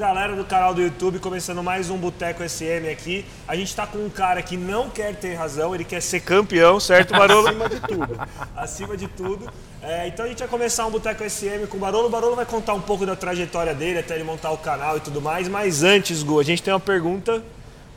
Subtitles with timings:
[0.00, 3.22] Galera do canal do YouTube, começando mais um Boteco SM aqui.
[3.46, 6.80] A gente tá com um cara que não quer ter razão, ele quer ser campeão,
[6.80, 7.48] certo, Barolo?
[7.48, 8.20] Acima de tudo.
[8.56, 9.52] Acima de tudo.
[9.82, 12.06] É, então a gente vai começar um Boteco SM com o Barolo.
[12.06, 15.00] O Barolo vai contar um pouco da trajetória dele, até ele montar o canal e
[15.00, 15.48] tudo mais.
[15.48, 17.44] Mas antes, Gu, a gente tem uma pergunta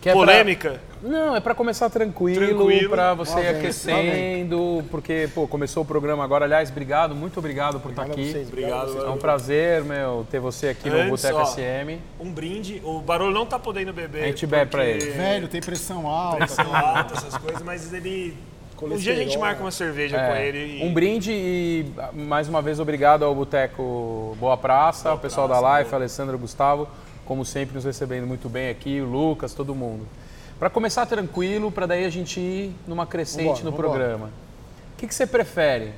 [0.02, 0.82] Que é pra- polêmica.
[1.04, 2.90] Não, é pra começar tranquilo, Tranquilo.
[2.90, 6.46] pra você ir aquecendo, porque, pô, começou o programa agora.
[6.46, 8.32] Aliás, obrigado, muito obrigado por estar Obrigado a aqui.
[8.32, 9.04] vocês, Obrigado, a vocês.
[9.04, 12.00] É um prazer, meu, ter você aqui no Antes, Boteco ó, SM.
[12.20, 12.82] Um brinde.
[12.86, 14.24] O Barolo não tá podendo beber.
[14.24, 15.12] A gente bebe pra porque- ele.
[15.12, 16.38] Velho, tem pressão alta.
[16.38, 18.36] pressão alta, essas coisas, mas ele.
[18.82, 20.82] Um dia a gente marca uma cerveja com É, ele.
[20.82, 25.62] e- Um brinde e, mais uma vez, obrigado ao Boteco Boa Praça, ao pessoal Praça,
[25.62, 26.02] da Life, boa.
[26.02, 26.88] Alessandro Gustavo,
[27.26, 30.06] como sempre, nos recebendo muito bem aqui, o Lucas, todo mundo.
[30.60, 33.90] Pra começar tranquilo, pra daí a gente ir numa crescente Vambora, no vambora.
[33.90, 34.26] programa.
[34.94, 35.94] O que, que você prefere?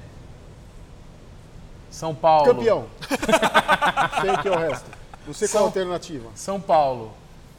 [1.90, 2.46] São Paulo.
[2.46, 2.86] Campeão.
[4.22, 4.90] sei que é o resto.
[5.26, 6.30] Não sei qual a alternativa.
[6.36, 7.12] São Paulo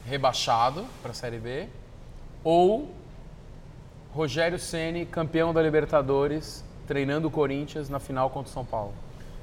[0.07, 1.69] rebaixado para a Série B
[2.45, 2.91] ou
[4.13, 8.95] Rogério Ceni campeão da Libertadores treinando o Corinthians na final contra o São Paulo.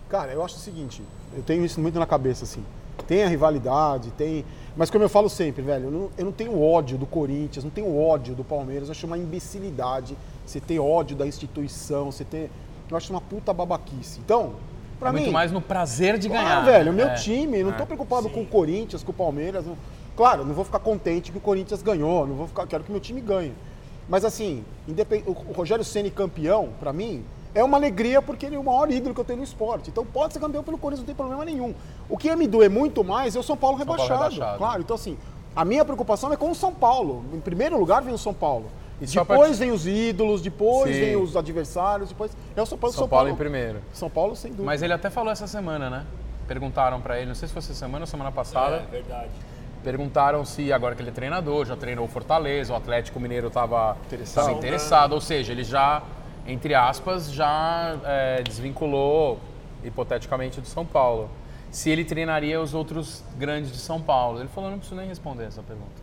[0.10, 1.02] Cara, eu acho o seguinte,
[1.36, 2.64] eu tenho isso muito na cabeça, assim.
[3.08, 4.46] Tem a rivalidade, tem.
[4.76, 7.70] Mas como eu falo sempre, velho, eu não, eu não tenho ódio do Corinthians, não
[7.72, 12.50] tenho ódio do Palmeiras, eu acho uma imbecilidade você ter ódio da instituição, você ter.
[12.90, 14.20] Eu acho uma puta babaquice.
[14.20, 14.54] Então,
[15.00, 15.20] pra é mim.
[15.22, 16.62] muito mais no prazer de Claro, ganhar.
[16.66, 17.14] velho, o meu É.
[17.14, 17.86] time, eu não tô É.
[17.86, 19.66] preocupado com o Corinthians, com o Palmeiras.
[19.66, 19.78] não-
[20.18, 23.00] Claro, não vou ficar contente que o Corinthians ganhou, não vou ficar, quero que meu
[23.02, 23.54] time ganhe.
[24.10, 27.24] Mas assim, independ- o Rogério Ceni campeão, pra mim,
[27.56, 29.90] é uma alegria porque ele é o maior ídolo que eu tenho no esporte.
[29.90, 31.74] Então pode ser campeão pelo Corinthians, não tem problema nenhum.
[32.10, 34.24] O que ia me doer muito mais é o São Paulo Paulo rebaixado.
[34.34, 34.58] rebaixado.
[34.58, 35.18] Claro, então assim,
[35.56, 37.24] a minha preocupação é com o São Paulo.
[37.34, 38.66] Em primeiro lugar vem o São Paulo.
[39.02, 41.02] E depois vem os ídolos, depois Sim.
[41.02, 42.96] vem os adversários, depois é o São Paulo.
[42.96, 43.80] São Paulo em primeiro.
[43.94, 44.66] São Paulo sem dúvida.
[44.66, 46.06] Mas ele até falou essa semana, né?
[46.48, 49.30] Perguntaram pra ele, não sei se foi essa semana ou semana passada, É, verdade.
[49.84, 53.98] perguntaram se agora que ele é treinador, já treinou o Fortaleza, o Atlético Mineiro estava
[54.06, 54.52] Interessado.
[54.52, 56.02] interessado, ou seja, ele já,
[56.46, 59.40] entre aspas, já é, desvinculou
[59.84, 61.30] hipoteticamente do São Paulo.
[61.72, 64.40] Se ele treinaria os outros grandes de São Paulo.
[64.40, 66.02] Ele falou, não preciso nem responder essa pergunta.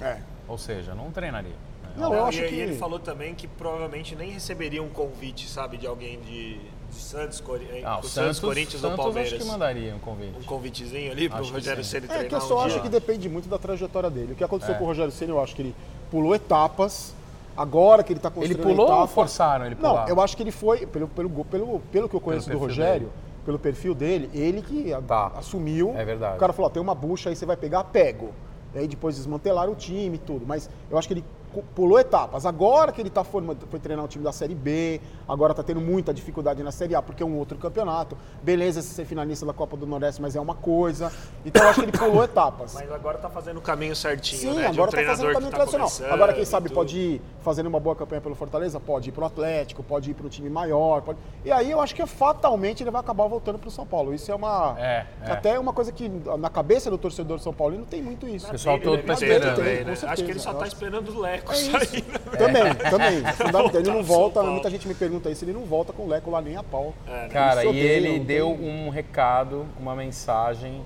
[0.00, 0.18] É.
[0.46, 1.50] Ou seja, não treinaria.
[1.50, 1.90] né?
[1.96, 5.48] Não, eu acho e, que- e ele falou também que provavelmente nem receberia um convite,
[5.48, 7.66] sabe, de alguém de, de Santos, Cori...
[7.82, 9.32] Ah, o Santos, Santos, Corinthians Santos ou Palmeiras.
[9.32, 10.38] acho que mandaria um convite.
[10.38, 11.82] Um convitezinho ali pro Acho que Rogério.
[11.84, 12.66] Ceni É treinar que eu um só dia.
[12.74, 14.34] acho que depende muito da trajetória dele.
[14.34, 14.78] O que aconteceu É.
[14.78, 15.74] com o Rogério Ceni, eu acho que ele
[16.10, 17.14] pulou etapas.
[17.56, 20.08] Agora que ele está Ele construindo pulou ou forçaram ele Não, pular?
[20.08, 23.12] eu acho que ele foi, pelo, pelo, pelo, pelo que eu conheço do Rogério, dele.
[23.44, 25.32] pelo perfil dele, ele que Tá.
[25.36, 25.94] assumiu.
[25.96, 26.36] É verdade.
[26.36, 28.30] O cara falou, tem uma bucha aí, você vai pegar, pego.
[28.74, 30.44] E aí depois desmantelaram o time e tudo.
[30.46, 31.24] Mas eu acho que ele
[31.62, 32.44] pulou etapas.
[32.46, 35.80] Agora que ele tá formando, foi treinar o time da Série B, agora tá tendo
[35.80, 38.16] muita dificuldade na Série A, porque é um outro campeonato.
[38.42, 41.12] Beleza ser finalista da Copa do Nordeste, mas é uma coisa.
[41.44, 42.74] Então eu acho que ele pulou etapas.
[42.74, 44.70] Mas agora tá fazendo o caminho certinho, Sim, né?
[44.70, 46.12] de um agora tá fazendo o caminho tá tradicional.
[46.12, 48.78] Agora, quem sabe, pode ir fazendo uma boa campanha pelo Fortaleza?
[48.80, 51.02] Pode ir pro Atlético, pode ir para um time maior.
[51.02, 54.12] pode- E aí eu acho que fatalmente ele vai acabar voltando pro São Paulo.
[54.14, 54.74] Isso é uma.
[54.78, 55.30] É, é.
[55.32, 58.46] Até uma coisa que na cabeça do torcedor São Paulino tem muito isso.
[58.46, 59.56] O pessoal todo tá esperando.
[59.56, 59.92] também, né?
[59.92, 61.84] Acho que ele só tá esperando o Leco É sair.
[61.98, 62.10] isso.
[62.10, 62.18] né?
[62.38, 63.22] Também, também.
[63.26, 63.80] É fundamental.
[63.80, 66.40] Ele não volta, muita gente me pergunta isso, ele não volta com o Leco lá
[66.40, 66.94] nem a pau.
[67.06, 67.28] É, né?
[67.28, 70.82] Cara, e ele não deu tem- um recado, uma mensagem.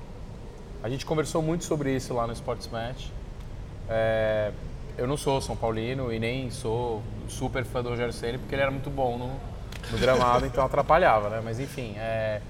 [0.83, 3.07] A gente conversou muito sobre isso lá no Sports Match.
[3.89, 4.51] É,
[4.97, 8.63] eu não sou São Paulino e nem sou super fã do Rogério Ceni porque ele
[8.63, 9.27] era muito bom no,
[9.91, 11.41] no gramado, então atrapalhava, né?
[11.45, 12.41] Mas enfim, é,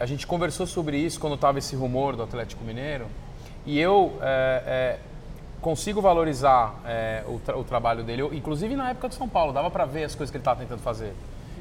[0.00, 3.06] a gente conversou sobre isso quando tava esse rumor do Atlético Mineiro
[3.64, 4.98] e eu é, é,
[5.62, 9.52] consigo valorizar é, o, tra- o trabalho dele, Eu, inclusive na época do São Paulo,
[9.52, 11.14] dava para ver as coisas que ele estava tentando fazer.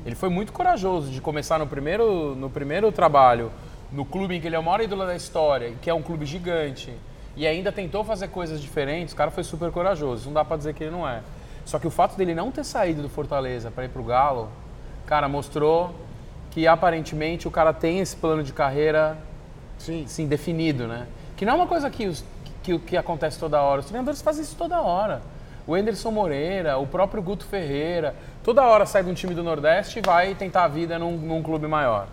[0.05, 3.51] Ele foi muito corajoso de começar no primeiro, no primeiro trabalho,
[3.91, 6.25] no clube em que ele é o maior ídolo da história, que é um clube
[6.25, 6.91] gigante,
[7.37, 9.13] e ainda tentou fazer coisas diferentes.
[9.13, 11.21] O cara foi super corajoso, não dá para dizer que ele não é.
[11.63, 14.49] Só que o fato dele não ter saído do Fortaleza para ir pro Galo,
[15.05, 15.93] cara, mostrou
[16.49, 19.17] que aparentemente o cara tem esse plano de carreira
[19.77, 20.03] Sim.
[20.05, 21.05] assim, definido, né?
[21.37, 22.25] Que não é uma coisa que, os,
[22.63, 23.81] que, que acontece toda hora.
[23.81, 25.21] Os treinadores fazem isso toda hora.
[25.67, 29.99] O Anderson Moreira, o próprio Guto Ferreira, toda hora sai de um time do Nordeste
[29.99, 32.07] e vai tentar a vida num, num clube maior.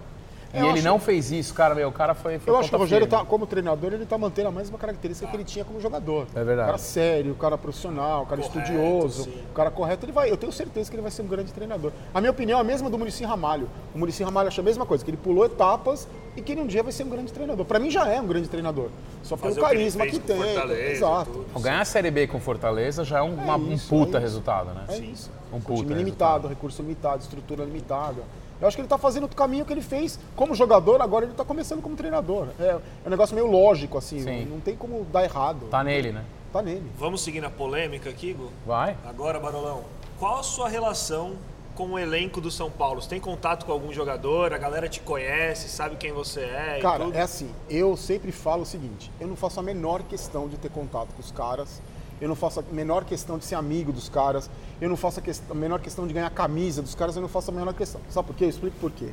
[0.53, 2.75] E ele acho- não fez isso, cara, meu, o cara foi, foi Eu acho que
[2.75, 5.79] o Rogério, tá, como treinador, ele tá mantendo a mesma característica que ele tinha como
[5.79, 6.27] jogador.
[6.35, 6.62] É verdade.
[6.69, 9.43] O cara sério, o cara profissional, o cara Correto, estudioso, sim.
[9.50, 10.06] o cara correto.
[10.06, 11.93] Ele vai, eu tenho certeza que ele vai ser um grande treinador.
[12.15, 13.69] A minha opinião é a mesma do Muricy Ramalho.
[13.95, 16.67] O Muricy Ramalho acha a mesma coisa, que ele pulou etapas e que ele um
[16.67, 17.67] dia vai ser um grande treinador.
[17.67, 18.89] Pra mim já é um grande treinador.
[19.23, 20.43] Só pelo Fazer que carisma fez que, com tem.
[20.55, 21.31] Fortaleza, Exato.
[21.31, 21.61] tudo.
[21.62, 24.71] Ganhar a Série B com Fortaleza já é um, uma- um isso, puta é resultado,
[24.73, 24.85] né?
[24.89, 25.31] É isso.
[25.53, 25.99] Um puta time resultado.
[25.99, 28.23] limitado, recurso limitado, estrutura limitada.
[28.61, 31.33] Eu acho que ele está fazendo o caminho que ele fez como jogador, agora ele
[31.33, 32.49] está começando como treinador.
[32.59, 34.45] É, é, um negócio meio lógico, assim, Sim.
[34.47, 35.67] não tem como dar errado.
[35.71, 36.25] Tá nele, né?
[36.53, 36.91] Tá nele.
[36.99, 38.51] Vamos seguir na polêmica aqui, Gu?
[38.67, 38.97] Vai.
[39.07, 39.85] Agora, Barolão,
[40.19, 41.37] qual a sua relação
[41.77, 43.01] com o elenco do São Paulo?
[43.01, 44.53] Você tem contato com algum jogador?
[44.53, 46.79] A galera te conhece, sabe quem você é?
[46.79, 47.17] e Cara, tudo?
[47.17, 50.71] é assim, eu sempre falo o seguinte, eu não faço a menor questão de ter
[50.71, 51.81] contato com os caras,
[52.20, 54.50] eu não faço a menor questão de ser amigo dos caras,
[54.81, 57.50] eu não faço a, a menor questão de ganhar camisa dos caras, eu não faço
[57.50, 58.00] a menor questão.
[58.09, 58.44] Sabe por quê?
[58.44, 59.11] Eu explico por quê.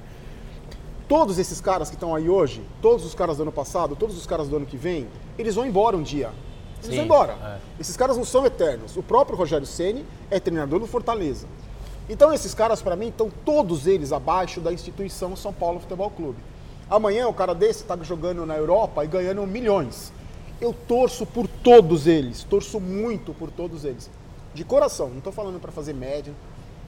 [1.08, 4.26] Todos esses caras que estão aí hoje, todos os caras do ano passado, todos os
[4.26, 5.08] caras do ano que vem,
[5.38, 6.32] eles vão embora um dia.
[6.78, 7.34] Eles Sim, vão embora.
[7.44, 7.58] é.
[7.80, 8.98] Esses caras não são eternos.
[8.98, 11.48] O próprio Rogério Ceni é treinador do Fortaleza.
[12.10, 16.40] Então esses caras, para mim, estão todos eles abaixo da instituição São Paulo Futebol Clube.
[16.90, 20.14] Amanhã o cara desse está jogando na Europa e ganhando milhões.
[20.62, 24.10] Eu torço por todos eles, torço muito por todos eles.
[24.54, 26.34] De coração, não estou falando para fazer média.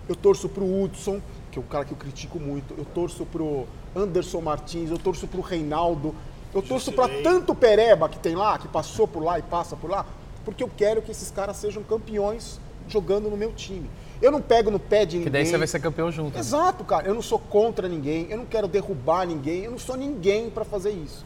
[0.08, 1.20] Eu torço pro Hudson,
[1.52, 2.74] que é o cara que eu critico muito.
[2.78, 3.66] Eu torço pro
[3.96, 6.16] Anderson Martins, eu torço pro Reinaldo.
[6.54, 9.90] Eu torço para tanto Pereba que tem lá, que passou por lá e passa por
[9.90, 10.06] lá,
[10.46, 13.90] porque eu quero que esses caras sejam campeões jogando no meu time.
[14.22, 15.26] Eu não pego no pé de ninguém.
[15.26, 16.34] Que daí você vai ser campeão junto.
[16.34, 16.40] né?
[16.40, 17.06] Exato, cara.
[17.06, 20.64] Eu não sou contra ninguém, eu não quero derrubar ninguém, eu não sou ninguém para
[20.64, 21.26] fazer isso.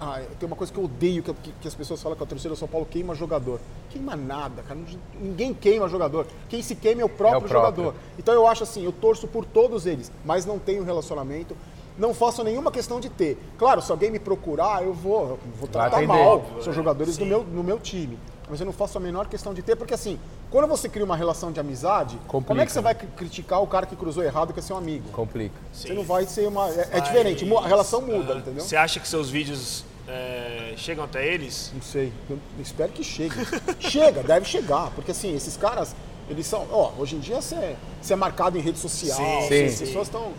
[0.00, 2.26] Ah, tem uma coisa que eu odeio, que, que- que as pessoas falam que a
[2.26, 3.58] torcida do São Paulo queima jogador.
[3.88, 4.78] Queima nada, cara.
[5.18, 6.26] Ninguém queima jogador.
[6.48, 7.84] Quem se queima é o próprio, É o próprio.
[7.84, 7.94] jogador.
[8.18, 11.56] Então eu acho assim, eu torço por todos eles, mas não tenho relacionamento.
[11.98, 13.38] Não faço nenhuma questão de ter.
[13.58, 16.42] Claro, se alguém me procurar, eu vou, eu vou tratar mal.
[16.60, 16.76] São é.
[16.76, 18.18] jogadores do meu, no meu time.
[18.50, 20.18] Mas eu não faço a menor questão de ter, porque assim,
[20.50, 23.62] quando você cria uma relação de amizade, como é Complica, que você vai cri- criticar
[23.62, 25.08] o cara que cruzou errado que é seu amigo?
[25.10, 25.54] Complica.
[25.72, 26.68] Você não vai ser uma.
[26.70, 28.62] É, é diferente, a relação muda, entendeu?
[28.62, 31.70] Você acha que seus vídeos é, chegam até eles?
[31.74, 32.12] Não sei.
[32.28, 33.34] Eu espero que chegue.
[33.80, 34.90] Chega, deve chegar.
[34.90, 35.94] Porque assim, esses caras,
[36.28, 36.66] eles são.
[36.70, 39.16] Ó, hoje em dia você é, você é marcado em rede social.
[39.16, 39.86] Sim, você- as sim.
[39.86, 40.32] pessoas estão.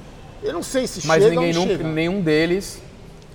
[0.43, 1.89] Eu não sei se Mas chega ninguém ou não nunca, chega.
[1.89, 2.79] nenhum deles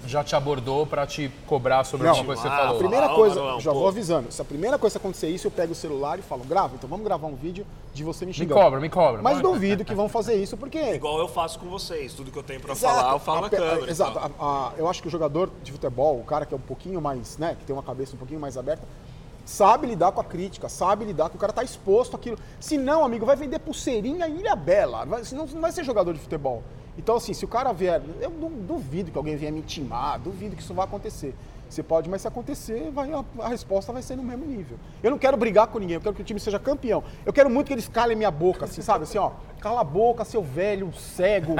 [0.08, 2.14] já te abordou pra te cobrar sobre Não.
[2.14, 2.75] alguma coisa que você Ah, falou.
[2.75, 3.78] A primeira coisa, Marolão, já pô.
[3.78, 4.32] vou avisando.
[4.32, 6.88] Se a primeira coisa que acontecer isso, eu pego o celular e falo, grava, então
[6.88, 8.60] vamos gravar um vídeo de você me Me xingando.
[8.60, 9.22] cobra, me cobra.
[9.22, 10.78] Mas duvido que vão fazer isso, porque.
[10.94, 12.12] Igual eu faço com vocês.
[12.14, 12.94] Tudo que eu tenho pra Exato.
[12.96, 13.90] falar, eu falo A na câmera.
[13.90, 14.19] Exato.
[14.19, 17.00] A- a- eu acho que o jogador de futebol, o cara que é um pouquinho
[17.00, 18.82] mais, né, que tem uma cabeça um pouquinho mais aberta,
[19.44, 22.38] sabe lidar com a crítica, sabe lidar com o cara tá exposto àquilo.
[22.60, 26.20] Se não, amigo, vai vender pulseirinha em Ilha Bela, senão não vai ser jogador de
[26.20, 26.62] futebol.
[26.98, 30.54] Então, assim, se o cara vier, eu du- duvido que alguém venha me intimar, duvido
[30.56, 31.34] que isso vai acontecer.
[31.70, 34.78] Você pode, mas se acontecer, vai, a, a resposta vai ser no mesmo nível.
[35.02, 37.04] Eu não quero brigar com ninguém, eu quero que o time seja campeão.
[37.26, 39.04] Eu quero muito que eles calem minha boca, assim, sabe?
[39.04, 41.56] Assim, ó, cala a boca, seu velho, cego,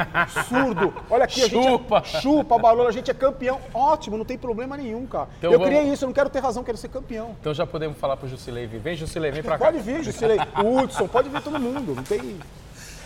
[0.49, 0.95] surdo.
[1.11, 2.03] Olha aqui, a Chupa.
[2.03, 3.61] gente é, chupa, Barolo, a gente é campeão.
[3.75, 5.29] Ótimo, não tem problema nenhum, cara.
[5.39, 7.37] Então eu vamos- criei isso, eu não quero ter razão, quero ser campeão.
[7.39, 8.81] Então já podemos falar pro Jusilei vir.
[8.81, 9.67] Vem, Jusilei, vem pra cá.
[9.67, 11.95] Pode vir, Jusilei, o Hudson, pode vir todo mundo.
[11.95, 12.39] Não tem.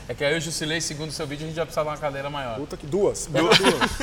[0.08, 1.96] É que aí o Jusilei, segundo o seu vídeo, a gente já precisa de uma
[1.96, 2.56] cadeira maior.
[2.56, 3.26] Puta que duas.
[3.32, 4.00] Pega duas.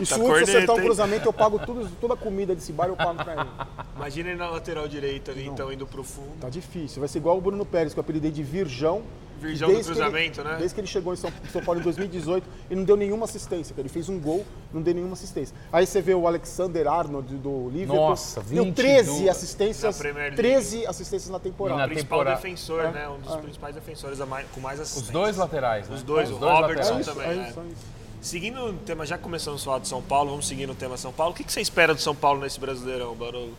[0.00, 2.54] E se Tá o Hudson acertar corneta, um cruzamento, eu pago tudo, toda a comida
[2.54, 3.50] desse bar, eu pago pra ele.
[3.96, 6.40] Imagina ele na lateral direita ali, então, indo pro fundo.
[6.40, 7.00] Tá difícil.
[7.00, 9.02] Vai ser igual o Bruno Pérez, que eu apelidei de Virjão.
[9.40, 10.56] Virgão E do desde que ele- cruzamento, né?
[10.58, 13.74] Desde que ele chegou em São, São Paulo em 2018, ele não deu nenhuma assistência.
[13.74, 13.82] cara.
[13.82, 15.56] Ele fez um gol, não deu nenhuma assistência.
[15.72, 17.96] Aí você vê o Alexander Arnold do Liverpool.
[18.10, 18.74] Nossa, deu 22
[19.06, 20.36] 13 assistências, Na Premier League.
[20.36, 21.80] 13 assistências na E temporada.
[21.80, 23.08] na principal temporada- defensor, É, né?
[23.08, 23.36] Um dos é.
[23.38, 25.12] principais defensores mais- com mais Os assistências.
[25.12, 25.96] dois laterais, né?
[25.96, 27.06] Os dois, Os o dois Robertson laterais.
[27.06, 27.48] também, é é.
[27.50, 28.00] isso, é isso.
[28.22, 31.10] Seguindo o tema, já começamos a falar de São Paulo, vamos seguir no tema São
[31.10, 31.32] Paulo.
[31.32, 33.54] O que, que você espera do São Paulo nesse Brasileirão, Barolo?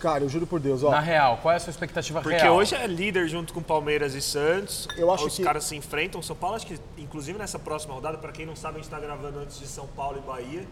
[0.00, 0.90] Cara, eu juro por Deus, ó.
[0.90, 2.56] Na real, qual é a sua expectativa Porque real?
[2.56, 4.88] hoje é líder junto com Palmeiras e Santos.
[4.96, 6.22] Eu acho Os que- caras se enfrentam.
[6.22, 8.98] São Paulo, acho que, inclusive nessa próxima rodada, para quem não sabe, a gente está
[8.98, 10.64] gravando antes de São Paulo e Bahia.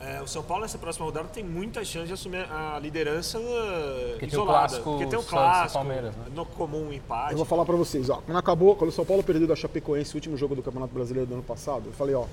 [0.00, 4.18] É, o São Paulo nessa próxima rodada tem muita chance de assumir a liderança uh,
[4.18, 4.58] tem o isolada.
[4.58, 6.24] clássico porque tem o clássico, Palmeiras, né?
[6.34, 7.30] no comum um empate.
[7.30, 8.16] Eu vou falar pra vocês, ó.
[8.16, 11.26] Quando acabou, quando o São Paulo perdeu da Chapecoense, o último jogo do Campeonato Brasileiro
[11.28, 12.26] do ano passado, eu falei, ó,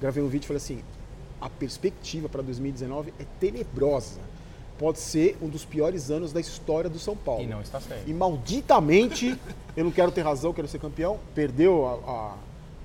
[0.00, 0.84] gravei um vídeo e falei assim,
[1.40, 4.20] a perspectiva para 2019 é tenebrosa.
[4.80, 7.42] Pode ser um dos piores anos da história do São Paulo.
[7.42, 8.08] E não está certo.
[8.08, 9.38] E malditamente,
[9.76, 11.18] eu não quero ter razão, quero ser campeão.
[11.34, 12.10] Perdeu a.
[12.10, 12.34] a-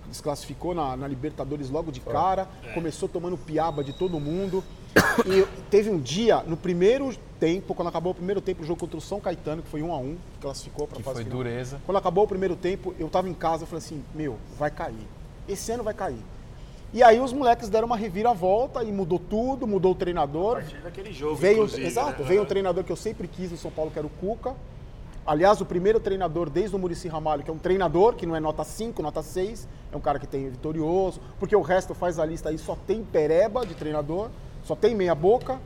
[0.07, 4.63] desclassificou na, na Libertadores logo de cara, começou tomando piaba de todo mundo.
[5.25, 8.97] E teve um dia, no primeiro tempo, quando acabou o primeiro tempo, o jogo contra
[8.97, 11.37] o São Caetano, que foi 1 a 1 que classificou para Que fase foi final.
[11.37, 11.81] dureza.
[11.85, 15.07] Quando acabou o primeiro tempo, eu tava em casa, eu falei assim, meu, vai cair.
[15.49, 16.19] Esse ano vai cair.
[16.93, 20.55] E aí os moleques deram uma reviravolta e mudou tudo, mudou o A treinador.
[20.61, 22.27] partir daquele jogo, Veio, exato, né?
[22.27, 24.53] veio um treinador que eu sempre quis no São Paulo, que era o Cuca.
[25.27, 28.39] Aliás, o primeiro treinador desde o Murici Ramalho, que é um treinador que não é
[28.39, 32.25] nota 5, nota 6, é um cara que tem vitorioso, porque o resto faz a
[32.25, 34.29] lista aí, só tem pereba de treinador,
[34.63, 35.59] só tem meia boca.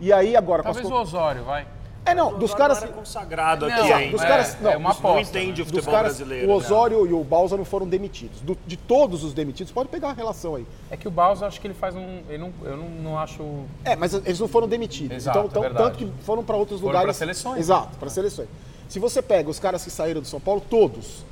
[0.00, 1.64] E aí agora com as Talvez o Osório, vai.
[2.06, 2.78] É, não, O dos caras.
[2.78, 4.12] não era consagrado Não, aqui é, ainda.
[4.12, 5.20] dos caras- não, é uma não aposta.
[5.38, 6.46] entende o Dos futebol caras, brasileiro.
[6.46, 6.54] o né?
[6.54, 8.40] Osório e o Balsa não foram demitidos.
[8.42, 10.66] Do- de todos os demitidos, pode pegar a relação aí.
[10.90, 12.20] É que o Baus, eu acho que ele faz um.
[12.28, 13.42] Ele não, eu não, não acho.
[13.84, 15.16] É, mas eles não foram demitidos.
[15.16, 15.84] Exato, então, é então, verdade.
[15.84, 17.06] tanto que foram para outros Foram lugares.
[17.06, 17.58] pra seleções.
[17.60, 18.48] Exato, para seleções.
[18.88, 21.24] Se você pega os caras que saíram do São Paulo, todos.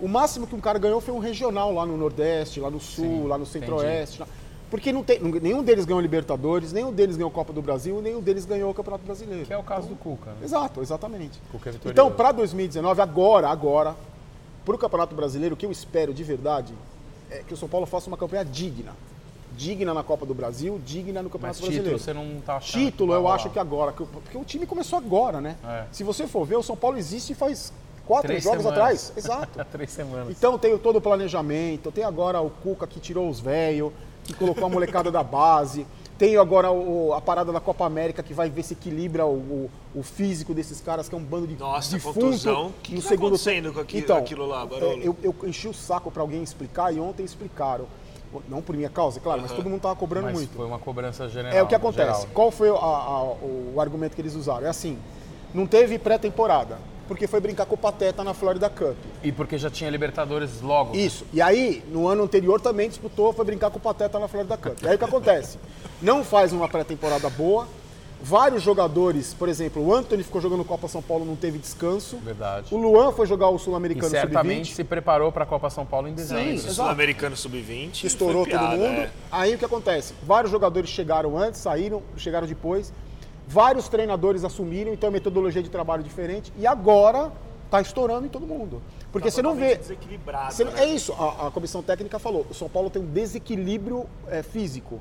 [0.00, 3.04] O máximo que um cara ganhou foi um regional lá no Nordeste, lá no Sul,
[3.04, 4.22] Sim, lá no Centro-Oeste.
[4.74, 8.44] Porque não tem, nenhum deles ganhou Libertadores, nenhum deles ganhou Copa do Brasil, nenhum deles
[8.44, 9.46] ganhou o Campeonato Brasileiro.
[9.46, 10.32] Que é o caso do Cuca.
[10.32, 10.38] né?
[10.42, 11.40] Exato, exatamente.
[11.52, 11.74] Cuca é.
[11.84, 13.94] Então, para 2019, agora, agora,
[14.64, 16.74] para o Campeonato Brasileiro, o que eu espero de verdade
[17.30, 18.96] é que o São Paulo faça uma campanha digna.
[19.56, 21.98] Digna na Copa do Brasil, digna no Mas Campeonato título Brasileiro.
[22.00, 22.82] você não tá achando.
[22.82, 23.92] Título, eu acho que agora.
[23.92, 25.56] Porque o time começou agora, né?
[25.64, 25.84] É.
[25.92, 27.72] Se você for ver, o São Paulo existe faz
[28.04, 28.78] quatro Três jogos semanas.
[28.80, 29.12] atrás.
[29.16, 29.64] Exato.
[29.70, 30.30] Três semanas.
[30.36, 33.92] Então tem todo o planejamento, tem agora o Cuca que tirou os velhos,
[34.24, 35.86] que colocou a molecada da base.
[36.16, 39.70] Tem agora o- a parada da Copa América que vai ver se equilibra o, o-
[39.96, 42.66] o físico desses caras, que é um bando de Nossa, defunto contusão.
[42.68, 44.92] O que que tá acontecendo com aqui- então, aquilo lá, Barolo?
[44.92, 47.86] é, eu, eu enchi o saco para alguém explicar e ontem explicaram.
[48.48, 50.56] Não por minha causa, é claro, mas todo mundo tava cobrando Mas muito.
[50.56, 51.52] foi uma cobrança geral.
[51.52, 52.22] É o que acontece.
[52.22, 52.26] geral.
[52.34, 54.66] Qual foi a- a- o argumento que eles usaram?
[54.66, 54.98] É assim:
[55.52, 58.96] não teve pré-temporada, porque foi brincar com o Pateta na Florida Cup.
[59.22, 60.96] E porque já tinha Libertadores logo.
[60.96, 61.24] Isso.
[61.32, 64.82] E aí, no ano anterior também disputou, foi brincar com o Pateta na Florida Cup.
[64.82, 65.58] E aí o que acontece?
[66.00, 67.66] Não faz uma pré-temporada boa.
[68.22, 72.16] Vários jogadores, por exemplo, o Anthony ficou jogando Copa São Paulo, não teve descanso.
[72.24, 72.74] Verdade.
[72.74, 74.76] O Luan foi jogar o E Sul-Americano certamente Sub-20.
[74.76, 76.58] se preparou para a Copa São Paulo em dezembro.
[76.58, 76.70] Sim.
[76.70, 77.90] Sul-Americano Sub-20.
[78.00, 78.86] que estourou foi todo piada, mundo.
[79.00, 79.10] é.
[79.30, 80.14] Aí o que acontece?
[80.22, 82.94] Vários jogadores chegaram antes, saíram, chegaram depois.
[83.46, 86.52] Vários treinadores assumiram, então é metodologia de trabalho diferente.
[86.58, 87.30] E agora
[87.70, 88.82] tá estourando em todo mundo.
[89.12, 89.76] Porque Tá você não vê.
[89.76, 90.72] Desequilibrado, você né?
[90.76, 92.46] É isso, a, a comissão técnica falou.
[92.50, 95.00] O São Paulo tem um desequilíbrio é, físico.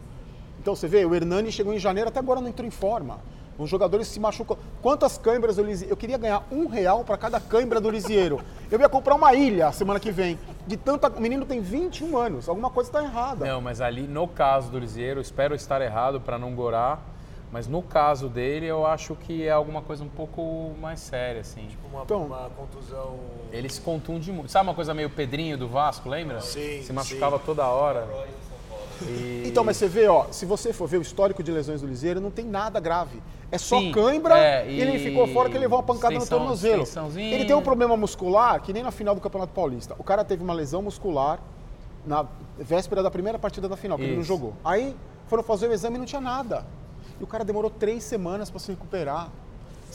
[0.59, 3.19] Então você vê, o Hernani chegou em janeiro, até agora não entrou em forma.
[3.57, 4.57] Os jogadores se machucam.
[4.81, 5.93] Quantas câimbras do Lisieiro?
[5.93, 8.41] Eu queria ganhar um real para cada câimbra do Lisieiro.
[8.71, 10.39] Eu ia comprar uma ilha semana que vem.
[10.65, 11.09] De tanta.
[11.09, 12.49] O menino tem 21 anos.
[12.49, 13.45] Alguma coisa está errada.
[13.45, 16.99] Não, mas ali no caso do Lisieiro, espero estar errado para não gorar,
[17.53, 21.67] mas no caso dele eu acho que é alguma coisa um pouco mais séria, assim.
[21.91, 23.13] Uma, Então- uma contusão.
[23.51, 24.49] Ele se contunde muito.
[24.51, 26.41] Sabe uma coisa meio Pedrinho do Vasco, lembra?
[26.41, 28.07] Sim, Se machucava toda hora.
[29.03, 31.85] E- Então, mas você vê, ó, se você for ver o histórico de lesões do
[31.87, 33.21] Liseiro, não tem nada grave.
[33.51, 36.39] É só Sim, cãibra é, e ele ficou fora que ele levou uma pancada extensão-
[36.39, 36.83] no tornozelo.
[37.19, 39.93] Ele tem um problema muscular que nem na final do Campeonato Paulista.
[39.99, 41.39] O cara teve uma lesão muscular
[42.03, 42.25] na
[42.57, 44.27] véspera da primeira partida da final, que ele não Isso.
[44.27, 44.53] jogou.
[44.65, 44.95] Aí
[45.27, 46.65] foram fazer o exame e não tinha nada.
[47.19, 49.29] E o cara demorou três semanas para se recuperar.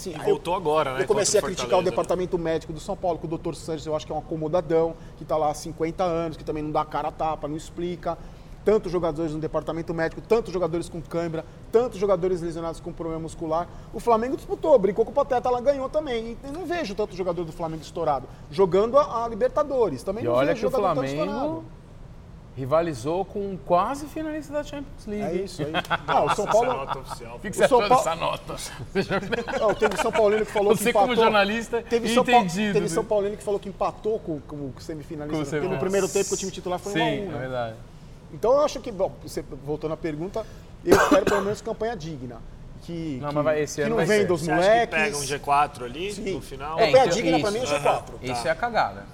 [0.07, 1.03] Aí voltou agora, né?
[1.03, 1.91] Eu comecei a o criticar o Fortaleza, né?
[1.91, 3.55] departamento médico do São Paulo, que o Dr.
[3.55, 6.63] Sanches eu acho que é um acomodadão, que está lá há 50 anos, que também
[6.63, 8.17] não dá cara a tapa, não explica.
[8.65, 13.67] Tantos jogadores no departamento médico, tantos jogadores com cãibra, tantos jogadores lesionados com problema muscular.
[13.95, 16.37] O Flamengo disputou, brincou com o Pateta, ela ganhou também.
[16.45, 18.29] E eu não vejo tanto jogador do Flamengo estourado.
[18.51, 20.03] Jogando a, a Libertadores.
[20.03, 21.65] Também E não olha vejo que o jogador tão Flamengo estourado.
[22.59, 25.39] Rivalizou com um quase finalista da Champions League.
[25.39, 25.73] É isso aí.
[26.07, 26.73] Ah, o São Essa Paulo.
[26.75, 27.37] nota oficial.
[27.37, 28.57] O que, que O você São achou Paulo- dessa nota?
[29.61, 31.09] Não, teve São Paulino que falou que Você, empatou.
[31.09, 32.73] como jornalista, teve São, entendido.
[32.75, 35.45] teve São Paulino que falou que empatou com, com o semifinalista.
[35.45, 37.27] Com porque no primeiro tempo que o time titular foi Sim, 1 a 1 é
[37.33, 37.39] né?
[37.39, 37.75] verdade.
[38.35, 40.45] Então eu acho que, bom, você voltando à pergunta,
[40.85, 42.37] eu espero pelo menos campanha digna.
[42.83, 44.27] Que, Não, que, mas vai- esse que ano não vai vem ser.
[44.27, 45.41] dos Você acha que pega um moleques.
[45.41, 46.35] G4 ali Sim.
[46.35, 46.79] no final?
[46.79, 47.75] É, Campanha então, digna pra mim é isso.
[47.75, 48.03] G4.
[48.23, 48.49] Isso Tá.
[48.49, 49.07] é a cagada.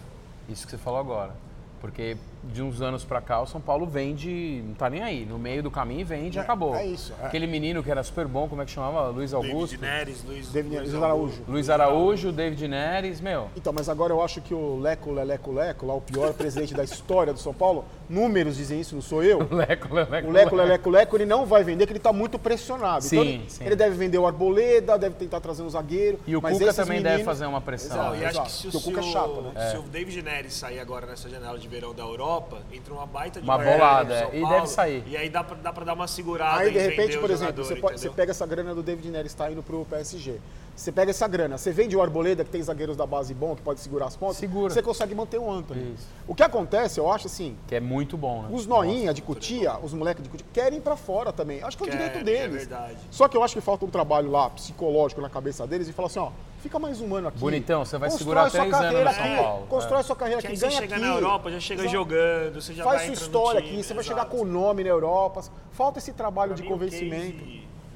[0.48, 1.32] Isso que você falou agora.
[1.80, 2.16] Porque
[2.52, 5.62] de uns anos pra cá o São Paulo vende, não tá nem aí, no meio
[5.62, 6.74] do caminho vende e acabou.
[6.74, 7.26] é isso, é.
[7.26, 9.08] Aquele menino que era super bom, como é que chamava?
[9.08, 9.76] Luiz Augusto.
[9.78, 11.42] David Neres, Luiz, David Luiz Luiz Araújo.
[11.48, 13.48] Luiz Araújo, David Neres, meu.
[13.56, 16.84] Então, mas agora eu acho que o Leco, Leleco, Leco, lá o pior presidente da
[16.84, 19.38] história do São Paulo, números dizem isso, não sou eu.
[19.50, 23.04] Leco, Leco, O Leco, Leleco, Leco, ele não vai vender, que ele está muito pressionado.
[23.04, 23.64] Sim, então, ele, sim.
[23.64, 26.18] ele deve vender o Arboleda, deve tentar trazer um zagueiro.
[26.26, 28.10] E o mas Cuca também deve meninos- fazer uma pressão.
[28.10, 28.18] Né?
[28.20, 28.46] e acho exato.
[28.46, 29.70] que se, o- o Cuca é chato, né?
[29.70, 32.33] se o David Neres sair agora nessa janela de verão da Europa,
[32.72, 35.04] entra uma baita de Uma grana bolada, São é, e Paulo, deve sair.
[35.06, 37.64] E aí dá pra, dá pra dar uma segurada Aí, de repente, por exemplo, jogador,
[37.64, 40.40] você, pode- você pega essa grana do David Neres, está indo pro PSG.
[40.76, 43.62] Você pega essa grana, você vende o Arboleda, que tem zagueiros da base bom, que
[43.62, 44.74] pode segurar as pontas, Segura.
[44.74, 45.92] você consegue manter o Anthony.
[45.94, 46.06] Isso.
[46.26, 48.48] O que acontece, eu acho assim, Que é muito bom, né?
[48.50, 51.62] os noinha de Cutia, os moleques de Cutia, querem ir pra fora também.
[51.62, 52.56] Acho que é o direito deles.
[52.56, 52.96] é verdade.
[53.10, 56.06] Só que eu acho que falta um trabalho lá psicológico na cabeça deles e falar
[56.06, 57.38] assim, ó, fica mais um ano aqui.
[57.38, 59.66] Bonitão, você vai Constrói segurar sua três anos carreira no São aqui, Paulo.
[59.68, 61.04] Constrói sua carreira aqui, aí você ganha chega aqui.
[61.04, 61.92] na Europa, já chega Exato.
[61.96, 64.18] jogando, você já Faz vai sua história time, aqui, você vai exato.
[64.20, 65.44] chegar com o nome na Europa.
[65.70, 67.44] Falta esse trabalho Pra de mim, convencimento.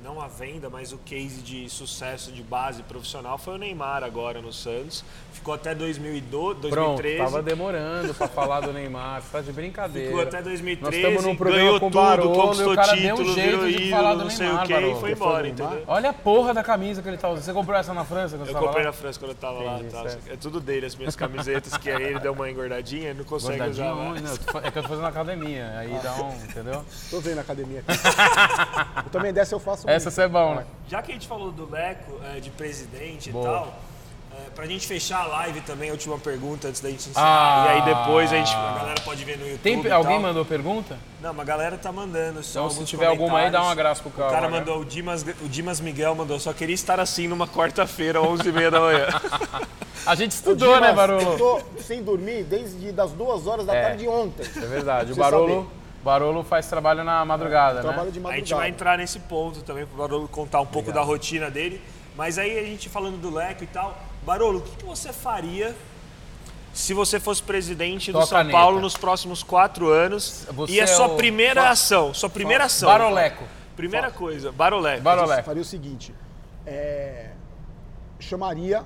[0.09, 4.41] Não a venda, mas o case de sucesso de base profissional foi o Neymar agora
[4.41, 5.05] no Santos.
[5.35, 7.17] Ficou até 2012, 2013.
[7.17, 10.09] Pronto, tava demorando para falar do Neymar, você tá de brincadeira.
[10.09, 13.17] Ficou até 2013, Nós estamos num programa ganhou com tudo, Barolo, conquistou o cara título,
[13.17, 14.93] deu um jeito virou de ídolo, falar do não sei Neymar, o que, e Barolo.
[14.95, 15.67] foi Foi embora, Neymar?
[15.69, 15.85] entendeu?
[15.87, 17.45] Olha a porra da camisa que ele tá usando.
[17.45, 18.37] Você comprou essa na França?
[18.37, 18.91] quando Eu você tava comprei lá?
[18.91, 19.75] na França quando eu tava lá.
[19.77, 20.09] Entendi, tá?
[20.09, 20.33] certo.
[20.33, 23.87] É tudo dele, as minhas camisetas, que aí ele deu uma engordadinha, não consegue Gordadinho
[23.87, 24.23] usar mais.
[24.23, 26.83] Não, É que eu tô fazendo academia, aí dá um, entendeu?
[27.11, 27.99] Tô vendo a academia aqui.
[29.05, 30.65] eu também dessa eu faço Essa você é bom, né?
[30.89, 33.45] Já que a gente falou do Leco, é, de presidente Boa.
[33.45, 33.75] e tal,
[34.33, 37.27] é, pra gente fechar a live também, a última pergunta antes da gente encerrar.
[37.27, 37.67] Ah.
[37.67, 39.63] e aí depois a, gente, a galera pode ver no YouTube.
[39.63, 40.23] Tem, e alguém tal.
[40.23, 40.99] mandou pergunta?
[41.21, 42.43] Não, mas a galera tá mandando.
[42.43, 43.73] Só Então, se tiver alguma aí, dá um comentários.
[43.73, 44.29] abraço pro cara.
[44.29, 44.59] O cara né?
[44.59, 48.81] mandou, o Dimas, o Dimas Miguel mandou, só queria estar assim numa quarta-feira, 11h30 da
[48.81, 49.07] manhã.
[50.07, 51.37] A gente estudou, Dimas, né, Eu Barolo?
[51.37, 53.83] tô sem dormir desde das duas horas da É.
[53.83, 54.47] tarde de ontem.
[54.57, 55.13] É verdade.
[55.13, 55.67] O Barolo, saber.
[56.09, 58.11] Barolo faz trabalho na madrugada, Trabalho né?
[58.13, 58.47] de A madrugada.
[58.47, 61.81] gente vai entrar nesse ponto também, pro Barolo contar um pouco da rotina dele.
[62.17, 65.77] Mas aí a gente falando do Leco e tal, Barolo, o que, que você faria
[66.73, 68.51] se você fosse presidente do Toca a São.
[68.51, 72.31] Paulo nos próximos quatro anos Você e a é sua o- primeira Fa- ação, sua
[72.31, 72.89] primeira ação.
[72.89, 73.45] Baroleco.
[73.77, 75.03] Primeira coisa, Baroleco.
[75.03, 75.43] Baroleco.
[75.45, 76.15] faria o seguinte:
[76.67, 77.31] é,
[78.19, 78.83] chamaria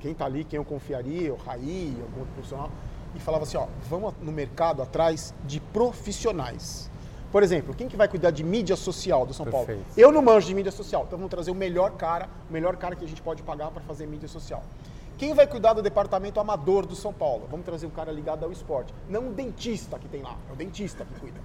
[0.00, 2.70] quem tá ali, quem eu confiaria, o Raí, algum outro profissional,
[3.14, 6.90] e falava assim: ó, vamos no mercado atrás de profissionais.
[7.30, 9.66] Por exemplo, quem que vai cuidar de mídia social do São Paulo?
[9.66, 9.88] Perfeito.
[9.98, 12.94] Eu não manjo de mídia social, então vamos trazer o melhor cara, o melhor cara
[12.94, 14.62] que a gente pode pagar para fazer mídia social.
[15.16, 17.46] Quem vai cuidar do departamento amador do São Paulo?
[17.50, 18.92] Vamos trazer um cara ligado ao esporte.
[19.08, 21.40] Não um dentista que tem lá, é o dentista que cuida.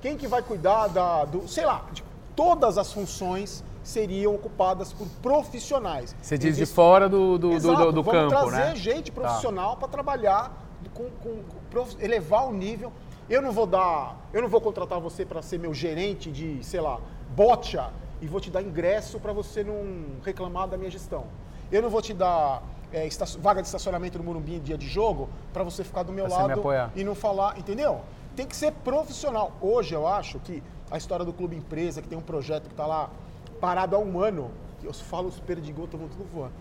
[0.00, 2.04] Quem que vai cuidar da, do, sei lá, de
[2.36, 6.14] todas as funções seriam ocupadas por profissionais.
[6.22, 8.76] Você diz de Existe- fora do, do, do- Exato, do, do vamos campo, trazer né?
[8.76, 10.52] gente profissional para trabalhar
[10.94, 12.92] com, com- com elevar o nível.
[13.28, 16.80] Eu não vou dar, eu não vou contratar você para ser meu gerente de, sei
[16.80, 16.98] lá,
[17.34, 21.24] bocha e vou te dar ingresso para você não reclamar da minha gestão.
[21.70, 23.08] Eu não vou te dar é,
[23.38, 26.36] vaga de estacionamento no Morumbi em dia de jogo para você ficar do meu Pra
[26.36, 26.90] me lado apoiar.
[26.94, 28.00] e não falar, entendeu?
[28.36, 29.52] Tem que ser profissional.
[29.60, 32.86] Hoje eu acho que a história do clube empresa, que tem um projeto que está
[32.86, 33.08] lá
[33.60, 34.50] parado há um ano,
[34.82, 36.52] eu falo os perdigotos, todo mundo voando.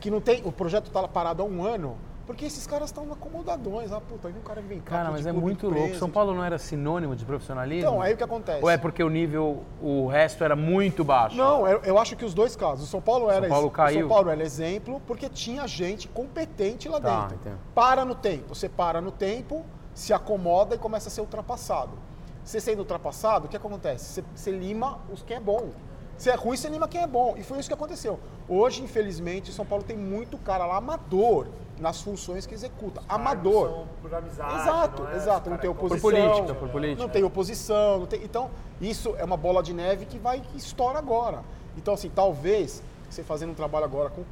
[0.00, 1.96] Que não tem, o projeto está parado há um ano,
[2.32, 3.92] porque esses caras estão acomodadões.
[3.92, 4.96] Ah, puta, aí um cara vem cá.
[4.96, 5.98] Cara, mas é muito empresa, louco.
[5.98, 7.86] São de- Paulo não era sinônimo de profissionalismo?
[7.86, 8.62] Então, aí o que acontece?
[8.62, 11.36] Ou é porque o nível, o resto era muito baixo?
[11.36, 12.88] Não, eu, eu acho que os dois casos.
[12.88, 14.00] O São Paulo era Paulo ex- o caiu.
[14.00, 17.34] São Paulo era exemplo porque tinha gente competente lá Tá, dentro.
[17.36, 17.58] entendo.
[17.74, 18.54] Para no tempo.
[18.54, 21.90] Você para no tempo, se acomoda e começa a ser ultrapassado.
[22.42, 24.06] Você sendo ultrapassado, o que acontece?
[24.06, 25.68] Você, você lima os que é bom.
[26.16, 27.34] Se é ruim, você lima quem é bom.
[27.36, 28.18] E foi isso que aconteceu.
[28.48, 31.46] Hoje, infelizmente, São Paulo tem muito cara lá amador
[31.82, 33.02] nas funções que executa.
[33.08, 33.86] Amador.
[34.00, 35.16] Por amizade, Exato, não é?
[35.16, 35.50] exato.
[35.50, 36.00] Não tem é oposição.
[36.00, 37.02] política, por política.
[37.02, 37.98] Não tem oposição.
[37.98, 38.22] Não tem...
[38.22, 41.40] Então, isso é uma bola de neve que vai que estoura agora.
[41.76, 44.24] Então, assim, talvez você fazendo um trabalho agora com o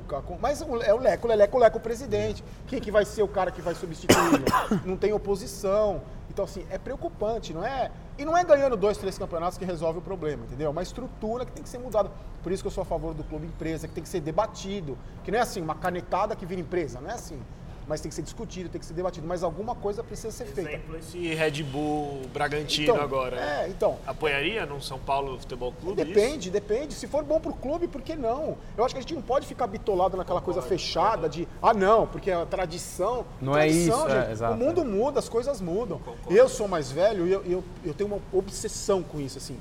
[0.00, 0.36] Cuca, com...
[0.40, 2.44] mas o- é o Leco, o Leco, o Leco, o presidente.
[2.68, 4.44] Quem que vai ser o cara que vai substituí-lo?
[4.84, 6.02] não tem oposição.
[6.38, 7.90] Então, assim, é preocupante, não é?
[8.16, 10.68] E não é ganhando dois, três campeonatos que resolve o problema, entendeu?
[10.68, 12.12] É uma estrutura que tem que ser mudada.
[12.44, 14.96] Por isso que eu sou a favor do clube empresa, que tem que ser debatido.
[15.24, 17.42] Que não é assim, uma canetada que vira empresa, não é assim.
[17.88, 19.26] Mas tem que ser discutido, tem que ser debatido.
[19.26, 20.70] Mas alguma coisa precisa ser feita.
[20.70, 23.40] Exemplo, esse Red Bull Bragantino Então, agora.
[23.40, 23.98] É, então.
[24.06, 26.02] Apoiaria no São Paulo Futebol Clube?
[26.02, 26.12] isso?
[26.12, 26.94] Depende, depende.
[26.94, 28.58] Se for bom pro clube, por que não?
[28.76, 32.06] Eu acho que a gente não pode ficar bitolado naquela coisa fechada de, ah, não,
[32.06, 33.24] porque a tradição.
[33.40, 34.32] Não é tradição, isso, é, gente.
[34.32, 36.00] exato, o mundo muda, as coisas mudam.
[36.28, 39.58] Eu sou mais velho e eu, eu, eu tenho uma obsessão com isso, assim.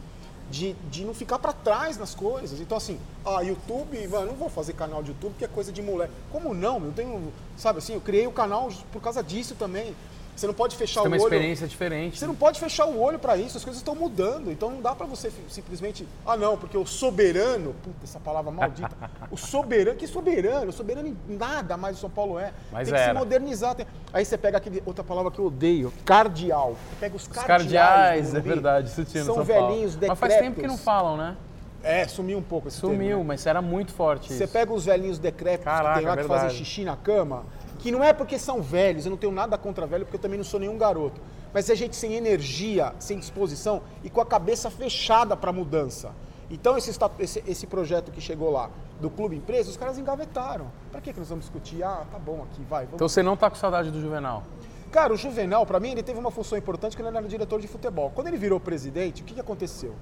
[0.49, 2.59] De, de não ficar pra trás nas coisas.
[2.61, 5.81] Então, assim, ah, YouTube, mano, não vou fazer canal de YouTube porque é coisa de
[5.81, 6.13] moleque.
[6.31, 6.83] Como não?
[6.83, 9.93] Eu tenho, sabe assim, eu criei o canal por causa disso também.
[10.37, 11.33] Você não pode fechar Tem o uma olho.
[11.33, 12.19] experiência diferente.
[12.19, 14.51] Você não pode fechar o olho para isso, as coisas estão mudando.
[14.51, 18.95] Então não dá para você simplesmente, ah não, porque o soberano, puta, essa palavra maldita,
[19.31, 20.69] o soberano, que soberano?
[20.69, 22.53] O soberano em nada mais o São Paulo é.
[22.71, 23.73] Mas tem que se modernizar.
[23.73, 26.73] tem- Aí você pega aquele outra palavra que eu odeio, cardeal.
[26.91, 27.71] Você pega os Os cardeais.
[27.73, 30.75] cardeais, do é verdade, isso tinha no São São velhinhos Mas faz tempo que não
[30.75, 30.81] decrépitos.
[30.83, 31.35] falam, né?
[31.83, 33.23] É, sumiu um pouco esse termo, Sumiu, né?
[33.23, 34.51] mas era muito forte Você isso.
[34.53, 36.41] pega os velhinhos decrépitos Caraca, que tem lá que verdade.
[36.43, 37.45] fazem xixi na cama,
[37.87, 40.37] que não é porque são velhos, eu não tenho nada contra velho, porque eu também
[40.37, 41.21] não sou nenhum garoto.
[41.53, 46.11] Mas é gente sem energia, sem disposição e com a cabeça fechada para mudança.
[46.51, 48.69] Então esse, esse, esse projeto que chegou lá
[48.99, 50.67] do Clube Empresa, os caras engavetaram.
[50.91, 51.81] Para que, que nós vamos discutir?
[51.81, 52.81] Ah, tá bom aqui, vai.
[52.83, 52.95] Vamos.
[52.95, 54.43] Então você não tá com saudade do Juvenal?
[54.91, 57.69] Cara, o Juvenal, para mim, ele teve uma função importante que ele era diretor de
[57.69, 58.11] futebol.
[58.13, 59.95] Quando ele virou presidente, o que, que aconteceu?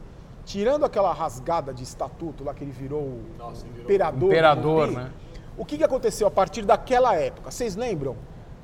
[0.43, 4.19] Tirando aquela rasgada de estatuto lá que ele virou o Nossa, ele virou imperador.
[4.19, 5.11] do Imperador, Morumbi, né?
[5.57, 7.49] O que, que aconteceu a partir daquela época?
[7.51, 8.15] Vocês lembram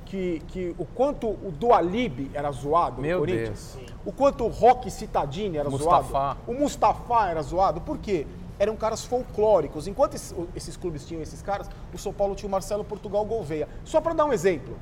[0.06, 3.94] que, que o quanto o Dualib era zoado Meu no Corinthians, Deus.
[4.06, 6.04] o quanto o Rock Citadini era Mustafa.
[6.10, 8.28] zoado, o Mustafa era zoado, por quê?
[8.60, 9.88] Eram caras folclóricos.
[9.88, 13.68] Enquanto esses, esses clubes tinham esses caras, o São Paulo tinha o Marcelo Portugal Gouveia.
[13.86, 14.78] Só para dar um exemplo,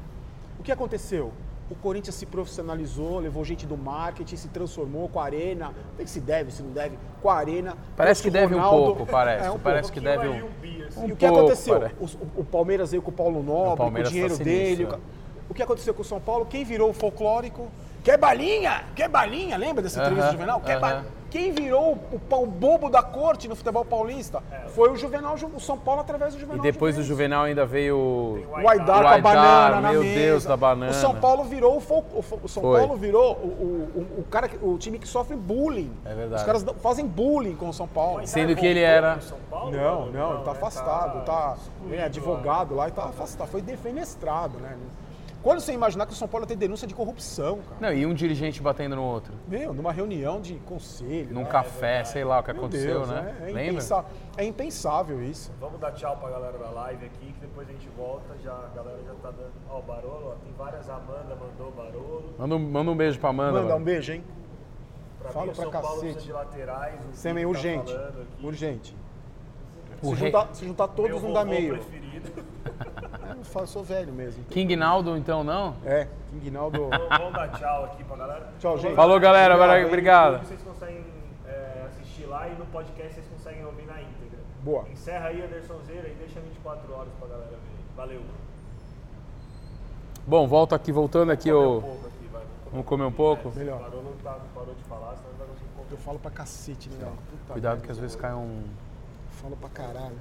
[0.60, 1.32] o que aconteceu?
[1.70, 5.68] O Corinthians se profissionalizou, levou gente do marketing, se transformou com a Arena.
[5.68, 7.78] Não sei se deve, se não deve, com a Arena.
[7.96, 8.86] Parece que o deve um Ronaldo.
[8.96, 9.46] pouco, parece.
[9.48, 9.94] É, um parece pouco.
[9.94, 10.46] que deve um.
[10.46, 11.00] um bi, assim.
[11.02, 11.92] um E o que pouco, aconteceu?
[12.00, 14.86] O, o Palmeiras veio com o Paulo Nobre, com o Palmeiras dinheiro tá dele.
[14.86, 15.00] o
[15.50, 16.46] O que aconteceu com o São Paulo?
[16.48, 17.68] Quem virou o folclórico?
[18.04, 18.84] Quer balinha?
[18.96, 19.56] Quer balinha?
[19.58, 20.62] Lembra dessa entrevista Aham, do Juvenal?
[20.62, 20.82] Quer aham.
[20.82, 24.42] ba- Quem virou o, pau bobo da corte no futebol paulista?
[24.70, 26.62] Foi o Juvenal, Ju- o São Paulo através do E Juvenal.
[26.64, 27.04] depois do.
[27.04, 27.96] Juvenal ainda veio.
[27.98, 30.20] O Aidar com a banana na meu mesa.
[30.20, 30.92] Deus, da banana.
[30.92, 32.06] O São Paulo virou o, fol-
[32.44, 32.80] o São Foi.
[32.80, 33.48] Paulo virou o,
[33.98, 35.92] o, o- cara, o time que sofre bullying.
[36.06, 36.42] É verdade.
[36.42, 38.26] Os caras fazem bullying com o São Paulo.
[38.26, 39.20] Sendo que ele era.
[39.22, 39.72] São Paulo?
[39.72, 40.58] Não, não, ele tá né?
[40.58, 41.58] afastado, tá,
[41.92, 44.76] é advogado lá e tá afastado, foi defenestrado, né?
[45.42, 47.78] Quando você imaginar que o São Paulo tem denúncia de corrupção, cara?
[47.80, 49.34] Não, e um dirigente batendo no outro.
[49.48, 51.34] Meu, numa reunião de conselho.
[51.34, 51.50] Num né?
[51.50, 53.36] café, sei lá o que Meu aconteceu, Deus, né?
[53.40, 53.64] É, é Lembra?
[53.72, 55.50] impensa- é impensável isso.
[55.60, 58.36] Vamos dar tchau pra galera da live aqui, que depois a gente volta.
[58.44, 59.52] Já, a galera já tá dando.
[59.70, 60.90] Ó, o Barolo, ó, tem várias.
[60.90, 62.34] A Amanda mandou o Barolo.
[62.38, 63.62] Manda um, manda um beijo pra Amanda.
[63.62, 64.24] Manda um beijo, hein?
[65.22, 66.14] Pra Fala mim, o pra São Paulo cacete.
[66.14, 66.96] precisa de laterais.
[67.14, 67.98] O Sêmen Kiko tá urgente.
[68.44, 68.96] Urgente.
[70.02, 71.76] Se rei- juntar, se juntar todos Meu não dá meio.
[71.76, 72.46] preferido.
[73.30, 74.44] É, eu falo, sou velho mesmo.
[74.46, 75.76] King Naldo, então, não?
[75.86, 76.90] É, Guinaldo.
[76.90, 78.50] Vamos vamos dar tchau aqui pra galera.
[78.60, 78.96] Tchau, gente.
[78.96, 79.56] Falou, galera.
[79.56, 79.86] Obrigado?
[79.86, 80.48] Obrigado.
[80.48, 81.06] Vocês conseguem
[81.48, 84.40] é, assistir lá e no podcast vocês conseguem ouvir na íntegra.
[84.64, 84.88] Boa.
[84.90, 87.96] Encerra aí, Anderson Zeira, e deixa 24 horas pra galera ver.
[87.96, 88.22] Valeu.
[90.26, 92.44] Bom, volta aqui, voltando aqui, Comer um aqui, vai.
[92.72, 93.52] Vamos comer um pouco?
[93.56, 93.78] Melhor.
[93.78, 95.88] O Barolo tá, parou de falar, senão não vai conseguir comer.
[95.92, 97.12] Eu falo pra cacete, né?
[97.30, 98.64] Puta Cuidado que às vezes cai um.
[99.32, 100.18] Falo pra caralho.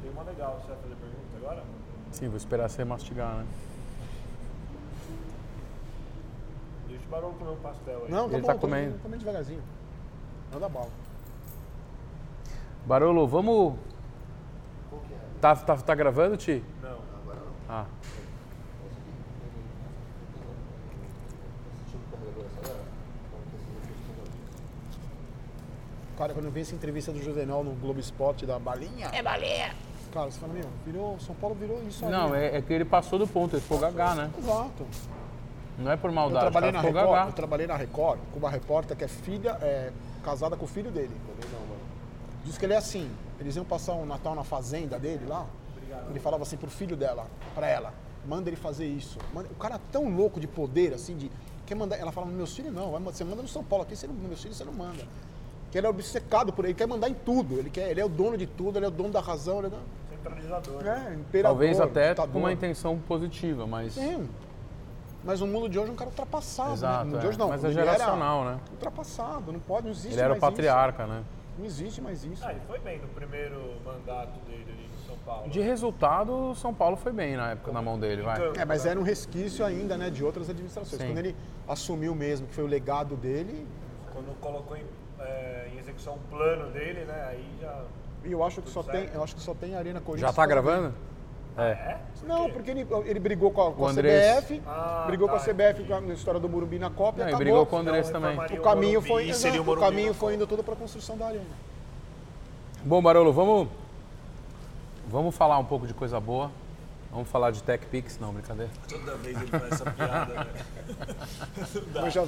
[0.00, 0.58] Achei uma legal.
[0.58, 1.62] Você vai fazer pergunta agora?
[2.10, 3.46] Sim, vou esperar você mastigar, né?
[6.88, 8.10] Deixa o Barolo comer um pastel aí.
[8.10, 8.98] Não, tá Ele bom, tá tô comendo.
[9.00, 9.62] Comendo devagarzinho.
[10.52, 10.88] Manda bala.
[12.86, 13.74] Barolo, vamos.
[15.38, 16.64] Tá, tá, tá gravando, Ti?
[16.82, 16.98] Não.
[17.68, 17.86] Ah.
[26.16, 29.08] Cara, quando eu vi essa entrevista do Juvenal no Globo Esporte da balinha.
[29.12, 29.74] É balinha!
[30.12, 31.18] Cara, você fala, meu, virou.
[31.20, 32.10] São Paulo virou isso aí.
[32.10, 34.30] Não, é, é que ele passou do ponto, ele ficou gagá, né?
[34.38, 34.86] Exato.
[35.78, 37.32] Não é por Eu maldade, o trabalhei, na ficou Record, eu gagá.
[37.32, 39.90] trabalhei na Record com uma repórter que é filha, é,
[40.22, 41.16] casada com o filho dele.
[42.44, 43.10] Diz que ele é assim.
[43.38, 45.46] Eles iam passar o Natal na fazenda dele lá.
[46.10, 47.92] Ele falava assim pro filho dela, pra ela,
[48.26, 49.18] manda ele fazer isso.
[49.34, 51.30] O cara é tão louco de poder, assim, de.
[51.66, 51.96] Quer mandar.
[51.96, 54.56] Ela fala, meus filhos não, você manda no São Paulo, aqui você não, meus filhos
[54.56, 55.04] você não manda.
[55.70, 57.58] Que ele é obcecado por ele, ele quer mandar em tudo.
[57.58, 59.68] Ele, quer, ele é o dono de tudo, ele é o dono da razão, ele
[59.68, 59.82] é, dono-
[60.22, 60.86] Centralizador.
[60.86, 61.42] é imperador.
[61.42, 62.32] Talvez até ditador.
[62.32, 63.94] com uma intenção positiva, mas.
[63.94, 64.28] Sim.
[65.22, 66.72] Mas o mundo de hoje é um cara ultrapassado.
[66.72, 67.02] Exato, né?
[67.02, 67.20] O mundo é.
[67.20, 67.48] de hoje não.
[67.48, 68.60] Mas é geracional, né?
[68.72, 71.18] Ultrapassado, não pode, não existe Ele era o mais patriarca, né?
[71.18, 71.40] isso.
[71.58, 72.42] Não existe mais isso.
[72.44, 75.50] Ah, ele foi bem no primeiro mandato dele ali no São Paulo.
[75.50, 78.40] De resultado, o São Paulo foi bem na época na mão dele, vai.
[78.56, 81.02] É, mas era um resquício ainda, né, de outras administrações.
[81.02, 81.08] Sim.
[81.08, 81.36] Quando ele
[81.68, 83.66] assumiu mesmo, que foi o legado dele,
[84.12, 84.84] Quando colocou em,
[85.18, 87.26] é, em execução o plano dele, né?
[87.28, 87.82] Aí já.
[88.24, 90.30] E eu acho que só tem, eu acho que só tem Arena Corinthians.
[90.30, 90.94] Já tá gravando?
[91.58, 91.70] É.
[91.70, 91.98] É?
[92.26, 93.92] Não, porque ele, ele brigou com a, com a.
[93.92, 97.18] CBF, Ah, brigou tá, com a CBF com a- na história do Morumbi na Copa
[97.18, 97.38] Não, e acabou.
[97.38, 98.58] brigou com o Andrés Não, também.
[98.58, 101.26] O caminho foi, seria exato, o o caminho foi indo tudo para a construção da
[101.26, 101.44] Arena.
[102.84, 103.68] Bom, Barolo, vamos.
[105.08, 106.50] Vamos falar um pouco de coisa boa.
[107.10, 108.70] Vamos falar de Tech Pix, não, brincadeira.
[108.88, 110.46] Toda vez ele faz essa piada, né?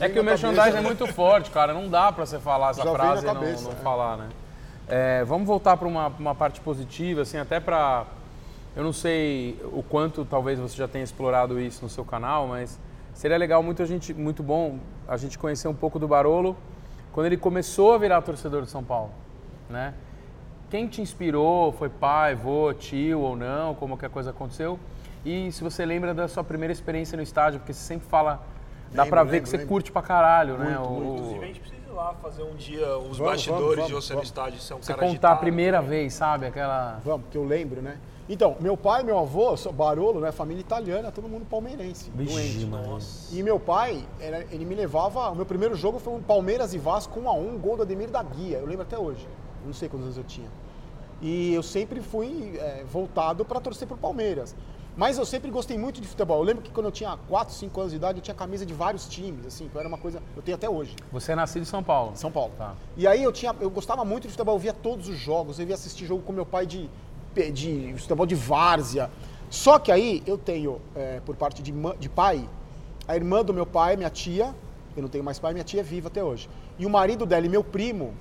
[0.00, 1.72] É que o merchandising é muito forte, cara.
[1.72, 4.28] Não dá pra você falar essa Já frase e não, não falar, né?
[4.94, 8.04] É, vamos voltar para uma, uma parte positiva, assim, até pra.
[8.76, 12.78] Eu não sei o quanto talvez você já tenha explorado isso no seu canal, mas
[13.14, 14.78] seria legal, muito, a gente, muito bom
[15.08, 16.54] a gente conhecer um pouco do Barolo
[17.10, 19.10] quando ele começou a virar torcedor de São Paulo,
[19.70, 19.94] né?
[20.68, 21.72] Quem te inspirou?
[21.72, 23.74] Foi pai, vô, tio ou não?
[23.74, 24.78] Como que a coisa aconteceu?
[25.24, 28.42] E se você lembra da sua primeira experiência no estádio, porque você sempre fala,
[28.92, 29.68] dá pra ver lembro, que você lembro.
[29.70, 30.76] curte pra caralho, né?
[30.76, 31.14] Muito, O- muito.
[31.18, 34.04] Inclusive, a gente precisa ir lá fazer um dia os Vamos, bastidores vamos, de vamos,
[34.04, 34.28] você vamos.
[34.28, 34.60] no estádio.
[34.60, 35.40] Você é um Você cara contar a agitado.
[35.40, 36.46] primeira vez, sabe?
[36.46, 37.00] Aquela.
[37.04, 37.98] Vamos, porque eu lembro, né?
[38.28, 40.32] Então, meu pai e meu avô, sou Barolo, né?
[40.32, 42.10] Família italiana, todo mundo palmeirense.
[42.14, 43.36] Vixe, doente.
[43.36, 44.04] E meu pai,
[44.50, 45.30] ele me levava.
[45.30, 48.10] O meu primeiro jogo foi um Palmeiras e Vasco 1 a 1 gol do Ademir
[48.10, 48.58] da Guia.
[48.58, 49.26] Eu lembro até hoje.
[49.66, 50.48] Não sei quantos anos eu tinha.
[51.20, 54.54] E eu sempre fui é, voltado para torcer pro Palmeiras.
[54.96, 56.38] Mas eu sempre gostei muito de futebol.
[56.38, 58.74] Eu lembro que quando eu tinha 4, 5 anos de idade, eu tinha camisa de
[58.74, 60.22] vários times, assim, que era uma coisa.
[60.36, 60.94] Eu tenho até hoje.
[61.10, 62.12] Você é nascido em São Paulo?
[62.14, 62.52] São Paulo.
[62.58, 62.74] Tá.
[62.96, 65.66] E aí eu tinha, eu gostava muito de futebol, eu via todos os jogos, eu
[65.66, 66.90] ia assistir jogo com meu pai de,
[67.52, 69.10] de futebol de várzea.
[69.48, 72.46] Só que aí eu tenho, é, por parte de, de pai,
[73.08, 74.54] a irmã do meu pai, minha tia,
[74.94, 76.50] eu não tenho mais pai, minha tia é viva até hoje.
[76.78, 78.12] E o marido dela e meu primo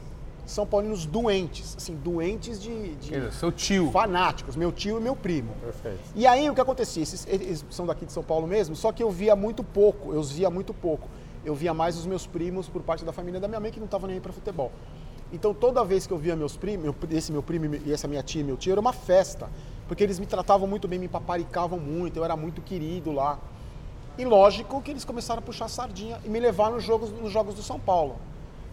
[0.52, 3.90] são paulinos doentes, assim, doentes de, de dizer, seu tio.
[3.92, 5.54] fanáticos, meu tio e meu primo.
[5.62, 6.00] Perfeito.
[6.16, 7.02] E aí o que acontecia?
[7.02, 10.20] Esses, eles são daqui de São Paulo mesmo, só que eu via muito pouco, eu
[10.20, 11.08] os via muito pouco.
[11.44, 13.86] Eu via mais os meus primos por parte da família da minha mãe que não
[13.86, 14.72] estavam nem aí para futebol.
[15.34, 18.42] Então toda vez que eu via meus primos, esse meu primo e essa minha tia
[18.42, 19.50] e meu tio, era uma festa.
[19.88, 23.40] Porque eles me tratavam muito bem, me paparicavam muito, eu era muito querido lá.
[24.18, 27.32] E lógico que eles começaram a puxar a sardinha e me levar nos jogos, nos
[27.32, 28.18] jogos do São Paulo.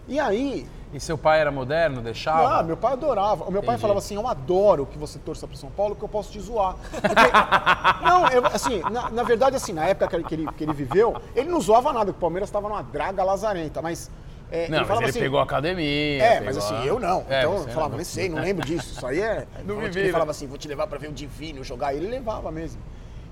[0.09, 2.61] E aí, E seu pai era moderno, deixava?
[2.61, 3.44] ah, meu pai adorava.
[3.44, 3.83] O meu pai Entendi.
[3.83, 6.77] falava assim: Eu adoro que você torça pro São Paulo, que eu posso te zoar.
[6.90, 7.05] Porque-
[8.05, 10.73] não, eu- assim, na, na verdade, assim, na época que ele, que ele, que ele
[10.73, 14.11] viveu, ele não zoava nada, porque o Palmeiras estava numa draga lazarenta, mas.
[14.51, 16.23] é, Não, mas falava ele assim, pegou a academia.
[16.23, 17.25] É, mas assim, a- eu não.
[17.29, 18.05] É, então eu falava, não.
[18.05, 18.94] sei, não lembro disso.
[18.97, 19.47] Isso aí é.
[19.66, 20.12] Não vivi, Ele né?
[20.12, 21.92] falava assim: vou te levar pra ver o Divino jogar.
[21.92, 22.81] E ele levava mesmo.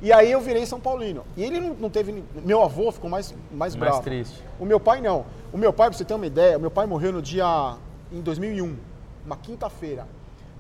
[0.03, 1.25] E aí eu virei São Paulino.
[1.37, 2.23] E ele não, não teve.
[2.45, 4.03] Meu avô ficou mais, mais Mais bravo.
[4.03, 4.43] triste.
[4.61, 5.25] O meu pai não.
[5.53, 7.77] O meu pai, pra você ter uma ideia, o meu pai morreu no dia.
[8.13, 8.77] em 2001,
[9.25, 10.07] uma quinta-feira.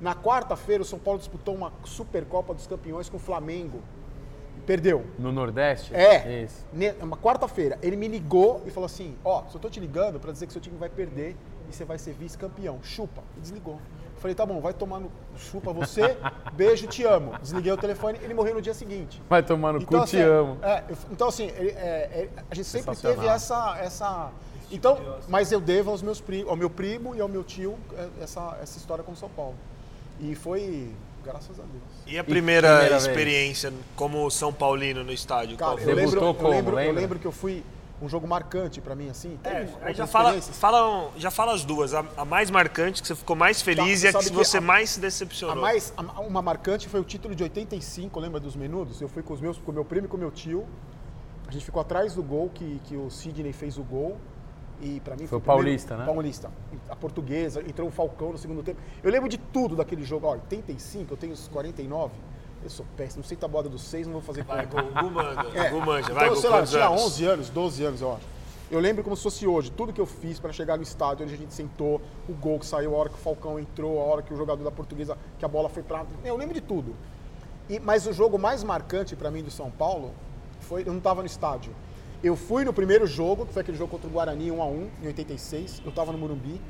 [0.01, 3.81] Na quarta-feira, o São Paulo disputou uma Supercopa dos Campeões com o Flamengo.
[4.67, 5.05] Perdeu.
[5.19, 5.95] No Nordeste?
[5.95, 6.43] É.
[6.43, 6.67] Isso.
[7.01, 10.47] Uma quarta-feira, ele me ligou e falou assim: Ó, só tô te ligando pra dizer
[10.47, 11.37] que seu time vai perder
[11.69, 12.79] e você vai ser vice-campeão.
[12.83, 13.23] Chupa.
[13.37, 13.79] E desligou.
[14.17, 15.11] Eu falei: tá bom, vai tomar no.
[15.37, 16.17] Chupa você,
[16.55, 17.39] beijo, te amo.
[17.41, 19.23] Desliguei o telefone ele morreu no dia seguinte.
[19.29, 20.59] Vai tomar no cu, assim, te amo.
[20.63, 23.77] é, então, assim, ele- é, é, a gente sempre teve essa.
[23.79, 24.31] essa
[24.71, 24.99] então,
[25.29, 28.59] mas eu devo aos meus primos, ao meu primo e ao meu tio é, essa,
[28.61, 29.55] essa história com o São Paulo.
[30.19, 30.91] E foi,
[31.23, 31.85] graças a Deus.
[32.07, 33.07] E a primeira, primeira vez?
[33.07, 35.57] experiência como São Paulino no estádio?
[35.57, 37.63] Cara, eu lembro, eu, lembro, eu lembro que eu fui
[38.01, 39.39] um jogo marcante pra mim, assim.
[39.43, 41.95] Teve É, já fala, fala, um- já fala as duas.
[41.95, 44.59] A, a mais marcante, que você ficou mais feliz, Tá, e a que que você
[44.59, 45.57] a- mais se A decepcionou.
[45.63, 49.01] mais, a- uma marcante foi o título de 85, lembra dos menudos?
[49.01, 50.67] Eu fui com os meus, com o meu primo e com o meu tio.
[51.49, 54.19] A gente ficou atrás do gol que, que o Sidney fez o gol.
[54.79, 56.05] E para mim Foi o primeiro- paulista, né?
[56.05, 56.51] Paulista.
[56.91, 58.79] A portuguesa, entrou o Falcão no segundo tempo.
[59.03, 60.27] Eu lembro de tudo daquele jogo.
[60.27, 62.13] Ó, 85, eu tenho os 49.
[62.67, 64.83] Eu sou péssimo, não sei tabuada dos seis, não vou fazer Vai, conta.
[64.83, 65.47] Gu, Gu manda.
[65.57, 66.01] É, Gu manja.
[66.07, 67.03] então, Vai, Gu, sei lá, eu tinha anos?
[67.05, 68.23] 11 anos, 12 anos, eu acho.
[68.73, 71.33] Eu lembro como se fosse hoje, tudo que eu fiz para chegar no estádio, onde
[71.35, 74.21] a gente sentou, o gol que saiu, a hora que o Falcão entrou, a hora
[74.23, 76.05] que o jogador da Portuguesa, que a bola foi pra...
[76.25, 76.93] Eu lembro de tudo.
[77.71, 80.13] E, mas o jogo mais marcante para mim do São Paulo
[80.63, 81.73] foi, eu não estava no estádio.
[82.25, 84.91] Eu fui no primeiro jogo, que foi aquele jogo contra o Guarani 1 a 1
[85.05, 86.61] em 86, eu estava no Morumbi.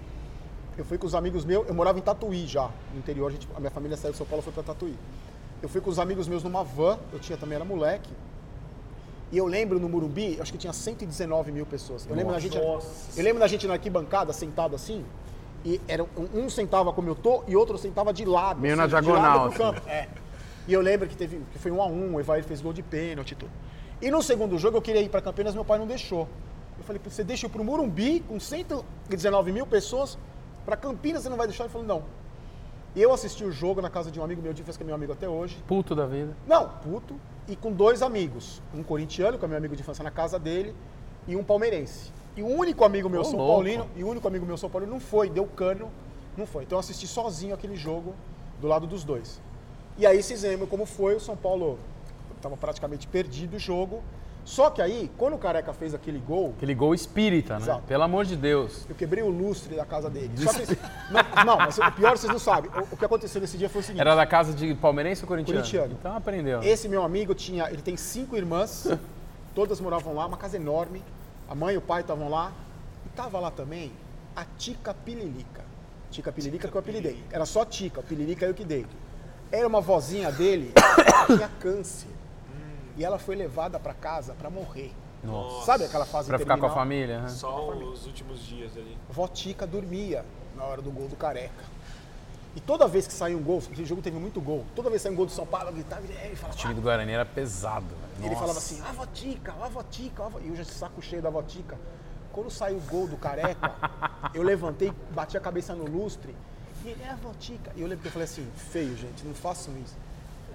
[0.77, 3.49] Eu fui com os amigos meus, eu morava em Tatuí já, no interior, a, gente-
[3.57, 4.95] a minha família saiu de São Paulo e foi para Tatuí.
[5.63, 8.11] Eu fui com os amigos meus numa van, eu tinha também era moleque.
[9.33, 12.07] E eu lembro no Morumbi, acho que tinha 119 mil pessoas.
[12.07, 12.81] Eu lembro da gente, eu
[13.25, 15.05] lembro da gente na arquibancada sentado assim,
[15.65, 18.87] e era um, sentava como eu tô e outro sentava de lado, Meio assim, na
[18.87, 19.57] de lado diagonal, assim.
[19.57, 19.89] campo.
[19.89, 20.09] É.
[20.69, 22.83] E eu lembro que teve que foi um a um, o Evair fez gol de
[22.83, 23.51] pênalti e tudo.
[24.01, 26.29] E no segundo jogo eu queria ir para Campinas, meu pai não deixou.
[26.79, 30.17] Eu falei, "Pô, você deixa eu pro Morumbi com 119 mil pessoas,
[30.65, 31.65] para Campinas você não vai deixar?
[31.65, 32.03] Ele falou, não.
[32.97, 34.95] Eu assisti o jogo na casa de um amigo meu, de infância, que é meu
[34.95, 35.63] amigo até hoje.
[35.69, 36.35] Puto da vida.
[36.47, 37.15] Não, puto.
[37.47, 38.63] E com dois amigos.
[38.75, 40.75] Um corintiano, que é meu amigo de infância na casa dele,
[41.29, 42.11] e um palmeirense.
[42.35, 43.53] E o único amigo meu Ô, São louco.
[43.53, 45.91] Paulino, e o único amigo meu São Paulino não foi, deu cano,
[46.39, 46.65] não foi.
[46.65, 48.15] Então eu assisti sozinho aquele jogo
[48.63, 49.43] do lado dos dois.
[49.99, 51.79] E aí vocês lembram como foi, o São Paulo
[52.35, 54.03] estava praticamente perdido o jogo.
[54.47, 57.63] Só que aí, quando o Careca fez aquele gol, Aquele gol espírita, né?
[57.63, 57.83] Exato.
[57.83, 58.87] Pelo amor de Deus.
[58.89, 60.31] eu quebrei o lustre da casa dele.
[60.37, 60.79] Só que,
[61.11, 62.71] não, não, mas o pior vocês não sabem.
[62.71, 64.01] O, o que aconteceu nesse dia foi o seguinte.
[64.01, 65.59] Era da casa de palmeirense ou corintiano?
[65.59, 65.97] Corintiano.
[65.99, 66.63] Então aprendeu.
[66.63, 68.87] Esse meu amigo tinha, ele tem cinco irmãs,
[69.53, 71.03] todas moravam lá, uma casa enorme.
[71.49, 72.53] A mãe e o pai estavam lá.
[73.05, 73.91] E tava lá também
[74.37, 75.65] a Tica Pililica.
[76.09, 77.21] Tica Pililica que eu apelidei.
[77.33, 78.87] Era só Tica, o Pililica eu que dei.
[79.51, 80.73] Era uma vozinha dele
[81.27, 82.16] que tinha câncer.
[82.97, 84.93] E ela foi levada para casa para morrer.
[85.23, 85.67] Nossa.
[85.67, 87.29] Sabe aquela fase Pra ficar com a família, né?
[87.29, 88.97] Só os últimos dias ali.
[89.11, 90.25] Vó Tica dormia
[90.57, 91.77] na hora do gol do Careca.
[92.55, 95.09] E toda vez que saía um gol, esse jogo teve muito gol, toda vez que
[95.09, 97.13] saía um gol do São Paulo, eu gritava, e ele falava, O time do Guarani
[97.13, 97.85] era pesado.
[97.85, 98.01] velho.
[98.19, 98.41] E ele Nossa.
[98.41, 101.29] falava assim, a votica, a votica, a vo-" e eu já de saco cheio da
[101.29, 101.77] votica.
[102.33, 103.75] Quando saiu o gol do Careca,
[104.33, 106.35] eu levantei, bati a cabeça no lustre,
[106.83, 107.71] e ele é a votica.
[107.77, 109.95] E eu lembro que eu falei assim, feio, gente, não façam isso.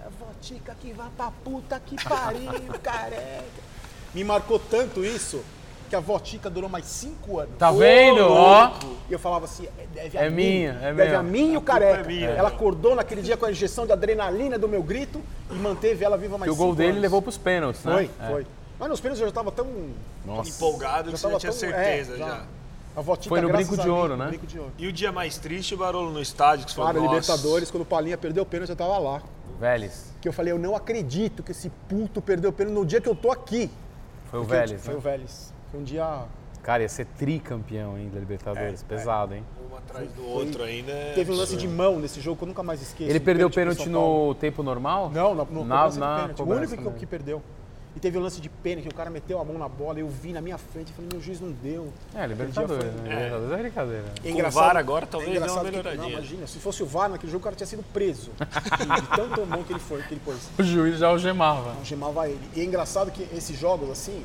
[0.03, 3.43] É a votica que vai pra puta que pariu, careca.
[4.13, 5.41] Me marcou tanto isso,
[5.89, 7.53] que a Votica durou mais cinco anos.
[7.57, 8.21] Tá vendo?
[8.29, 8.71] Ó.
[9.09, 11.19] E eu falava assim, é, deve a É mim, minha, é deve minha.
[11.19, 11.99] a mim e o culpa careca.
[12.01, 15.53] é minha, ela acordou naquele dia com a injeção de adrenalina do meu grito e
[15.55, 17.01] manteve ela viva mais Que o gol cinco dele anos.
[17.01, 17.93] levou pros pênaltis, né?
[17.93, 18.29] Foi, É.
[18.29, 18.47] foi.
[18.79, 19.67] Mas nos pênaltis eu já tava tão...
[20.25, 20.49] Nossa.
[20.49, 22.43] Empolgado que você já tava tinha tão- certeza é, já.
[22.95, 24.27] A Votica, Foi no graças brinco de mim, ouro, no né?
[24.30, 24.71] brinco de ouro.
[24.77, 27.86] E o dia mais triste, Barolo, no estádio, que você falou, nossa, Libertadores, quando o
[27.86, 29.21] Palinha perdeu o pênalti, eu tava lá.
[29.60, 30.12] Vélez.
[30.19, 33.08] Que eu falei, eu não acredito que esse puto perdeu o pênalti no dia que
[33.08, 33.69] eu tô aqui.
[34.30, 34.97] Foi o Porque eu- Vélez, Foi né?
[34.97, 35.54] o Vélez.
[35.71, 36.23] Foi um dia...
[36.63, 38.84] Cara, ia ser tricampeão ainda da Libertadores.
[38.84, 39.43] Pesado, hein?
[39.71, 40.91] Um atrás do outro ainda.
[40.91, 43.10] é Teve um lance de mão nesse jogo que eu nunca mais esqueço.
[43.10, 45.10] Ele perdeu o pênalti no tempo normal?
[45.12, 46.41] Não, no, no na, na pênalti.
[46.41, 46.91] O único que, mesmo.
[46.99, 47.41] que perdeu.
[47.95, 50.08] E teve o lance de pênalti, que o cara meteu a mão na bola, eu
[50.08, 51.91] vi na minha frente e falei, meu juiz não deu.
[52.15, 53.10] É, Libertadores, foi- né?
[53.15, 54.06] Libertadores é brincadeira.
[54.23, 56.04] É Com o VAR agora, talvez dê uma engraçado que- melhoradinha.
[56.04, 58.32] não, imagina, se fosse o VAR naquele jogo, o cara tinha sido preso.
[58.39, 60.38] de, de tão bom que ele foi, que ele pôs.
[60.58, 61.73] O juiz já algemava.
[61.73, 62.39] Algemava ele.
[62.56, 64.23] E é engraçado que esses jogos, assim,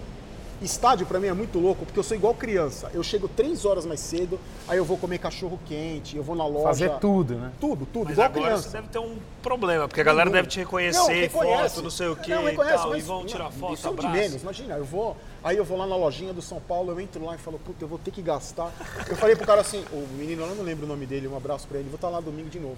[0.62, 2.90] estádio pra mim é muito louco, porque eu sou igual criança.
[2.94, 6.46] Eu chego três horas mais cedo, aí eu vou comer cachorro quente, eu vou na
[6.46, 6.66] loja.
[6.68, 7.52] Fazer tudo, né?
[7.60, 8.62] Tudo, tudo, Mas igual agora criança.
[8.70, 11.74] você deve ter um problema, porque a galera deve te reconhecer, reconhece.
[11.76, 13.88] foto, não sei o que Não, e tal, e mas- vão não, tirar foto, Isso
[13.88, 16.90] é de menos, imagina, eu vou, aí eu vou lá na lojinha do São Paulo,
[16.92, 18.72] eu entro lá e falo, puta, eu vou ter que gastar.
[19.08, 21.66] Eu falei pro cara assim, o menino, eu não lembro o nome dele, um abraço
[21.68, 22.76] pra ele, vou estar lá domingo de novo.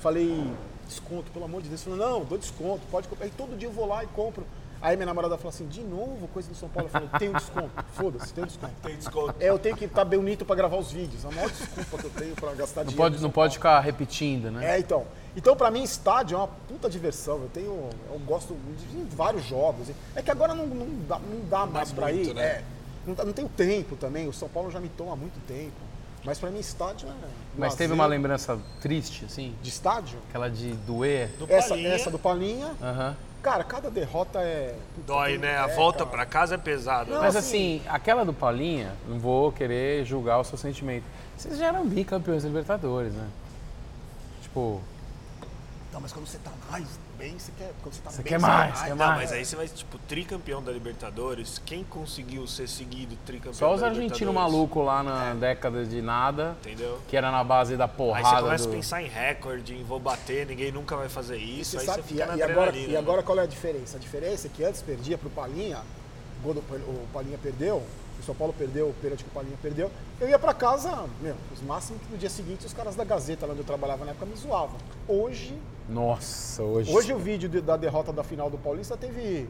[0.00, 0.44] Falei,
[0.86, 1.86] desconto, pelo amor de Deus.
[1.86, 3.24] Ele falou, não, dou desconto, pode comprar.
[3.24, 4.44] Aí todo dia eu vou lá e compro.
[4.84, 6.88] Aí minha namorada falou assim, de novo, coisa do São Paulo.
[6.88, 8.72] Eu falei, tenho desconto, foda-se, tenho desconto.
[8.82, 9.34] Tem desconto.
[9.40, 11.24] É, eu tenho que estar bonito pra gravar os vídeos.
[11.24, 13.10] A maior desculpa que eu tenho pra gastar Não dinheiro.
[13.10, 14.74] pode, não pode ficar repetindo, né?
[14.76, 15.06] é, então.
[15.34, 17.36] Então, pra mim, estádio é uma puta diversão.
[17.38, 17.88] Eu tenho.
[18.12, 19.88] Eu gosto de vários jogos.
[20.14, 22.34] É que agora não, não dá, não dá mais pra muito, ir.
[22.34, 22.42] né?
[22.44, 22.64] É.
[23.06, 24.28] Não, dá- não tenho tempo também.
[24.28, 25.72] O São Paulo já me toma há muito tempo.
[26.24, 27.12] Mas pra mim, estádio é.
[27.56, 29.54] Mas teve uma lembrança triste, assim?
[29.62, 30.18] De estádio?
[30.28, 31.28] Aquela de doer.
[31.38, 32.74] Do Essa, Palinha, essa do Palinha.
[32.82, 33.16] Aham.
[33.44, 34.74] Cara, cada derrota é.
[34.94, 35.58] puta, dói, né?
[35.58, 36.10] A é, volta cara.
[36.10, 37.12] pra casa é pesada.
[37.12, 41.04] Não, Mas assim- assim, aquela do Paulinha, não vou querer julgar o seu sentimento.
[41.36, 43.28] Vocês já eram bicampeões da Libertadores, né?
[44.40, 44.80] Tipo,
[45.92, 46.86] Não, mas quando você tá mais
[47.24, 47.72] bem, você quer.
[47.82, 48.88] Quando você tá Você bem, quer mais, vai.
[48.88, 49.20] quer Não, mais.
[49.22, 51.60] mas aí você vai, tipo, tricampeão da Libertadores.
[51.64, 57.00] Quem conseguiu ser seguido tricampeão só os argentinos malucos lá na década de nada, Entendeu?
[57.08, 58.70] que era na base da Aí você porrada começa do...
[58.70, 61.72] a pensar em recorde, em vou bater, ninguém nunca vai fazer isso.
[61.72, 62.88] Você aí sabe, você e, fica na e agora, adrenalina.
[62.88, 62.98] e né?
[62.98, 63.96] agora qual é a diferença?
[63.96, 65.78] A diferença é que antes perdia pro Palinha,
[66.44, 67.82] o Palinha perdeu,
[68.24, 71.34] o São Paulo perdeu, o pênalti que o Palinha perdeu, eu ia pra casa, meu,
[71.52, 74.10] os máximos que no dia seguinte os caras da Gazeta, lá onde eu trabalhava na
[74.12, 74.76] época, me zoavam.
[75.06, 75.54] Hoje,
[75.88, 76.92] Nossa, hoje...
[76.92, 79.46] hoje o vídeo de- da derrota da final do Paulista teve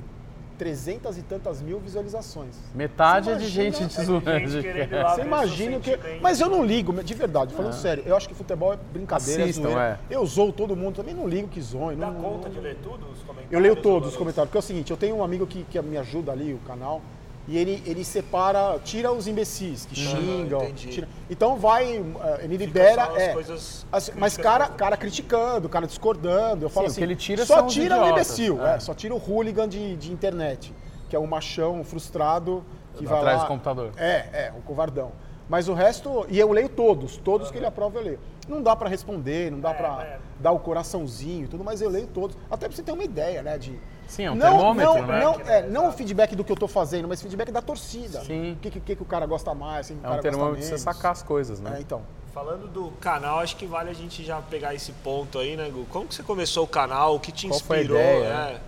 [0.59, 2.55] 300 e tantas mil visualizações.
[2.75, 4.49] Metade é de imagina- gente te é de zoando.
[4.49, 5.03] gente querendo cara.
[5.03, 5.99] lá Você imagina que.
[6.21, 8.05] Mas eu não ligo, de verdade, falando sério.
[8.07, 9.99] Eu acho que futebol é brincadeira, é Assistam, é.
[10.09, 11.97] Eu zoo todo mundo, também não ligo que zoe.
[11.97, 13.53] Dá Não, conta não- de ler tudo os comentários?
[13.53, 15.81] Eu leio todos os comentários, porque é o seguinte, eu tenho um amigo que, que
[15.83, 17.01] me ajuda ali, o canal,
[17.47, 20.63] e ele, ele separa, tira os imbecis que xingam.
[20.63, 20.89] entendi.
[20.89, 23.11] tira- então vai, eh, ele libera.
[23.17, 26.65] é, coisas as- mas cara, cara criticando, cara discordando.
[26.65, 28.77] Eu falo Sim, o assim, que ele tira só tira o idiotas, imbecil, é.
[28.77, 30.73] é, só tira o hooligan de, de internet,
[31.09, 32.65] que é o machão frustrado
[32.97, 33.93] que vai Atrás lá, do computador.
[33.97, 35.13] É, é, o covardão.
[35.49, 38.19] Mas o resto, e eu leio todos, todos que ele aprova eu leio.
[38.49, 40.19] Não dá pra responder, não dá pra é.
[40.41, 42.37] dar o coraçãozinho e tudo, mas eu leio todos.
[42.51, 43.57] Até pra você ter uma ideia, né?
[43.59, 45.21] De, Sim, é um não, termômetro, não, né?
[45.21, 48.21] Não, é, não o feedback do que eu tô fazendo, mas feedback da torcida.
[48.21, 48.53] Sim.
[48.53, 50.57] O que, que, que o cara gosta mais, o que o É cara um termômetro
[50.57, 50.97] gosta pra você menos.
[50.97, 51.75] sacar as coisas, né?
[51.77, 52.03] É, então.
[52.33, 55.87] Falando do canal, acho que vale a gente já pegar esse ponto aí, né, Gu?
[55.89, 57.15] Como que você começou o canal?
[57.15, 58.01] O que te Qual foi a inspirou?
[58.01, 58.61] ideia, né?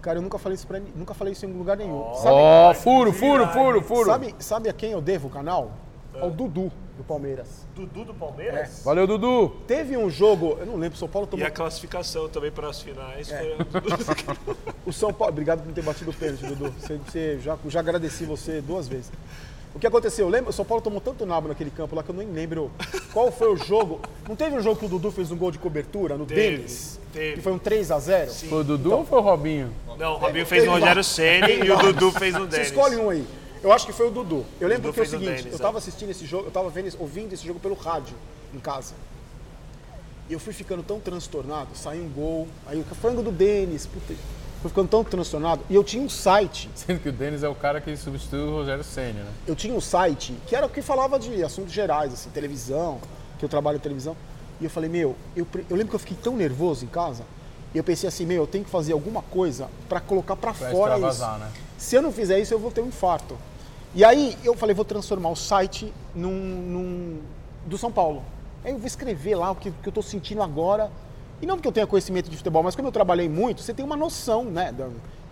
[0.00, 2.00] Cara, eu nunca falei isso pra nunca falei isso em lugar nenhum.
[2.00, 4.06] Ó, furo, furo, furo, furo.
[4.06, 5.72] Sabe, sabe a quem eu devo o canal?
[6.20, 7.66] Ao Dudu, do Palmeiras.
[7.74, 8.82] Dudu do Palmeiras?
[8.84, 9.50] Valeu, Dudu.
[9.66, 11.46] Teve um jogo, eu não lembro, o São Paulo E tomou.
[11.46, 13.38] a classificação também para as finais É.
[13.38, 13.56] foi
[14.84, 15.32] O São Paulo.
[15.32, 16.72] Obrigado por ter batido o pênalti, Dudu.
[16.80, 19.10] Você, você- já, já agradeci você duas vezes.
[19.74, 20.28] O que aconteceu?
[20.28, 20.50] Lembra?
[20.50, 22.70] O São Paulo tomou tanto nabo naquele campo lá que eu nem lembro
[23.12, 24.00] qual foi o jogo.
[24.28, 26.98] Não teve um jogo que o Dudu fez um gol de cobertura no Teve, Denis?
[27.12, 27.36] teve.
[27.36, 28.48] Que foi um 3x0?
[28.48, 29.72] Foi o Dudu ou foi o Robinho?
[29.96, 31.04] Não, o Robinho fez no Teve Rogério.
[31.04, 31.76] Ceni e o.
[31.78, 32.66] Dudu fez no Você Denis.
[32.68, 33.24] escolhe um aí.
[33.62, 34.44] Eu acho que foi o Dudu.
[34.60, 35.62] Eu lembro Dudu que foi o seguinte, Denis, eu é.
[35.62, 38.16] tava assistindo esse jogo, eu tava vendo, ouvindo esse jogo pelo rádio
[38.54, 38.94] em casa.
[40.28, 44.14] E eu fui ficando tão transtornado, saiu um gol, aí o frango do Denis, puta,
[44.60, 45.62] fui ficando tão transtornado.
[45.70, 48.50] E eu tinha um site Sendo que o Denis é o cara que substitui o
[48.56, 49.30] Rogério Senna, né?
[49.46, 52.98] eu tinha um site que era o que falava de assuntos gerais, assim, televisão,
[53.38, 54.16] que eu trabalho em televisão.
[54.60, 57.24] E eu falei, meu, eu, eu lembro que eu fiquei tão nervoso em casa,
[57.74, 60.70] e eu pensei assim, meu, eu tenho que fazer alguma coisa pra colocar pra Pra
[60.70, 61.22] fora isso.
[61.38, 61.50] né?
[61.78, 63.38] Se eu não fizer isso, eu vou ter um infarto.
[63.94, 67.20] E aí eu falei, vou transformar o site num, num-
[67.66, 68.22] do São Paulo.
[68.64, 70.90] Aí eu vou escrever lá o que, que eu tô sentindo agora.
[71.40, 73.84] E não porque eu tenha conhecimento de futebol, mas como eu trabalhei muito, você tem
[73.84, 74.74] uma noção, né?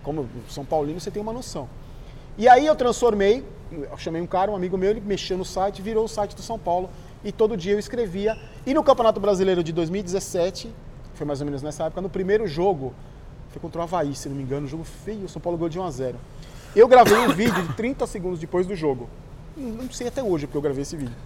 [0.03, 1.69] como São Paulino, você tem uma noção.
[2.37, 5.83] E aí eu transformei eu chamei um cara, um amigo meu, ele mexeu no site,
[5.83, 6.89] virou o site do São Paulo
[7.25, 8.37] e todo dia eu escrevia.
[8.67, 10.73] E no Campeonato Brasileiro de 2017,
[11.15, 12.95] foi mais ou menos nessa época, no primeiro jogo,
[13.51, 15.69] foi contra o Havaí, se não me engano, um jogo feio, o São Paulo ganhou
[15.69, 16.19] de 1 a 0
[16.75, 19.09] Eu gravei um vídeo de 30 segundos depois do jogo.
[19.57, 21.17] Não sei até hoje porque eu gravei esse vídeo.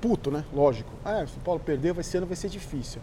[0.00, 0.44] Puto, né?
[0.52, 0.90] Lógico.
[1.04, 3.00] Ah, o São Paulo perdeu, vai ser vai ser difícil.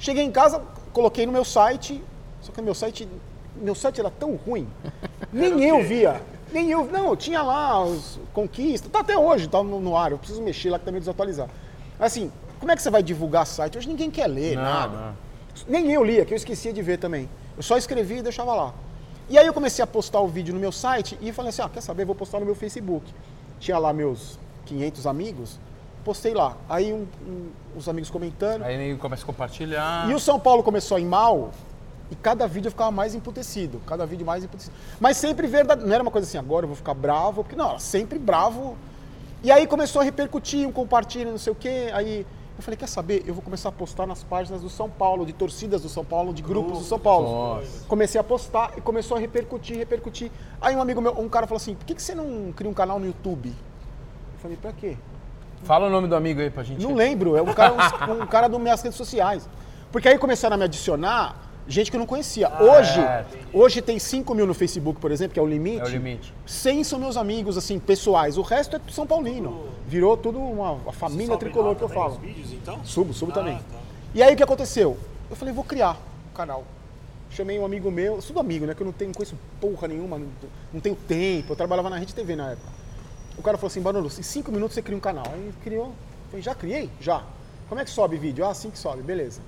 [0.00, 0.62] Cheguei em casa,
[0.94, 2.02] coloquei no meu site,
[2.40, 3.06] só que meu site,
[3.54, 4.66] meu site era tão ruim,
[5.30, 6.20] nem eu via.
[6.50, 10.18] Nem eu, não, tinha lá os conquistas, tá até hoje, tá no, no ar, eu
[10.18, 11.50] preciso mexer lá que tá meio desatualizado.
[11.98, 13.76] Assim, como é que você vai divulgar site?
[13.78, 14.96] Hoje ninguém quer ler Não, nada.
[14.96, 15.14] não.
[15.68, 17.28] Nem eu lia, que eu esquecia de ver também.
[17.56, 18.74] Eu só escrevia e deixava lá.
[19.28, 21.68] E aí eu comecei a postar o vídeo no meu site e falei assim, ah,
[21.68, 23.04] quer saber, vou postar no meu Facebook.
[23.60, 25.60] Tinha lá meus 500 amigos,
[26.04, 26.56] postei lá.
[26.68, 28.62] Aí um- um- os amigos comentando.
[28.62, 30.10] Aí começa a compartilhar.
[30.10, 31.50] E o São Paulo começou a ir mal
[32.10, 34.74] e cada vídeo eu ficava mais emputecido, cada vídeo mais emputecido.
[34.98, 37.78] Mas sempre verdade, não era uma coisa assim, agora eu vou ficar bravo, porque não,
[37.78, 38.76] sempre bravo.
[39.42, 41.90] E aí começou a repercutir, um compartilha, não sei o quê.
[41.94, 42.26] Aí
[42.58, 43.22] eu falei, quer saber?
[43.26, 46.34] Eu vou começar a postar nas páginas do São Paulo, de torcidas do São Paulo,
[46.34, 47.56] de grupos do São Paulo.
[47.56, 47.84] Nossa.
[47.88, 50.30] Comecei a postar e começou a repercutir, repercutir.
[50.60, 52.74] Aí um amigo meu, um cara falou assim, por que, que você não cria um
[52.74, 53.48] canal no YouTube?
[53.48, 54.96] Eu falei, pra quê?
[55.64, 56.82] Fala o nome do amigo aí pra gente.
[56.82, 57.74] Não lembro, é um cara,
[58.08, 59.48] um, um cara das minhas redes sociais.
[59.92, 61.36] Porque aí começaram a me adicionar
[61.68, 62.50] gente que eu não conhecia.
[62.60, 63.00] hoje,
[63.52, 65.80] hoje tem 5 mil no Facebook, por exemplo, que é o limite.
[65.82, 66.32] É o limite.
[66.46, 68.36] 100 são meus amigos, assim, pessoais.
[68.38, 69.64] O resto é São Paulino.
[69.86, 72.14] Virou tudo uma, uma família tricolor que eu falo.
[72.14, 72.80] os vídeos, então?
[72.84, 73.56] Subo, subo Ah, também.
[73.56, 73.78] tá.
[74.14, 74.96] E aí o que aconteceu?
[75.28, 75.96] Eu falei, vou criar
[76.32, 76.64] um canal.
[77.30, 78.74] Chamei um amigo meu, eu sou do amigo, né?
[78.74, 80.26] Que eu não tenho, não conheço porra nenhuma, não,
[80.72, 81.52] não tenho tempo.
[81.52, 82.79] Eu trabalhava na Rede TV na época.
[83.38, 85.24] O cara falou assim, Barolo, em cinco minutos você cria um canal.
[85.32, 85.92] Aí criou.
[86.30, 86.90] Falei, já criei?
[87.00, 87.22] Já.
[87.68, 88.44] Como é que sobe vídeo?
[88.44, 89.40] Ah, assim que sobe, beleza.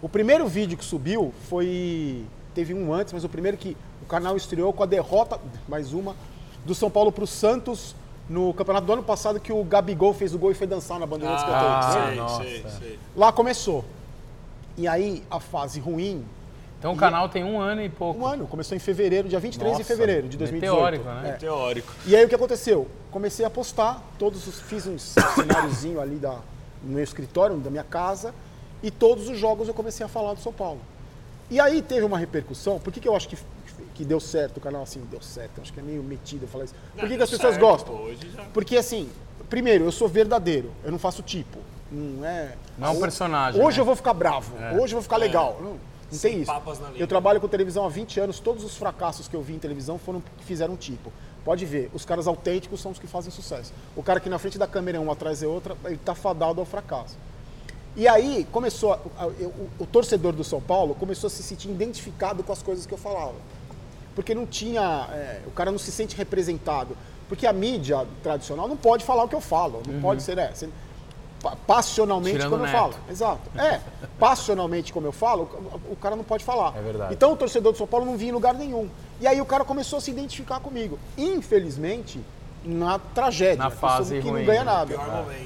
[0.00, 2.24] O primeiro vídeo que subiu foi.
[2.54, 6.16] Teve um antes, mas o primeiro que o canal estreou com a derrota, mais uma,
[6.64, 7.94] do São Paulo pro Santos
[8.28, 11.06] no campeonato do ano passado, que o Gabigol fez o gol e foi dançar na
[11.06, 11.70] bandeira de escanteio.
[11.70, 12.98] Ah, Ah, sei, sei, sei.
[13.16, 13.84] Lá começou.
[14.76, 16.24] E aí a fase ruim,
[16.78, 18.20] Então o canal tem um ano e pouco.
[18.20, 20.72] um ano, começou em fevereiro, dia 23 de Nossa, fevereiro de 2018.
[21.00, 21.30] meteórico, né?
[21.30, 21.32] É.
[21.32, 21.92] Teórico.
[22.06, 22.86] E aí o que aconteceu?
[23.10, 26.38] Comecei a postar, todos os, fiz um cenáriozinho ali da,
[26.82, 28.32] no meu escritório, da minha casa,
[28.80, 30.78] e todos os jogos eu comecei a falar do São Paulo.
[31.50, 33.36] E aí teve uma repercussão, por que, que eu acho que,
[33.94, 35.02] que deu certo o canal assim?
[35.10, 36.74] Deu certo, eu acho que é meio metido eu falar isso.
[36.94, 37.94] Por que, Não, que as pessoas certo, gostam?
[37.94, 39.08] hoje já- Porque assim,
[39.50, 41.58] primeiro, eu sou verdadeiro, eu não faço tipo.
[41.90, 42.54] Não é.
[42.78, 43.80] Não é um personagem, Hoje né?
[43.80, 45.58] eu vou ficar bravo, hoje eu vou ficar legal.
[45.60, 45.76] Não,
[46.10, 46.52] não Sem tem isso.
[46.52, 47.00] papas na língua.
[47.02, 49.98] Eu trabalho com televisão há 20 anos, todos os fracassos que eu vi em televisão
[49.98, 51.12] foram que fizeram tipo.
[51.44, 53.72] Pode ver, os caras autênticos são os que fazem sucesso.
[53.96, 56.60] O cara que na frente da câmera é um atrás é outra, ele tá fadado
[56.60, 57.16] ao fracasso.
[57.96, 59.00] E aí começou, a-
[59.40, 62.86] eu- o, o torcedor do São Paulo começou a se sentir identificado com as coisas
[62.86, 63.34] que eu falava.
[64.14, 66.96] Porque não tinha, é, o cara não se sente representado.
[67.28, 70.50] Porque a mídia tradicional não pode falar o que eu falo, não pode ser, é,
[70.52, 70.68] você-
[71.66, 72.78] passionalmente Tirando como eu Neto.
[72.78, 72.94] falo.
[73.08, 73.58] Exato.
[73.58, 73.80] É,
[74.18, 75.48] passionalmente como eu falo,
[75.90, 76.76] o, cara não pode falar.
[76.76, 77.14] É verdade.
[77.14, 78.88] Então o torcedor do São Paulo não vinha em lugar nenhum.
[79.20, 80.98] E aí o cara começou a se identificar comigo.
[81.16, 82.20] Infelizmente,
[82.64, 84.72] na tragédia, Na né, fase que ruim, não ganha né?
[84.72, 84.96] nada.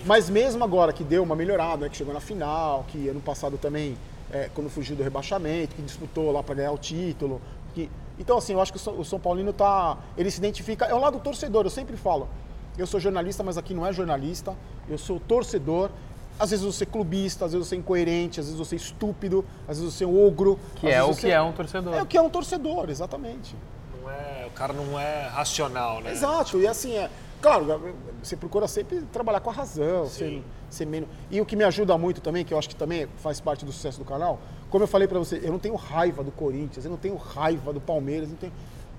[0.07, 3.59] Mas mesmo agora que deu uma melhorada, né, que chegou na final, que ano passado
[3.59, 3.97] também,
[4.33, 7.41] é, quando fugiu do rebaixamento, que disputou lá para ganhar o título.
[7.75, 7.91] Que...
[8.19, 9.99] Então, assim, eu acho que o São, o São Paulino tá.
[10.17, 10.87] Ele se identifica.
[10.87, 12.29] É o lado torcedor, eu sempre falo.
[12.77, 14.55] Eu sou jornalista, mas aqui não é jornalista.
[14.89, 15.91] Eu sou torcedor.
[16.39, 18.57] Às vezes eu vou ser clubista, às vezes eu vou ser incoerente, às vezes eu
[18.57, 20.59] vou ser estúpido, às vezes eu vou ser ogro.
[20.77, 21.95] Que é o que é um torcedor.
[21.95, 23.55] É o que é um torcedor, exatamente.
[24.01, 26.11] Não é, o cara não é racional, né?
[26.11, 27.11] Exato, e assim, é.
[27.41, 31.09] Claro, você procura sempre trabalhar com a razão, ser, ser menos.
[31.29, 33.73] E o que me ajuda muito também, que eu acho que também faz parte do
[33.73, 34.39] sucesso do canal,
[34.71, 37.73] como eu falei pra você, eu não tenho raiva do Corinthians, eu não tenho raiva
[37.73, 38.53] do Palmeiras, não tenho.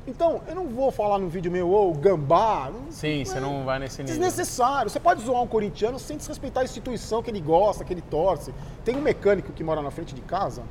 [0.06, 2.70] Então, eu não vou falar no vídeo meu, ô, gambá.
[2.70, 4.14] não- Sim, você é não vai nesse nível.
[4.18, 4.90] Desnecessário.
[4.90, 8.54] Você pode zoar um corintiano sem desrespeitar a instituição que ele gosta, que ele torce.
[8.84, 10.64] Tem um mecânico que mora na frente de casa,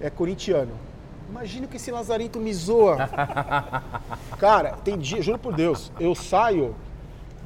[0.00, 0.72] é corintiano.
[1.28, 2.96] Imagina que esse lazarento me zoa.
[4.38, 6.74] Cara, tem dia, juro por Deus, eu saio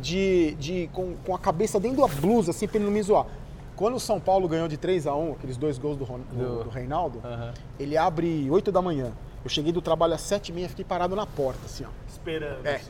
[0.01, 3.27] de, de, com, com a cabeça dentro da blusa, assim, pra ele não me zoar.
[3.75, 6.37] Quando o São Paulo ganhou de 3 a 1 aqueles dois gols do, Ron- do,
[6.37, 7.53] Do- do Reinaldo, Aham.
[7.79, 9.13] ele abre 8 da manhã.
[9.47, 11.89] Eu cheguei do trabalho às 7 e meia, fiquei parado na porta, assim, ó.
[12.11, 12.67] Esperando.
[12.67, 12.81] É.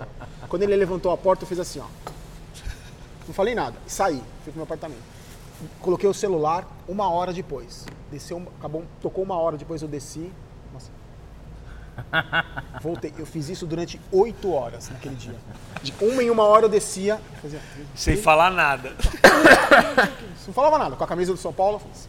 [0.49, 1.85] Quando ele levantou a porta, eu fiz assim, ó.
[3.27, 3.77] Não falei nada.
[3.87, 4.23] E saí.
[4.43, 5.03] Fui pro meu apartamento.
[5.83, 7.85] Coloquei o celular uma hora depois.
[8.11, 10.33] Desceu, acabou, tocou uma hora depois, eu desci.
[10.73, 10.91] Nossa.
[12.81, 13.13] Voltei.
[13.19, 15.37] Eu fiz isso durante oito horas naquele dia.
[15.83, 17.21] De uma em uma hora eu descia.
[17.43, 17.61] Fazia,
[17.95, 18.97] Sem falar nada.
[20.47, 20.97] não falava nada.
[20.97, 22.09] Com a camisa do São Paulo, eu fiz.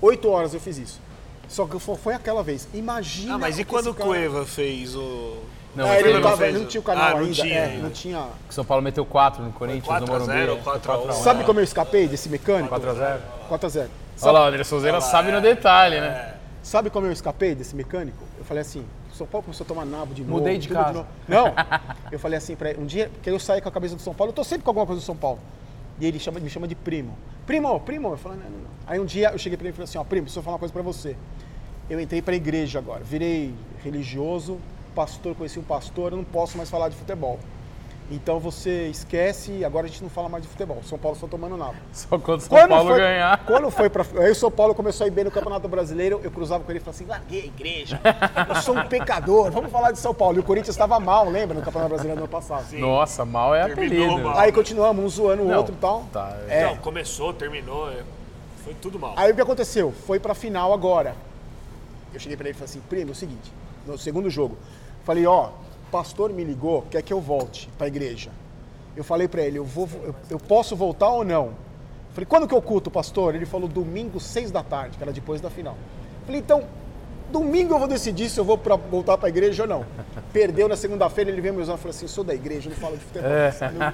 [0.00, 1.07] Oito horas eu fiz isso.
[1.48, 2.68] Só que foi foi aquela vez.
[2.74, 3.34] Imagina.
[3.34, 5.38] Ah, mas e que quando o cara- Cueva fez o.
[5.74, 7.34] Não, É, ele, não não tava- fez ele não tinha o canal Ah, não ainda.
[7.34, 8.18] tinha é, não tinha.
[8.48, 10.32] O São Paulo meteu 4 no Corinthians, 4 no a Morumbi.
[10.38, 11.12] 0, 4 a 1.
[11.12, 12.68] Sabe como eu escapei desse mecânico?
[12.74, 13.18] 4x0.
[13.48, 13.88] 4x0.
[14.22, 16.34] Olha lá, o André Souzeira sabe no detalhe, né?
[16.62, 18.24] Sabe como eu escapei desse mecânico?
[18.36, 18.84] Eu falei assim,
[19.14, 20.38] São Paulo começou a tomar nabo de novo.
[20.38, 20.92] Mudei de casa.
[20.92, 21.06] novo.
[21.28, 21.54] Não,
[22.10, 24.12] eu falei assim pra ele, um dia, porque eu saí com a cabeça do São
[24.14, 25.38] Paulo, eu tô sempre com alguma coisa do São Paulo.
[26.00, 27.16] E ele chama- me chama de primo.
[27.46, 28.08] Primo, primo.
[28.12, 28.70] Eu falei, não, não, não.
[28.86, 30.58] Aí um dia eu cheguei pra ele e falei assim, ó, primo, preciso falar uma
[30.60, 31.16] coisa pra você.
[31.90, 34.58] Eu entrei pra igreja agora, virei religioso,
[34.94, 37.38] pastor, conheci um pastor, eu não posso mais falar de futebol.
[38.10, 40.78] Então você esquece, agora a gente não fala mais de futebol.
[40.82, 41.74] São Paulo só tomando nada.
[41.92, 43.44] Só quando o São Paulo foi, ganhar.
[43.44, 44.02] Quando foi pra.
[44.22, 46.78] Aí o São Paulo começou a ir bem no Campeonato Brasileiro, eu cruzava com ele
[46.78, 48.00] e falava assim: larguei a igreja,
[48.48, 50.38] eu sou um pecador, vamos falar de São Paulo.
[50.38, 52.64] E o Corinthians estava mal, lembra, no Campeonato Brasileiro do ano passado.
[52.78, 54.28] Nossa, mal é Terminou apelido.
[54.30, 54.38] mal.
[54.38, 56.04] Aí continuamos, um zoando o outro e tal.
[56.10, 56.64] tá, É.
[56.64, 58.02] Não, começou, terminou, é,
[58.64, 59.12] foi tudo mal.
[59.18, 59.92] Aí o que aconteceu?
[60.06, 61.14] Foi pra final agora.
[62.14, 63.52] Eu cheguei pra ele e falei assim, primo, é o seguinte,
[63.86, 64.56] no segundo jogo,
[65.04, 68.30] falei, ó, o pastor me ligou, quer que eu volte pra igreja.
[68.96, 71.54] Eu falei pra ele, eu, vou, eu, eu posso voltar ou não?
[72.12, 73.34] Falei, quando que eu culto, pastor?
[73.34, 75.76] Ele falou, domingo, seis da tarde, que era depois da final.
[76.26, 76.64] Falei, então,
[77.30, 79.84] domingo eu vou decidir se eu vou pra, voltar pra igreja ou não.
[80.32, 82.78] Perdeu na segunda-feira, ele veio me usar e falou assim, sou da igreja, eu não
[82.80, 83.30] falo de futebol.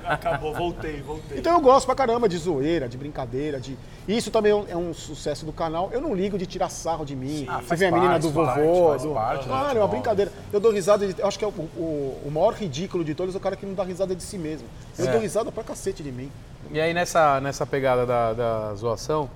[0.05, 1.39] Acabou, voltei, voltei.
[1.39, 3.77] Então eu gosto pra caramba de zoeira, de brincadeira, de.
[4.07, 5.91] E isso também é um, é sucesso do canal.
[5.93, 7.47] Eu não ligo de tirar sarro de mim.
[7.49, 8.97] Ah, Você vê a menina do vovô.
[8.99, 9.15] do...
[9.15, 10.31] parte do Claro, é uma brincadeira.
[10.53, 11.21] Eu dou risada de.
[11.21, 13.65] Eu acho que é o, o, o maior ridículo de todos é o cara que
[13.65, 14.67] não dá risada de si mesmo.
[14.99, 15.11] Eu É.
[15.13, 16.31] dou risada pra cacete de mim.
[16.71, 19.29] E aí nessa, nessa pegada da, da zoação,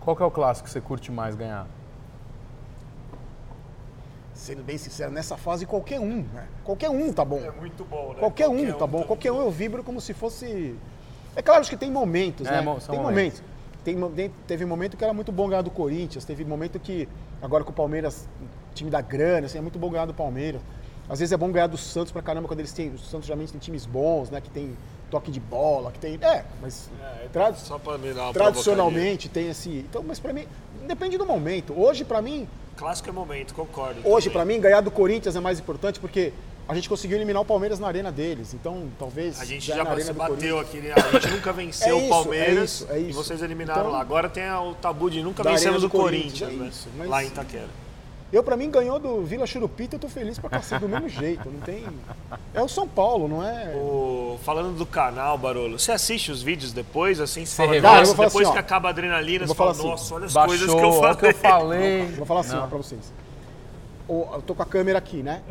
[0.00, 1.66] qual que é o clássico que você curte mais ganhar?
[4.46, 6.46] Sendo bem sincero, nessa fase qualquer um, né?
[6.62, 7.38] Qualquer um tá bom.
[7.40, 8.20] É muito bom, né?
[8.20, 9.02] Qualquer um tá bom.
[9.02, 10.76] Qualquer um eu vibro como se fosse.
[11.34, 12.62] É claro acho que tem momentos, É, né?
[12.80, 13.42] são Tem momentos.
[13.84, 14.14] momentos.
[14.14, 17.08] Tem, teve momento que era muito bom ganhar do Corinthians, teve momento que,
[17.42, 18.28] agora com o Palmeiras,
[18.74, 20.60] time da grana, assim, é muito bom ganhar do Palmeiras.
[21.08, 22.90] Às vezes é bom ganhar do Santos pra caramba quando eles têm.
[22.90, 24.40] Os Santos geralmente tem times bons, né?
[24.40, 24.76] Que tem
[25.10, 26.18] toque de bola, que tem.
[26.22, 26.90] É, mas.
[27.00, 29.70] É, tra- Só pra me dar uma tradicionalmente tem esse.
[29.88, 30.46] Então, mas pra mim,
[30.86, 31.72] depende do momento.
[31.78, 32.48] Hoje, pra mim.
[32.76, 34.00] Clássico é momento, concordo.
[34.04, 36.32] Hoje, pra mim, ganhar do Corinthians é mais importante porque
[36.68, 38.52] a gente conseguiu eliminar o Palmeiras na arena deles.
[38.52, 39.40] Então, talvez.
[39.40, 40.92] A gente já bateu Corinthians- aqui, né?
[40.96, 43.18] A gente nunca venceu É o isso, Palmeiras é isso, é e isso.
[43.22, 44.00] vocês eliminaram Então- lá.
[44.00, 46.94] Agora tem o tabu de nunca vencemos o Corinthians, Corinthians, é né?
[46.98, 47.85] mas- Lá em Itaquera.
[48.32, 51.48] Eu, pra mim, ganhou do Vila Churupita, eu tô feliz pra cacete, do mesmo jeito.
[51.48, 51.84] Não tem.
[52.52, 53.72] É o São Paulo, não é.
[53.76, 57.80] O- Falando do canal, Barolo, você assiste os vídeos depois, assim, você Você fala?
[57.80, 58.60] Cara, depois assim, que ó.
[58.60, 61.16] acaba a adrenalina, você fala, falar assim, nossa, olha as Baixou, coisas que eu falei.
[61.16, 62.02] que eu falei.
[62.10, 63.12] Eu vou falar assim, ó, pra vocês.
[64.08, 65.42] O- eu tô com a câmera aqui, né?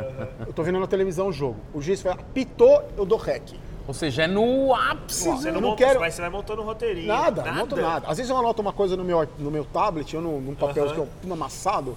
[0.45, 1.57] Eu tô vendo na televisão o jogo.
[1.73, 3.53] O juiz vai, apitou, eu dou rec.
[3.87, 5.29] Ou seja, é no ápice.
[5.29, 7.07] Você Eu não, não monta, quero- mas você vai montando um roteirinho.
[7.07, 8.07] Nada, não anoto nada.
[8.07, 10.85] Às vezes eu anoto uma coisa no meu, no meu tablet ou no, num papel
[10.85, 10.93] Aham.
[10.93, 11.95] que eu amassado,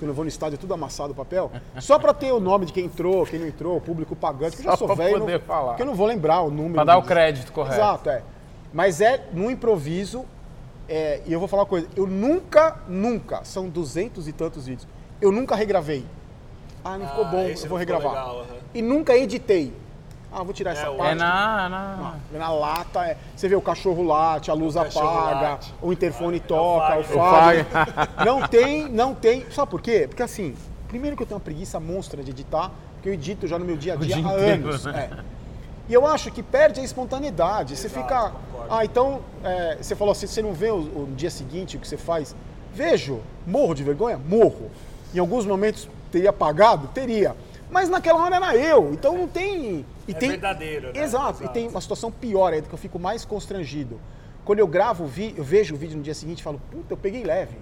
[0.00, 2.64] que eu não vou no estádio, tudo amassado o papel, só pra ter o nome
[2.66, 5.18] de quem entrou, quem não entrou, o público pagante, que eu já sou velho.
[5.18, 5.68] não- poder falar.
[5.68, 6.74] Porque eu não vou lembrar o número.
[6.74, 7.76] Pra dar o crédito correto.
[7.76, 8.22] Exato, é.
[8.72, 10.24] Mas é no improviso,
[10.88, 14.88] é, e eu vou falar uma coisa, eu nunca, nunca, são duzentos e tantos vídeos,
[15.20, 16.04] eu nunca regravei.
[16.82, 18.12] Ah, não ficou Ah, bom, esse eu vou não ficou regravar.
[18.26, 18.56] legal, aham.
[18.74, 19.70] E nunca editei.
[20.32, 21.12] Ah, vou tirar essa o- parte.
[21.12, 21.68] É na.
[21.68, 22.14] na...
[22.34, 23.16] É Na lata, é.
[23.34, 25.74] Você vê o cachorro late, a luz cachorro apaga, late.
[25.82, 27.02] o interfone toca, o.
[27.04, 27.66] Fagner.
[28.24, 29.44] Não tem, não tem.
[29.50, 30.06] Sabe por quê?
[30.08, 30.54] Porque assim,
[30.88, 33.76] primeiro que eu tenho uma preguiça monstra de editar, porque eu edito já no meu
[33.76, 34.84] dia a dia dia há inteiro, anos.
[34.84, 35.10] né?
[35.12, 35.40] é.
[35.88, 37.76] E eu acho que perde a espontaneidade.
[37.76, 38.32] Você fica.
[38.70, 41.88] Ah, então, é, você falou assim, você não vê o, o dia seguinte o que
[41.88, 42.36] você faz?
[42.72, 44.16] Vejo, morro de vergonha?
[44.16, 44.70] Morro.
[45.12, 46.86] Em alguns momentos teria apagado?
[46.94, 47.34] Teria.
[47.70, 49.84] Mas naquela hora era eu, então não tem.
[50.08, 51.00] E É tem, verdadeiro, né?
[51.02, 51.42] Exato.
[51.42, 51.44] Exato.
[51.44, 54.00] E tem uma situação pior ainda, que eu fico mais constrangido.
[54.44, 56.92] Quando eu gravo o vídeo, eu vejo o vídeo no dia seguinte e falo, puta,
[56.92, 57.56] eu peguei leve.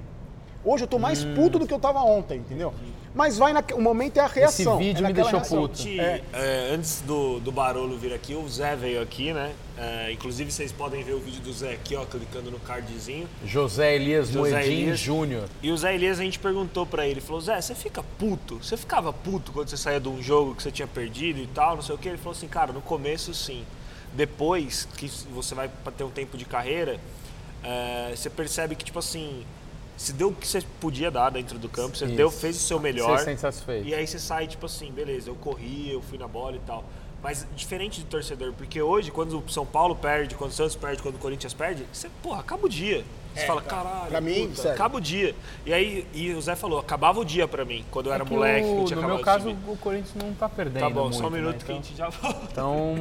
[0.65, 1.35] Hoje eu tô mais Hum.
[1.35, 2.73] puto do que eu tava ontem, entendeu?
[3.15, 4.79] Mas vai na, o momento é a reação.
[4.79, 5.63] vídeo é me deixou reação.
[5.63, 5.83] puto.
[5.87, 6.23] É.
[6.33, 9.53] é, antes do, do Barolo vir aqui, o Zé veio aqui, né?
[9.81, 13.29] É, inclusive, vocês podem ver o vídeo do Zé aqui, ó, clicando no cardzinho.
[13.45, 14.93] José Elias Moedim.
[14.97, 15.49] Júnior.
[15.63, 18.57] E o Zé Elias, a gente perguntou pra ele, falou, Zé, você fica puto?
[18.57, 21.77] Você ficava puto quando você saía de um jogo que você tinha perdido e tal,
[21.77, 22.09] não sei o quê?
[22.09, 23.65] Ele falou assim, cara, no começo sim.
[24.15, 26.99] Depois que você vai pra ter um tempo de carreira,
[27.63, 29.45] é, você percebe que, tipo assim,
[29.97, 32.17] se deu o que você podia dar dentro do campo, você Isso.
[32.17, 33.11] deu, fez o seu melhor.
[33.11, 33.87] Você se sente satisfeito.
[33.87, 36.85] E aí você sai, tipo assim, beleza, eu corri, eu fui na bola e tal.
[37.23, 41.03] Mas diferente de torcedor, porque hoje, quando o São Paulo perde, quando o Santos perde,
[41.03, 43.05] quando o Corinthians perde, você, porra, acaba o dia.
[43.35, 45.33] Você fala, caralho, Pra mim, puta, acaba o dia.
[45.65, 48.27] E aí, e o Zé falou, acabava o dia pra mim, quando eu era É
[48.27, 50.91] que moleque, que o- eu tinha no meu caso, o Corinthians não tá perdendo Tá
[50.91, 51.39] bom, muito, só um né?
[51.39, 52.41] minuto que a Então- gente já volta.
[52.51, 52.95] Então,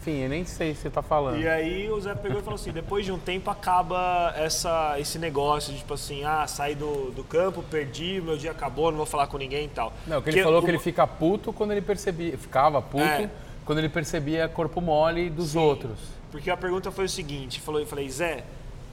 [0.00, 1.40] enfim, eu nem sei se você tá falando.
[1.40, 5.18] E aí o Zé pegou e falou assim, depois de um tempo acaba essa, esse
[5.18, 9.06] negócio de tipo assim, ah, saí do, do campo, perdi, meu dia acabou, não vou
[9.06, 9.92] falar com ninguém e tal.
[10.06, 13.28] Não, que ele falou que uma- ele fica puto quando ele percebia, ficava puto É.
[13.64, 15.98] quando ele percebia corpo mole dos outros.
[16.30, 18.44] Porque a pergunta foi o seguinte, falou, eu falei, Zé,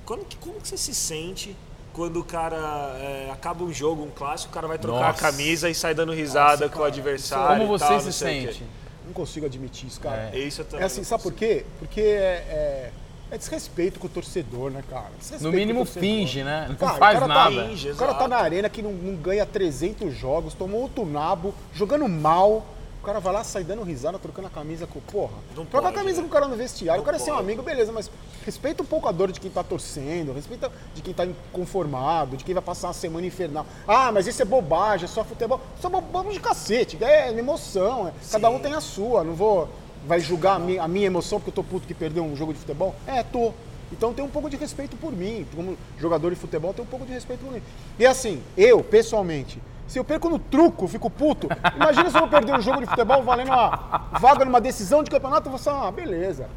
[0.06, 1.56] quando que- como que você se sente
[1.94, 5.28] quando o cara é, acaba um jogo, um clássico, o cara vai trocar Nossa.
[5.28, 8.14] a camisa e sai dando risada Nossa, com o adversário Como e você tal, se
[8.14, 8.64] sente?
[9.06, 10.30] Não consigo admitir isso, cara.
[10.34, 11.66] É isso eu também É assim, sabe por quê?
[11.80, 12.92] Porque é, é,
[13.32, 15.10] é desrespeito com o torcedor, né, cara?
[15.18, 16.68] Desrespeito No mínimo finge, né?
[16.70, 17.56] Não Cara, o faz cara nada.
[17.64, 21.06] Tá, Finge, o cara tá na arena que não, não ganha 300 jogos, tomou outro
[21.08, 22.66] nabo, jogando mal.
[23.02, 25.00] O cara vai lá, sai dando risada, trocando a camisa com.
[25.00, 26.24] Porra, Não troca a pode, camisa né?
[26.24, 26.98] com o cara no vestiário.
[27.00, 28.12] Não o cara é seu amigo, beleza, mas
[28.46, 32.44] respeita um pouco a dor de quem tá torcendo, respeita de quem tá inconformado, de
[32.44, 33.66] quem vai passar uma semana infernal.
[33.88, 35.62] Ah, mas isso é bobagem, é só futebol.
[35.78, 38.10] Isso é bobagem de cacete, é emoção.
[38.10, 39.70] é- Cada um tem a sua, não vou.
[40.06, 42.54] Vai julgar a minha, a minha emoção porque eu tô puto que perdeu um jogo
[42.54, 42.94] de futebol?
[43.08, 43.54] É, tô.
[43.92, 45.48] Então tem um pouco de respeito por mim.
[45.56, 47.62] Como jogador de futebol, tem um pouco de respeito por mim.
[47.98, 51.48] E assim, eu, pessoalmente, se eu perco no truco, fico puto.
[51.76, 55.10] Imagina se eu vou perder um jogo de futebol valendo uma vaga numa decisão de
[55.10, 56.48] campeonato, eu vou falar, ah, beleza.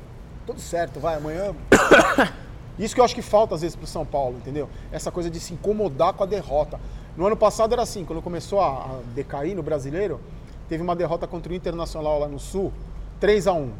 [0.46, 1.54] Tudo certo, vai, amanhã.
[2.78, 4.68] Isso que eu acho que falta às vezes pro São Paulo, entendeu?
[4.92, 6.78] Essa coisa de se incomodar com a derrota.
[7.16, 10.20] No ano passado era assim, quando começou a a decair no brasileiro,
[10.68, 12.70] teve uma derrota contra o Internacional lá no Sul,
[13.18, 13.72] 3 a 1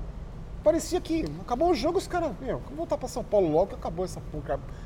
[0.63, 3.75] Parecia que acabou o jogo, os caras, meu, vamos voltar pra São Paulo logo que
[3.75, 4.21] acabou essa,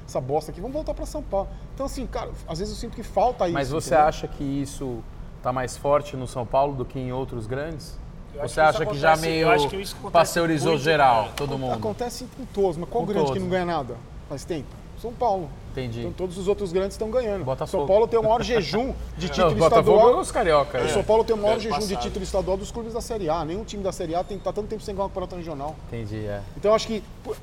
[0.06, 1.48] essa bosta aqui, vamos voltar pra São Paulo.
[1.74, 3.52] Então, assim, cara, às vezes eu sinto que falta isso.
[3.54, 4.06] Mas você entendeu?
[4.08, 5.02] acha que isso
[5.42, 7.98] tá mais forte no São Paulo do que em outros grandes?
[8.34, 11.32] Eu Você que acha que já acontece- meio eu acho que pasteurizou muito, geral, né?
[11.36, 11.74] todo mundo?
[11.74, 13.36] Acontece com todos, mas qual Com grande todos.
[13.38, 13.96] que não ganha nada
[14.28, 14.68] faz tempo?
[15.00, 15.48] São Paulo.
[15.72, 16.00] Entendi.
[16.00, 17.44] Então todos os outros grandes estão ganhando.
[17.44, 17.82] Botafogo.
[17.82, 20.18] São Paulo tem o maior jejum de Não, título o Botafogo estadual.
[20.18, 20.78] é os carioca.
[20.78, 20.88] O é.
[20.88, 22.02] São Paulo tem o maior Ano jejum de passado.
[22.02, 23.44] título estadual dos clubes da Série A.
[23.44, 25.76] Nenhum time da Série A tem tá tanto tempo sem ganhar o campeonato regional.
[25.88, 26.40] Entendi, é.
[26.56, 27.36] Então eu acho que, por-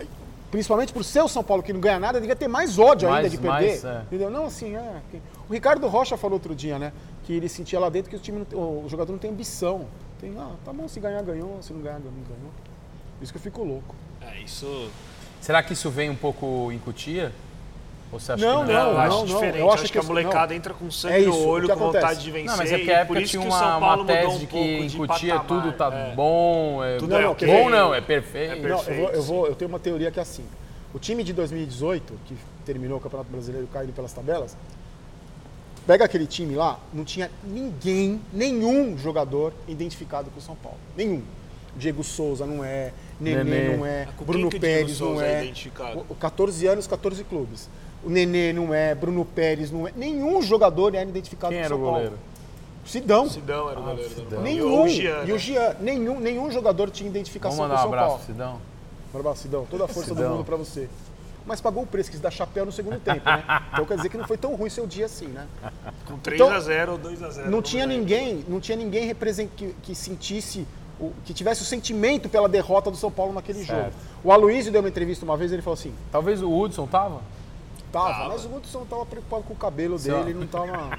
[0.49, 3.21] principalmente por ser o São Paulo que não ganha nada, devia ter mais ódio ainda
[3.21, 3.49] Mais- de perder.
[3.51, 4.01] mais, é.
[4.03, 4.29] Entendeu?
[4.31, 5.01] Não, assim, é.
[5.11, 6.91] que- O Ricardo Rocha falou outro dia, né?
[7.23, 9.85] Que ele sentia lá dentro que o, time não tem- o jogador não tem ambição.
[10.19, 12.51] Tem, ah, tá bom, se ganhar, ganhou, se não ganhar, não ganhou.
[13.21, 13.93] Isso que eu fico louco.
[14.21, 14.89] É, isso...
[15.43, 17.29] Será que isso vem um pouco em Cutia?
[18.13, 18.91] Ou você acha Não, que Não, não?
[18.93, 19.57] eu acho não, diferente.
[19.59, 20.55] eu acho acho que que a molecada não.
[20.55, 22.47] entra com É sangue isso, no o olho, que com vontade de vencer.
[22.49, 24.27] Não, mas é porque e a por época isso tinha que uma, São uma tese
[24.27, 26.15] um de que em de Cutia tudo tá é.
[26.15, 27.45] bom, é, Tudo é Não, ok.
[27.45, 28.53] bom não, é perfeito.
[28.53, 30.45] É Não, eu, vou, eu, Perfeito, vou- eu tenho uma teoria que é assim.
[30.93, 34.55] O time de 2018, que terminou o Campeonato Brasileiro caindo pelas tabelas,
[35.85, 40.77] pega aquele time lá, não tinha ninguém, nenhum jogador identificado com o São Paulo.
[40.95, 41.21] Nenhum.
[41.75, 43.78] Diego Souza não é, Nenê, Nenê.
[43.78, 45.43] não é, Com Bruno o Pérez não é é.
[45.43, 46.05] identificado?
[46.09, 47.70] O- 14 anos, 14 clubes.
[48.03, 49.93] O Nenê não é, Bruno Pérez não é.
[49.95, 51.95] Nenhum jogador era identificado Quem com o era São o Paulo.
[51.95, 52.18] goleiro?
[52.86, 53.30] Sidão.
[53.30, 54.09] Sidão era o goleiro.
[54.09, 54.26] Sidão.
[54.26, 54.88] do- Nenhum.
[54.88, 55.76] E o Jean, E o né?
[55.80, 58.26] Nenhum, nenhum jogador tinha identificação Vamos com o mandar um São abraço, Paulo.
[58.26, 58.61] Sidão.
[59.14, 59.66] Um abraço, Sidão.
[59.70, 60.30] Toda a força Sidão.
[60.32, 60.89] do mundo pra você.
[61.45, 63.43] Mas pagou o preço, quis dar chapéu no segundo tempo, né?
[63.74, 65.45] Então quer dizer que não foi tão ruim seu dia assim, né?
[66.05, 69.14] Com 3 Então, a 0 ou 2 a 0 Não tinha ninguém, não tinha ninguém
[69.55, 70.66] que, que sentisse,
[71.07, 73.83] o- que tivesse o sentimento pela derrota do São Paulo naquele Certo.
[73.85, 73.91] jogo.
[74.23, 77.21] O Aloysio deu uma entrevista uma vez, ele falou assim, Talvez o Hudson tava?
[77.91, 78.29] tava, Tava.
[78.29, 80.23] mas o Hudson tava preocupado com o cabelo Só.
[80.23, 80.97] dele, não tava...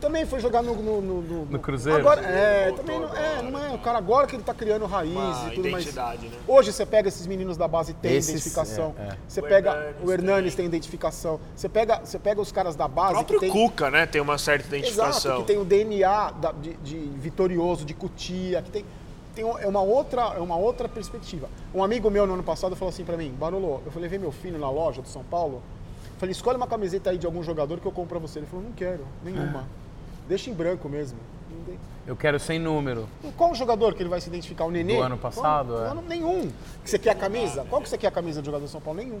[0.00, 0.74] Também foi jogar no...
[0.74, 1.98] No, no- no- No Cruzeiro?
[1.98, 3.74] Agora, é, também não, é, agora, não é.
[3.74, 5.82] O cara agora que ele tá criando raízes Uma e tudo mais.
[5.84, 6.36] identidade, né?
[6.46, 8.94] Hoje você pega esses meninos da base tem Esses, identificação.
[8.98, 9.16] é, é.
[9.26, 10.56] Você O pega Hernanes o Hernanes também.
[10.56, 11.40] tem identificação.
[11.56, 14.20] Você pega, você pega os caras da O base próprio que tem Cuca, né, tem
[14.20, 15.40] uma certa Exato, identificação.
[15.40, 18.84] que tem o DNA da- de, de vitorioso, de Cutia, que tem
[19.34, 21.48] tem é uma outra é uma outra perspectiva.
[21.74, 24.32] Um amigo meu no ano passado falou assim pra mim, Barolo, eu falei, vem meu
[24.32, 25.62] filho na loja do São Paulo.
[26.18, 28.38] Falei, escolhe uma camiseta aí de algum jogador que eu compro pra você.
[28.38, 29.64] Ele falou, não quero, nenhuma.
[30.28, 31.18] Deixa em branco mesmo.
[32.06, 33.08] Eu quero sem número.
[33.36, 34.64] Qual jogador que ele vai se identificar?
[34.66, 34.96] O Nenê?
[34.96, 35.84] Do ano passado, Qual?
[35.84, 35.88] é.
[35.88, 36.50] Ano- nenhum.
[36.82, 37.64] Que você quer a camisa?
[37.68, 39.00] Qual que você quer a camisa do jogador do São Paulo?
[39.00, 39.20] Nenhum.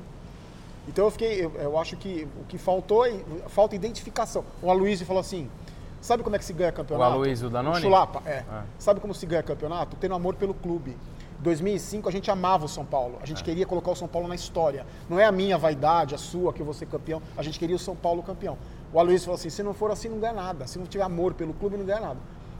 [0.86, 3.14] Então eu fiquei, eu, eu acho que o que faltou é
[3.48, 4.44] falta identificação.
[4.62, 5.48] O Aloysio falou assim:
[6.04, 7.10] sabe como é que se ganha campeonato?
[7.10, 7.80] O Aloysio Danone?
[7.80, 8.30] Chulapa, é.
[8.38, 8.44] É.
[8.78, 9.96] Sabe como se ganha campeonato?
[10.00, 10.96] Tendo amor pelo clube.
[11.40, 13.18] 2005 a gente amava o São Paulo.
[13.22, 13.44] A gente É.
[13.44, 14.86] queria colocar o São Paulo na história.
[15.08, 17.20] Não é a minha vaidade, a sua, que eu vou ser campeão.
[17.36, 18.56] A gente queria o São Paulo campeão.
[18.92, 20.66] O Aloysio falou assim: se não for assim, não ganha nada.
[20.66, 22.18] Se não tiver amor pelo clube, não ganha nada.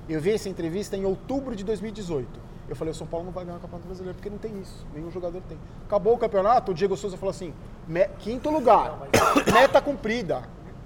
[0.09, 2.29] Eu vi essa entrevista em outubro de 2018.
[2.69, 4.85] Eu falei: o São Paulo não vai ganhar o Campeonato Brasileiro porque não tem isso.
[4.95, 5.59] Nenhum jogador tem.
[5.87, 7.55] Acabou o campeonato, o Diego Souza falou assim:
[7.89, 8.99] "Me- quinto lugar,
[9.53, 10.43] meta cumprida.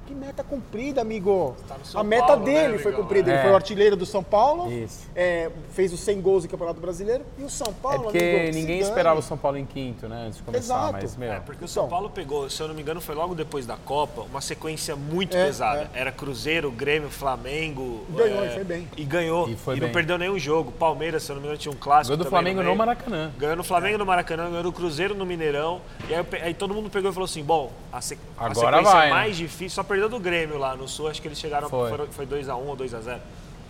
[0.09, 1.55] Que meta cumprida, amigo.
[1.69, 3.03] Tá no São a meta Paulo, né, dele foi amigão?
[3.03, 3.31] cumprida.
[3.31, 3.43] Ele É.
[3.43, 4.73] foi o artilheiro do São Paulo.
[4.73, 5.07] Isso.
[5.15, 7.25] é, fez os 100 gols em Campeonato Brasileiro.
[7.39, 10.25] E o São É Paulo, porque amigo, ninguém esperava o São Paulo em quinto, né?
[10.27, 10.93] Antes de começar, Exato.
[10.95, 11.31] mas, meu...
[11.33, 11.91] É, porque o São Então.
[11.91, 15.37] Paulo pegou, se eu não me engano, foi logo depois da Copa, uma sequência muito
[15.37, 15.91] É, pesada.
[15.93, 18.07] Era Cruzeiro, Grêmio, Flamengo.
[18.09, 18.89] E ganhou, é, e foi bem.
[18.97, 19.49] E ganhou.
[19.49, 19.93] E foi não bem.
[19.93, 20.73] perdeu nenhum jogo.
[20.73, 22.09] Palmeiras, se eu não me engano, tinha um clássico.
[22.09, 22.77] Gol do também Flamengo no meio.
[22.79, 23.31] Maracanã.
[23.37, 25.83] Ganhou no Flamengo no Maracanã, ganhou no Cruzeiro no Mineirão.
[26.09, 28.93] E aí, aí todo mundo pegou e falou assim: bom, a, se- a Agora sequência
[28.95, 29.13] vai, né?
[29.13, 31.89] mais difícil, só perdeu do Grêmio lá no Sul, acho que eles chegaram, Foi.
[31.89, 33.19] foram- foi 2x1 ou 2x0.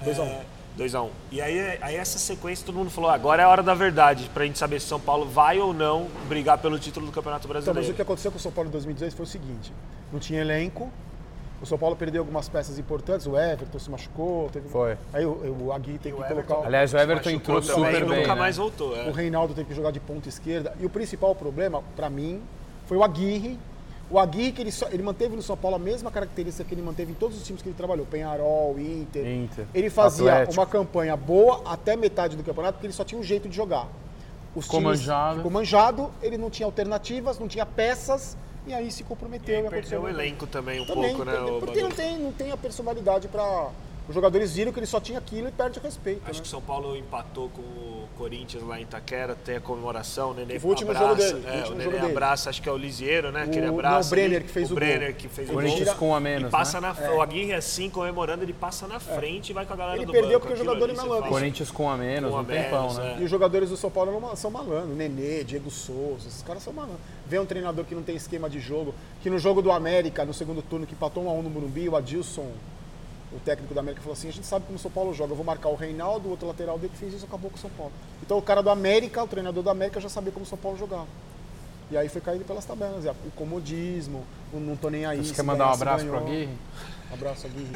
[0.02, 0.26] 2 a 1.
[0.26, 0.40] É,
[0.76, 1.08] 2x1.
[1.30, 4.44] E aí, aí essa sequência todo mundo falou: agora é a hora da verdade, pra
[4.44, 7.64] gente saber se São Paulo vai ou não brigar pelo título do Campeonato Então, mas
[7.64, 7.92] Brasileiro.
[7.92, 9.72] o que aconteceu com o São Paulo em 2016 foi o seguinte:
[10.12, 10.88] não tinha elenco,
[11.60, 14.68] o São Paulo perdeu algumas peças importantes, o Everton se machucou, teve...
[14.68, 14.96] Foi.
[15.12, 16.62] aí o, o Aguirre teve E que Everton- colocar.
[16.62, 18.40] o- Aliás, o Everton entrou super bem, nunca né?
[18.40, 18.96] mais voltou.
[18.96, 19.08] é.
[19.08, 20.72] O Reinaldo teve que jogar de ponta esquerda.
[20.78, 22.40] E o principal problema, para mim,
[22.86, 23.58] foi o Aguirre.
[24.11, 26.80] O Aguirre, que ele, só- ele manteve no São Paulo a mesma característica que ele
[26.80, 28.06] manteve em todos os times que ele trabalhou.
[28.06, 29.26] Penharol, Inter.
[29.26, 30.59] Inter, Ele fazia Atlético.
[30.61, 33.86] uma campanha boa até metade do campeonato, porque ele só tinha um jeito de jogar.
[34.54, 35.36] Os Ficou times- manjado.
[35.36, 38.34] Ficou manjado, ele não tinha alternativas, não tinha peças,
[38.66, 39.54] e aí se E comprometeu.
[39.56, 41.36] e aconteceu perdeu o elenco também um Também, pouco, né?
[41.36, 43.68] também, o porque não tem, não tem a personalidade para
[44.09, 46.22] Os jogadores viram que ele só tinha aquilo e perde o respeito.
[46.24, 46.40] Acho né?
[46.40, 50.34] que o São Paulo empatou com o Corinthians lá em Itaquera, tem a comemoração, o
[50.34, 52.12] Nenê o último abraça, jogo dele, o é, último o jogo Nenê dele.
[52.12, 53.46] abraça, acho que é o Lisieiro, né?
[53.46, 53.94] que ele O- abraça.
[54.00, 54.76] não, o Brenner que fez o gol.
[54.76, 55.62] Brenner que fez o gol.
[55.62, 56.92] Corinthians com um a menos, passa né?
[57.00, 60.06] na, o Aguirre assim, comemorando, ele passa na frente e vai com a galera Ele
[60.06, 60.40] do perdeu banco.
[60.40, 61.28] porque o Aquilo jogador ali é você malandro.
[61.28, 63.14] fala, Corinthians com a menos, Com a um tempão, né?
[63.16, 63.20] é.
[63.20, 64.96] E os jogadores do São Paulo não- são malandros.
[64.96, 67.00] Nenê, Diego Souza, esses caras são malandros.
[67.26, 70.34] Vê um treinador que não tem esquema de jogo, que no jogo do América, no
[70.34, 72.48] segundo turno, que empatou 1 a 1 no Morumbi, o Adilson,
[73.32, 75.36] o técnico do América, falou assim, a gente sabe como o São Paulo joga, eu
[75.36, 77.70] vou marcar o Reinaldo, o outro lateral dele que fez isso, acabou com o São
[77.70, 77.92] Paulo.
[78.22, 80.78] Então o cara do América, o treinador do América, já sabia como o São Paulo
[80.78, 81.06] jogava.
[81.90, 85.24] E aí foi caindo pelas tabelas, é, o comodismo, o não tô nem aí.
[85.24, 86.18] Você quer mandar um abraço pro.
[86.18, 86.50] Aguirre?
[87.10, 87.72] Um abraço, Aguirre.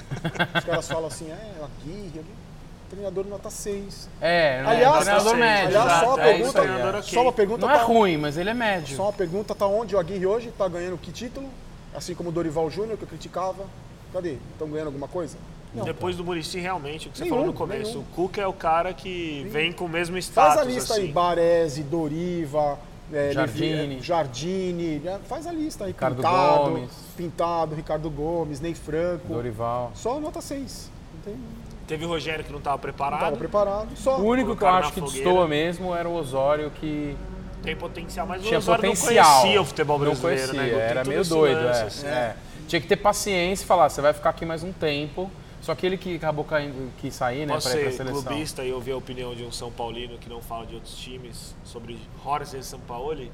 [0.59, 2.43] Os caras falam assim, é, Aguirre, Aguirre.
[2.91, 4.11] Treinador nota 6.
[4.21, 4.69] É, né?
[4.69, 5.81] Aliás, treinador assim, médio.
[5.81, 6.69] aliás, só uma é pergunta, aí, é.
[6.69, 7.15] treinador ok.
[7.15, 8.97] só uma pergunta Não é tá- ruim, mas ele é médio.
[8.97, 10.53] Só uma pergunta, tá onde o Aguirre hoje?
[10.59, 11.49] Tá ganhando que título?
[11.95, 13.65] Assim como o Dorival Júnior, que eu criticava.
[14.13, 14.37] Cadê?
[14.53, 15.37] Estão ganhando alguma coisa?
[15.75, 15.85] Não.
[15.85, 18.01] Depois do Murici, realmente, o que você Nenhum, falou no começo, nenhum.
[18.03, 20.55] o Cuca é o cara que vem com o mesmo status.
[20.57, 21.03] Faz a lista assim.
[21.05, 22.79] aí, Baresi, Doriva,
[23.11, 23.77] é, Jardine.
[23.77, 25.19] Levi- é, Jardine, né?
[25.27, 25.93] faz a lista aí.
[25.93, 26.91] Ricardo Pintado, Gomes.
[27.17, 29.29] Pintado, Ricardo Gomes, Ney Franco.
[29.33, 29.93] Dorival.
[29.95, 30.91] Só nota 6.
[31.15, 31.41] Não tem,
[31.87, 33.19] Teve o Rogério que não estava não preparado.
[33.21, 33.89] estava preparado.
[33.97, 34.19] Só.
[34.19, 35.25] O único que eu acho que fogueira.
[35.25, 37.17] destoa mesmo era o Osório, que
[37.63, 39.25] Tem potencial, mas tinha o Osório potencial.
[39.25, 40.91] não conhecia o futebol brasileiro, não conhecia, né?
[40.91, 41.63] Era meio doido.
[41.65, 41.85] lance, é.
[41.87, 42.07] assim.
[42.07, 42.37] É.
[42.73, 45.31] Tinha que ter paciência e falar, você vai ficar aqui mais um tempo.
[45.61, 48.97] Só que ele que acabou caindo, que sair, né, pra ser clubista e ouvir a
[48.97, 53.31] opinião de um São Paulino que não fala de outros times sobre Jorge Sampaoli?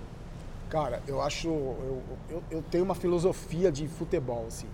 [0.68, 1.46] Cara, eu acho.
[1.46, 4.66] Eu, eu, eu tenho uma filosofia de futebol, assim.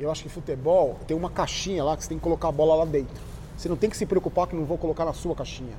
[0.00, 2.74] Eu acho que futebol tem uma caixinha lá que você tem que colocar a bola
[2.74, 3.14] lá dentro.
[3.56, 5.76] Você não tem que se preocupar que não vão colocar na sua caixinha.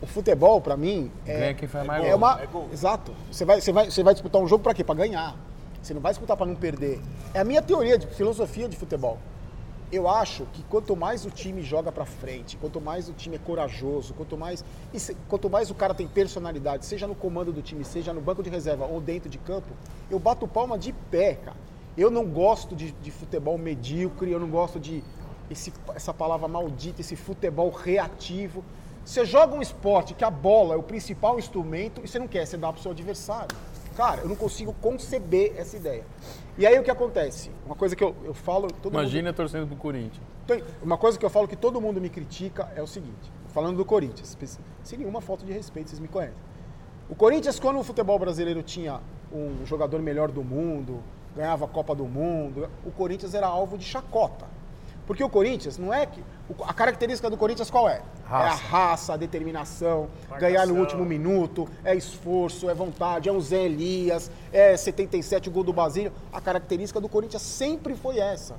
[0.00, 2.16] O futebol, pra mim, é, Ganha quem faz mais é gol.
[2.16, 2.40] uma.
[2.40, 2.70] é gol.
[2.72, 3.14] Exato.
[3.30, 4.82] Você vai, você, vai, você vai disputar um jogo pra quê?
[4.82, 5.49] Pra ganhar.
[5.82, 7.00] Você não vai disputar pra não perder.
[7.34, 9.18] É a minha teoria de filosofia de futebol.
[9.92, 13.38] Eu acho que quanto mais o time joga pra frente, quanto mais o time é
[13.40, 14.64] corajoso, quanto mais,
[14.94, 18.40] se- quanto mais o cara tem personalidade, seja no comando do time, seja no banco
[18.40, 19.66] de reserva ou dentro de campo,
[20.08, 21.56] eu bato palma de pé, cara.
[21.98, 25.02] Eu não gosto de, de futebol medíocre, eu não gosto de
[25.50, 28.62] esse- essa palavra maldita, esse futebol reativo.
[29.04, 32.46] Você joga um esporte que a bola é o principal instrumento e você não quer,
[32.46, 33.56] você dá pro seu adversário.
[34.00, 36.06] Cara, eu não consigo conceber essa ideia.
[36.56, 37.50] E aí o que acontece?
[37.66, 38.66] Uma coisa que eu, eu falo.
[38.68, 40.24] Todo mundo- Imagina torcendo pro Corinthians.
[40.82, 43.84] uma coisa que eu falo que todo mundo me critica é o seguinte, falando do
[43.84, 44.38] Corinthians,
[44.82, 46.34] sem nenhuma falta de respeito, vocês me conhecem.
[47.10, 51.02] O Corinthians, quando o futebol brasileiro tinha um jogador melhor do mundo,
[51.36, 54.46] ganhava a Copa do Mundo, o Corinthians era alvo de chacota.
[55.06, 56.24] Porque o Corinthians não é que.
[56.62, 57.96] A característica do Corinthians qual é?
[57.96, 58.62] É a Raça.
[58.62, 60.38] raça, a determinação, Marcação.
[60.38, 65.52] ganhar no último minuto, é esforço, é vontade, é o Zé Elias, é 77 o
[65.52, 66.12] gol do Basílio.
[66.32, 68.56] A característica do Corinthians sempre foi essa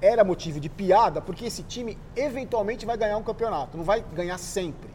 [0.00, 4.38] era motivo de piada, porque esse time eventualmente vai ganhar um campeonato, não vai ganhar
[4.38, 4.88] sempre.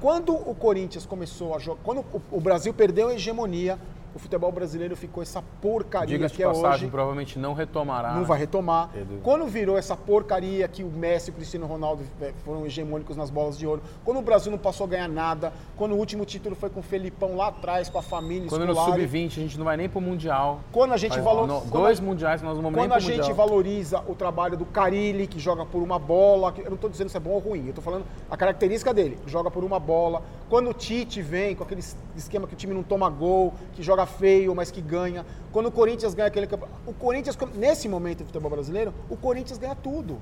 [0.00, 3.78] Quando o Corinthians começou a jogar, quando o Brasil perdeu a hegemonia,
[4.16, 6.86] o futebol brasileiro ficou essa porcaria Diga-se que é passagem, hoje.
[6.88, 8.14] provavelmente não retomará.
[8.14, 8.90] Não vai retomar.
[8.96, 9.20] Edu.
[9.22, 13.28] Quando virou essa porcaria que o Messi e o Cristiano Ronaldo eh, foram hegemônicos nas
[13.30, 16.56] bolas de ouro, quando o Brasil não passou a ganhar nada, quando o último título
[16.56, 19.58] foi com o Felipão lá atrás, com a família Quando no Scolari, Sub-20 a gente
[19.58, 20.60] não vai nem pro Mundial.
[20.72, 22.96] quando a gente Faz valor- no- quando Dois mundiais nós não vamos nem quando pro
[22.98, 23.36] a gente Mundial.
[23.36, 27.10] valoriza o trabalho do Carilli, que joga por uma bola, que- eu não estou dizendo
[27.10, 30.22] se é bom ou ruim, eu estou falando a característica dele, joga por uma bola.
[30.48, 31.82] Quando o Tite vem com aquele
[32.16, 35.26] esquema que o time não toma gol, que joga feio, mas que ganha.
[35.52, 36.80] Quando o Corinthians ganha aquele campeonato.
[36.86, 40.18] O Corinthians, nesse momento do futebol brasileiro, o Corinthians ganha tudo.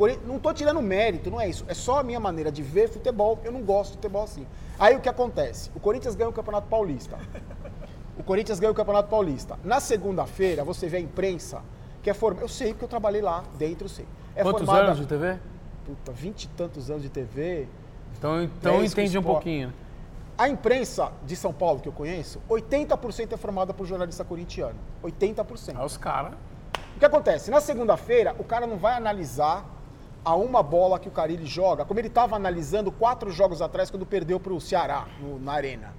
[0.00, 1.62] Corinthians, não estou tirando mérito, não é isso.
[1.68, 3.38] É só a minha maneira de ver futebol.
[3.44, 4.46] Eu não gosto de futebol assim.
[4.78, 5.70] Aí o que acontece?
[5.74, 7.18] O Corinthians ganha o Campeonato Paulista.
[8.16, 9.58] O Corinthians ganha o Campeonato Paulista.
[9.62, 11.62] Na segunda-feira, você vê a imprensa
[12.02, 12.44] que é formada.
[12.44, 14.06] Eu sei, porque eu trabalhei lá dentro, eu sei.
[14.34, 15.38] É Quantos formada, anos de TV?
[15.84, 17.66] Puta, vinte e tantos anos de TV.
[18.16, 19.72] Então, então entende um pouquinho.
[20.40, 24.74] A imprensa de São Paulo que eu conheço, 80% é formada por jornalista corintiano.
[25.04, 25.76] 80%.
[25.78, 26.32] Aí os caras.
[26.96, 27.50] O que acontece?
[27.50, 29.66] Na segunda-feira, o cara não vai analisar
[30.24, 34.06] a uma bola que o Carilli joga, como ele estava analisando quatro jogos atrás quando
[34.06, 35.92] perdeu para o Ceará no- na Arena.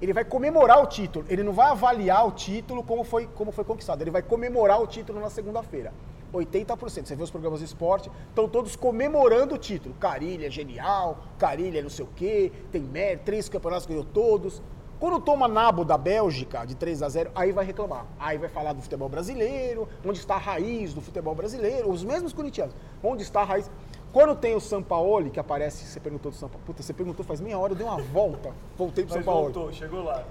[0.00, 3.64] Ele vai comemorar o título, ele não vai avaliar o título como foi, como foi
[3.64, 5.92] conquistado, ele vai comemorar o título na segunda-feira.
[6.36, 7.06] 80%.
[7.06, 9.94] Você vê os programas de esporte, estão todos comemorando o título.
[9.96, 14.62] Carilli é genial, Carilli é não sei o quê, tem mérito, três campeonatos ganhou todos.
[14.98, 18.06] Quando toma nabo da Bélgica de 3 a 0 aí vai reclamar.
[18.18, 22.32] Aí vai falar do futebol brasileiro, onde está a raiz do futebol brasileiro, os mesmos
[22.32, 22.74] corintianos.
[23.02, 23.70] Onde está a raiz?
[24.10, 26.64] Quando tem o Sampaoli, que aparece, você perguntou do Sampaoli.
[26.64, 29.52] Puta, você perguntou faz meia hora, eu dei uma volta, voltei pro Sampaoli.
[29.52, 30.24] voltou, chegou lá.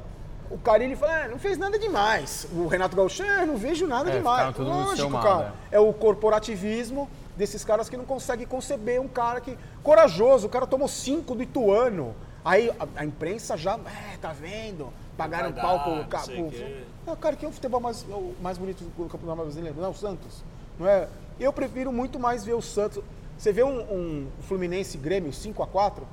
[0.49, 2.47] O Carilli fala, ah, não fez nada demais.
[2.53, 4.55] O Renato Gaúcho, ah, não vejo nada É, demais.
[4.57, 5.53] Lógico, cara.
[5.71, 9.57] É o corporativismo desses caras que não conseguem conceber um cara que.
[9.83, 12.15] Corajoso, o cara tomou cinco do Ituano.
[12.43, 13.73] Aí a, a imprensa já,
[14.13, 14.93] é, tá vendo?
[15.17, 16.05] Pagaram Vai pau dar, pro.
[16.07, 16.83] ca- pro- o quê.
[17.07, 19.75] Não, cara, que é o futebol mais, o mais bonito do campeonato brasileiro?
[19.77, 20.43] Não é o Santos.
[20.79, 21.07] Não é?
[21.39, 23.03] Eu prefiro muito mais ver o Santos.
[23.37, 26.03] Você vê um, um Fluminense Grêmio 5x4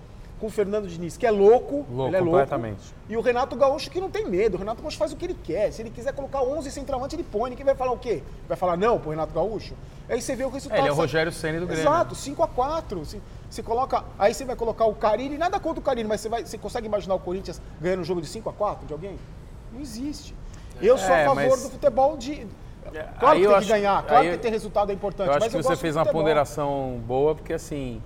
[0.42, 1.86] com o Fernando Diniz, que é louco.
[1.88, 2.32] Louco, ele é louco.
[2.32, 2.92] completamente.
[3.08, 4.56] E o Renato Gaúcho que não tem medo.
[4.56, 5.70] O Renato Gaúcho faz o que ele quer.
[5.72, 7.50] Se ele quiser colocar 11 centroavante, ele põe.
[7.50, 8.24] Ninguém vai falar o quê?
[8.48, 9.74] Vai falar não pro Renato Gaúcho?
[10.08, 10.78] Aí você vê o resultado.
[10.78, 10.96] É, ele é o?
[10.96, 11.84] Rogério Ceni do Grêmio.
[11.84, 12.98] Exato, 5x4.
[12.98, 14.04] Você, você coloca.
[14.18, 16.88] Aí você vai colocar o Carilli, nada contra o Carilli, mas você, vai, você consegue
[16.88, 19.16] imaginar o Corinthians ganhando um jogo de 5x4 de alguém?
[19.72, 20.34] Não existe.
[20.80, 22.48] Eu sou É, a favor mas- do futebol de.
[22.92, 25.28] É, Claro aí que tem acho- que ganhar, claro que ter resultado é importante.
[25.28, 28.02] Eu acho mas que você fez uma ponderação boa, porque assim,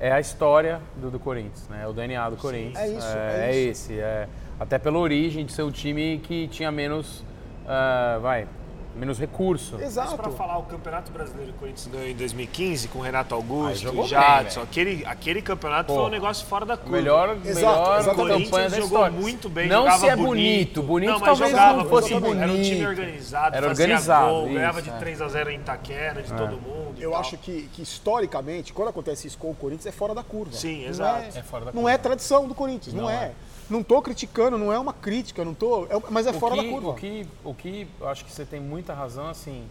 [0.00, 1.82] é a história do, do Corinthians, né?
[1.84, 2.76] É o DNA do Corinthians.
[2.76, 3.98] é isso, É, é é esse.
[3.98, 4.28] É,
[4.58, 7.24] até pela origem de ser o time que tinha menos,
[7.66, 8.46] ah, vai,
[8.94, 9.72] menos recurso.
[9.74, 10.16] Mas Exato.
[10.16, 13.40] pra falar, o Campeonato Brasileiro que o Corinthians ganhou em 2015 com o Renato Aí
[13.40, 14.62] Augusto, o bem, Jadson, velho.
[14.70, 16.96] aquele, aquele campeonato Pô, foi um negócio fora da curva.
[16.96, 19.10] Melhor, Exato, melhor campanha da jogou história.
[19.10, 22.24] muito bem, não jogava se é bonito, bonito não, mas talvez jogava não fosse bonito.
[22.26, 22.42] bonito.
[22.42, 24.92] Era um time organizado, Era fazia organizado, gol, isso, ganhava de é.
[24.92, 26.94] 3 a 0 em Itaquera, de todo mundo.
[27.00, 27.20] Eu tal.
[27.20, 30.52] acho que, que historicamente, quando acontece isso com o Corinthians, é fora da curva.
[30.52, 31.24] Sim, Não exato.
[31.34, 31.90] É, É fora da não curva.
[31.92, 33.32] é tradição do Corinthians, não, Não é.
[33.68, 35.86] Não tô criticando, não é uma crítica, não tô.
[35.86, 36.88] é- mas é O fora que, da curva.
[36.90, 39.66] O que, o que eu acho que você tem muita razão, assim,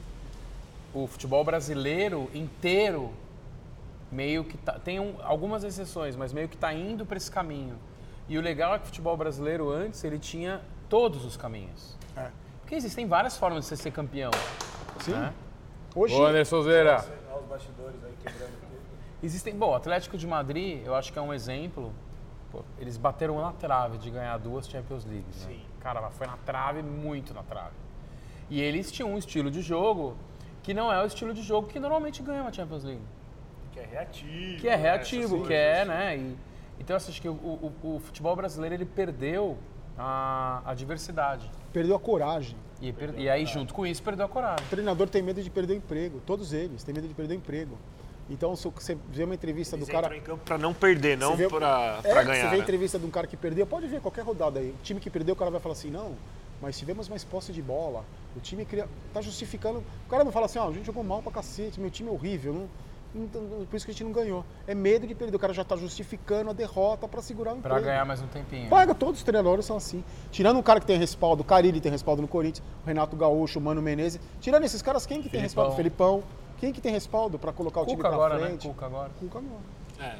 [0.94, 3.12] o futebol brasileiro inteiro
[4.12, 7.76] meio que tá, tem um- algumas exceções, mas meio que está indo para esse caminho.
[8.30, 11.96] E o legal é que o futebol brasileiro antes ele tinha todos os caminhos.
[12.16, 12.30] É.
[12.62, 14.32] Porque existem várias formas de você ser campeão.
[15.02, 15.12] Sim.
[15.12, 15.34] né?
[15.96, 17.06] Hoje, Ô, Anderson Zeira.
[19.22, 21.94] Existem, bom, o Atlético de Madrid, eu acho que é um exemplo.
[22.54, 25.46] Pô, eles bateram na trave de ganhar duas Champions Leagues.
[25.46, 25.54] Né?
[25.56, 25.62] Sim.
[25.82, 27.74] Cara, mas foi na trave, muito na trave.
[28.50, 30.16] E eles tinham um estilo de jogo
[30.62, 33.02] que não é o estilo de jogo que normalmente ganha uma Champions League.
[33.72, 34.62] Que é reativo.
[34.62, 36.18] Que é né, reativo, essas que é, né?
[36.18, 36.38] E,
[36.80, 39.58] então, eu acho que o, o- o futebol brasileiro ele perdeu
[39.98, 41.50] a, a diversidade.
[41.72, 42.56] perdeu a coragem.
[42.82, 44.66] E, per- e aí, junto com isso, perdeu a coragem.
[44.66, 46.22] O treinador tem medo de perder o emprego.
[46.26, 47.78] Todos eles têm medo de perder o emprego.
[48.30, 50.16] Então, se você vê uma entrevista Eles do cara.
[50.16, 52.26] em campo pra não perder, não vê- pra, É, ganhar.
[52.26, 52.58] Você vê a né?
[52.58, 54.70] entrevista de um cara que perdeu, pode ver qualquer rodada aí.
[54.70, 56.14] O time que perdeu, o cara vai falar assim, não,
[56.62, 58.06] mas tivemos mais posse de bola.
[58.36, 58.88] O time queria.
[59.14, 59.84] tá justificando.
[60.08, 62.12] O cara não fala assim, ó, a gente jogou mal pra cacete, meu time é
[62.14, 62.54] horrível.
[62.54, 62.70] Não,
[63.42, 64.44] não- por isso que a gente não ganhou.
[64.66, 65.36] É medo de perder.
[65.36, 67.86] O cara já tá justificando a derrota pra segurar o Pra emprego.
[67.88, 68.70] ganhar mais um tempinho.
[68.70, 70.04] Paga, todos os treinadores são assim.
[70.32, 73.60] Tirando um cara que tem respaldo, o Carilli tem respaldo no Corinthians, o Renato Gaúcho,
[73.60, 74.20] o Mano Menezes.
[74.42, 75.76] Tirando esses caras, quem que tem respaldo?
[75.76, 76.24] Felipão.
[76.64, 78.46] Quem que tem respaldo pra colocar o time Cuca pra agora, né?
[78.48, 78.66] frente?
[78.70, 79.12] Cuca agora.
[79.20, 80.06] Cuca não.
[80.06, 80.16] É.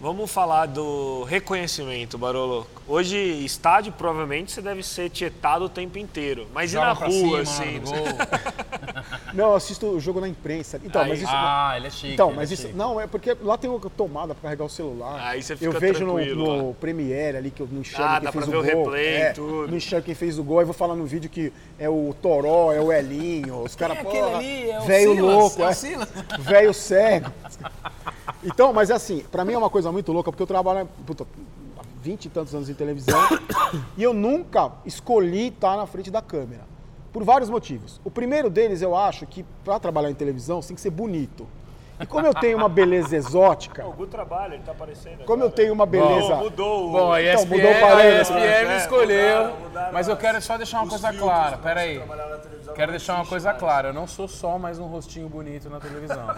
[0.00, 2.66] Vamos falar do reconhecimento, Barolo.
[2.88, 6.46] Hoje, estádio, provavelmente, você deve ser tietado o tempo inteiro.
[6.54, 7.78] Mas e Joga na pra rua, cima, assim?
[7.80, 9.04] na gol.
[9.34, 10.80] Não, eu assisto o jogo na imprensa.
[10.82, 11.30] Então, Aí- mas isso.
[11.30, 12.14] Ah, ele é chique.
[12.14, 12.62] Então, mas é isso.
[12.62, 12.74] chique.
[12.76, 15.20] Não, é porque lá tem uma tomada pra carregar o celular.
[15.22, 16.74] Aí você Eu fica vejo no, no.
[16.74, 18.84] Premiere ali que eu não enxergo Ah, quem dá fez pra o ver o gol.
[18.84, 19.68] replay, é, tudo.
[19.68, 20.60] Não enxergo quem fez o gol.
[20.60, 23.62] Aí vou falar no vídeo que é o Toró, é o Elinho.
[23.62, 24.70] Os caras, é aquele ali?
[24.70, 27.30] É o velho louco, é o é, velho cego.
[28.42, 31.26] Então, mas é assim, pra mim é uma coisa muito louca, porque eu trabalho puta,
[31.78, 33.18] há 20 e tantos anos em televisão
[33.96, 36.62] e eu nunca escolhi estar na frente da câmera.
[37.12, 38.00] Por vários motivos.
[38.04, 41.46] O primeiro deles, eu acho que para trabalhar em televisão, você tem que ser bonito.
[41.98, 45.24] E como eu tenho uma beleza exótica, O Gu trabalha, ele tá aparecendo.
[45.26, 46.36] como eu tenho uma beleza.
[46.36, 46.88] Mudou, mudou.
[46.88, 48.38] o- Bom, a Então, ESPN, mudou o parâmetro, a?
[48.40, 48.40] ESPN
[48.72, 49.38] É, escolheu.
[49.44, 51.58] mudaram, mudaram mas eu quero só deixar uma coisa filtros clara.
[51.58, 51.96] pra Pera você aí.
[51.98, 53.60] trabalhar na televisão, Quero deixar uma coisa mais.
[53.60, 53.88] clara.
[53.88, 56.36] Eu não sou só mais um rostinho bonito na televisão.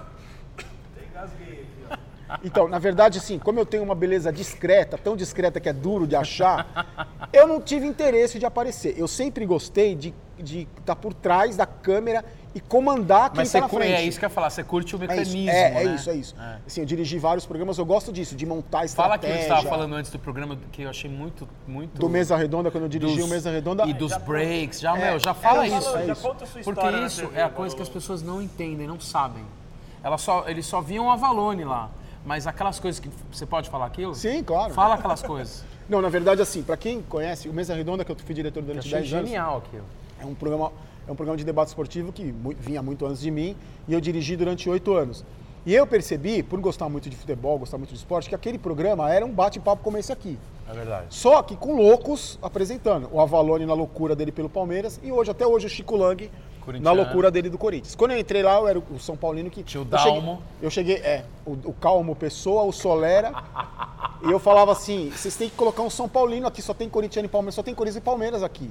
[2.44, 6.06] Então, na verdade, assim, como eu tenho uma beleza discreta, tão discreta que é duro
[6.06, 6.86] de achar,
[7.32, 8.94] eu não tive interesse de aparecer.
[8.98, 13.68] Eu sempre gostei de de estar por trás da câmera e comandar quem está na
[13.68, 13.92] frente.
[13.92, 15.84] é isso que eu ia falar, você curte o É isso, mecanismo, é, né?
[15.84, 16.34] é isso, é isso.
[16.36, 16.56] É.
[16.66, 19.14] Assim, eu dirigi vários programas, eu gosto disso, de montar Fala estratégia.
[19.14, 21.96] aquilo que você estava falando antes do programa, que eu achei muito, muito...
[21.96, 23.84] Do Mesa Redonda, quando eu dirigi dos- o Mesa Redonda.
[23.86, 25.96] E dos breaks, já, É, meu, já fala é isso, isso.
[25.96, 26.22] é Já isso.
[26.22, 28.42] conta a sua Porque história na isso TV, é a coisa que as pessoas não
[28.42, 29.44] entendem, não sabem.
[30.02, 31.88] Ela só, eles só viam a Valone lá.
[32.24, 33.10] Mas aquelas coisas que.
[33.30, 34.14] Você pode falar aquilo?
[34.14, 34.72] Sim, claro.
[34.72, 35.64] Fala aquelas coisas.
[35.88, 38.86] Não, na verdade, assim, pra quem conhece, o Mesa Redonda, que eu fui diretor durante
[38.86, 39.84] achei 10 anos, genial aquilo.
[40.20, 40.72] é um programa,
[41.06, 43.56] é um programa de debate esportivo que vinha muito antes de mim
[43.88, 45.24] e eu dirigi durante oito anos.
[45.64, 49.12] E eu percebi, por gostar muito de futebol, gostar muito de esporte, que aquele programa
[49.12, 50.36] era um bate-papo como esse aqui.
[50.68, 51.06] É verdade.
[51.10, 53.08] Só que com loucos apresentando.
[53.12, 56.28] O Avalone na loucura dele pelo Palmeiras e hoje, até hoje, o Chico Lang
[56.80, 57.94] na loucura dele do Corinthians.
[57.94, 59.62] Quando eu entrei lá, eu era o São Paulino que.
[59.62, 60.42] Tinha o eu cheguei- Dalmo.
[60.60, 63.32] Eu cheguei, é, o, o Calmo Pessoa, o Solera.
[64.26, 67.26] e eu falava assim: vocês têm que colocar um São Paulino aqui, só tem Corintiano
[67.26, 68.70] e Palmeiras, só tem Corinthians e Palmeiras aqui.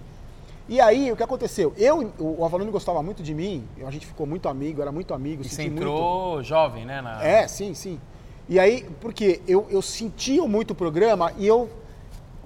[0.69, 1.73] E aí, o que aconteceu?
[1.77, 5.41] Eu, o Avalone gostava muito de mim, a gente ficou muito amigo, era muito amigo.
[5.41, 7.01] E você senti muito- entrou jovem, né?
[7.01, 7.21] Na...
[7.23, 7.99] é, sim, sim.
[8.47, 11.69] E aí, porque eu, eu sentia muito o programa e eu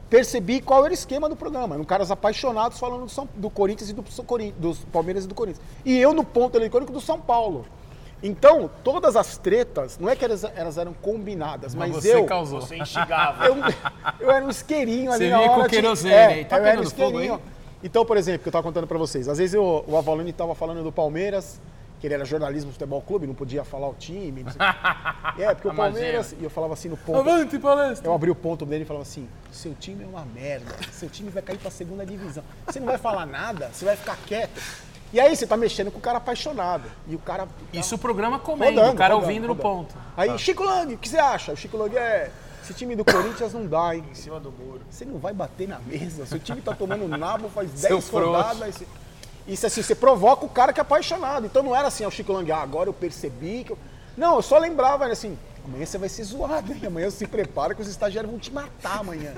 [0.10, 1.76] percebi qual era o esquema do programa.
[1.76, 4.04] Eram caras apaixonados falando do, São- do Corinthians e do,
[4.60, 5.64] dos Palmeiras e do Corinthians.
[5.84, 7.66] E eu no ponto eletrônico do São Paulo.
[8.24, 12.26] Então, todas as tretas, não é que elas, elas eram combinadas, mas, Mas você eu,
[12.26, 12.62] causou.
[12.62, 13.46] Você instigava.
[13.48, 13.56] eu.
[14.20, 15.70] Eu era um isqueirinho ali Você na vinha com hora.
[15.70, 16.46] de- querosene é, aí.
[16.46, 17.42] Tá eu era um pegando fogo isqueirinho.
[17.84, 20.56] Então, por exemplo, que eu estava contando para vocês, às vezes eu- o Avalone estava
[20.56, 21.60] falando do Palmeiras,
[22.00, 24.44] que ele era jornalismo futebol clube, não podia falar o time.
[24.44, 25.94] Não sei o é, porque o Imagina.
[25.94, 26.36] Palmeiras.
[26.40, 27.20] E eu falava assim no ponto.
[27.20, 28.08] Avante, palestra!
[28.08, 31.30] Eu abri o ponto dele e falava assim: seu time é uma merda, seu time
[31.30, 32.44] vai cair pra segunda divisão.
[32.68, 34.62] Você não vai falar nada, você vai ficar quieto.
[35.14, 36.84] E aí você tá mexendo com o cara apaixonado.
[37.08, 37.48] E o cara.
[37.72, 39.70] Isso o programa comendo, Rodando, o cara rodando, ouvindo no rodando.
[39.86, 39.96] ponto.
[40.18, 41.54] Aí, Chico Lang, o que você acha?
[41.54, 42.32] O Chico Lang é.
[42.66, 44.04] Esse time do Corinthians não dá, hein?
[44.12, 44.82] Em cima do muro.
[44.90, 46.26] Você não vai bater na mesa.
[46.26, 48.32] Seu time tá tomando nabo faz Seu 10 frouxo.
[48.32, 48.76] rodadas.
[48.76, 48.88] Você-
[49.48, 51.46] Isso assim, você provoca o cara que é apaixonado.
[51.46, 53.78] Então não era assim, ó, o Chico Lang, ah, agora eu percebi que eu...
[54.18, 56.82] Não, eu só lembrava, era assim, amanhã você vai ser zoado, hein?
[56.88, 59.34] Amanhã se prepara que os estagiários vão te matar amanhã.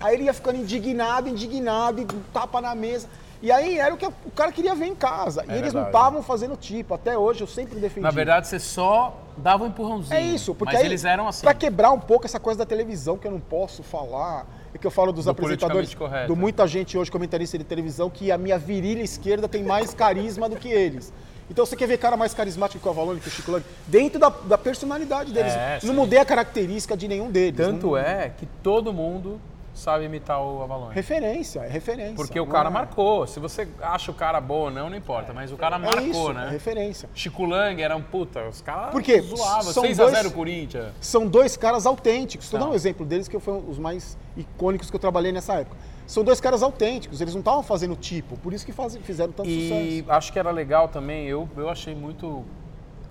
[0.00, 3.06] Aí ele ia ficando indignado, indignado, e tapa na mesa.
[3.42, 5.44] E aí era o que o cara queria ver em casa.
[5.48, 5.96] e É eles não verdade.
[5.96, 6.94] estavam fazendo tipo.
[6.94, 8.00] Até hoje eu sempre defendi.
[8.00, 10.14] Na verdade, você só dava um empurrãozinho.
[10.14, 11.42] É isso, porque Mas aí, eles eram assim.
[11.42, 14.86] Pra quebrar um pouco essa coisa da televisão que eu não posso falar, é que
[14.86, 15.92] eu falo dos Do apresentadores,
[16.28, 20.48] do muita gente hoje comentarista de televisão que a minha virilha esquerda tem mais carisma
[20.48, 21.12] do que eles.
[21.50, 24.20] Então você quer ver cara mais carismático que o Avalone, que o Chico Lang, dentro
[24.20, 25.52] da, da personalidade deles.
[25.52, 27.56] É, não mudei a característica de nenhum deles.
[27.56, 29.40] Tanto não- é que todo mundo
[29.74, 30.88] sabe imitar o Avalon.
[30.88, 32.14] Referência, é referência.
[32.14, 33.26] Porque o cara é- marcou.
[33.26, 35.32] Se você acha o cara bom ou não, não importa.
[35.32, 36.48] Mas o cara É marcou, isso, é né?
[36.50, 37.08] referência.
[37.14, 38.46] Chico Lang era um puta.
[38.48, 39.20] Os caras Por quê?
[39.20, 39.72] zoavam.
[39.72, 40.92] São 6x0 dois- Corinthians.
[41.00, 42.46] São dois caras autênticos.
[42.46, 42.66] Estou Não.
[42.66, 45.76] dando um exemplo deles que foram os mais icônicos que eu trabalhei nessa época.
[46.06, 49.48] São dois caras autênticos, eles não estavam fazendo tipo, por isso que faz- fizeram tanto
[49.48, 49.68] E
[50.02, 50.12] sucesso.
[50.12, 52.44] acho que era legal também, eu, eu achei muito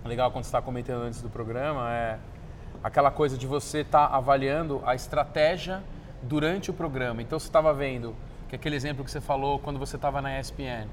[0.06, 2.18] legal quando você está comentando antes do programa, é
[2.84, 5.82] aquela coisa de você estar avaliando a estratégia
[6.24, 7.22] durante o programa.
[7.22, 8.16] Então você estava vendo,
[8.50, 10.88] que aquele exemplo que você falou quando você estava na ESPN,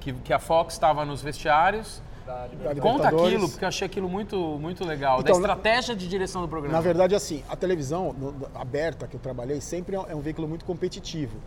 [0.00, 2.02] que, que a Fox estava nos vestiários.
[2.26, 6.08] Da Da Conta aquilo, porque eu achei aquilo muito, muito legal, Então, da estratégia de
[6.08, 6.74] direção do programa.
[6.74, 8.14] Na verdade, assim, a televisão
[8.54, 11.38] aberta que eu trabalhei sempre é um- é um veículo muito competitivo.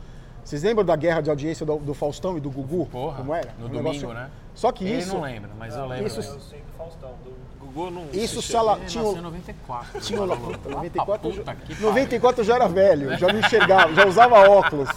[0.47, 2.85] Vocês lembram da guerra de audiência do, do Faustão e do Gugu?
[2.85, 3.53] Porra, como era?
[3.59, 4.29] no Um domingo, negócio- né?
[4.55, 5.13] Só que Ele isso.
[5.13, 6.07] não lembra, mas eu lembro.
[6.07, 6.21] isso-.
[6.21, 7.09] Eu sei do Faustão.
[7.25, 8.05] Do Gugu não.
[8.13, 9.99] Isso sala, Ele tinha, nasceu o- em 94.
[9.99, 10.69] tinha o- tá louco.
[10.69, 11.81] 94, Ah, eu puta já, que pariu.
[11.89, 14.87] 94 eu já era velho, já não enxergava, já usava óculos.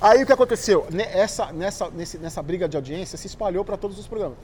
[0.00, 0.86] Aí o que aconteceu?
[0.92, 4.38] Ne- Essa, nessa, nesse- nessa briga de audiência se espalhou para todos os programas.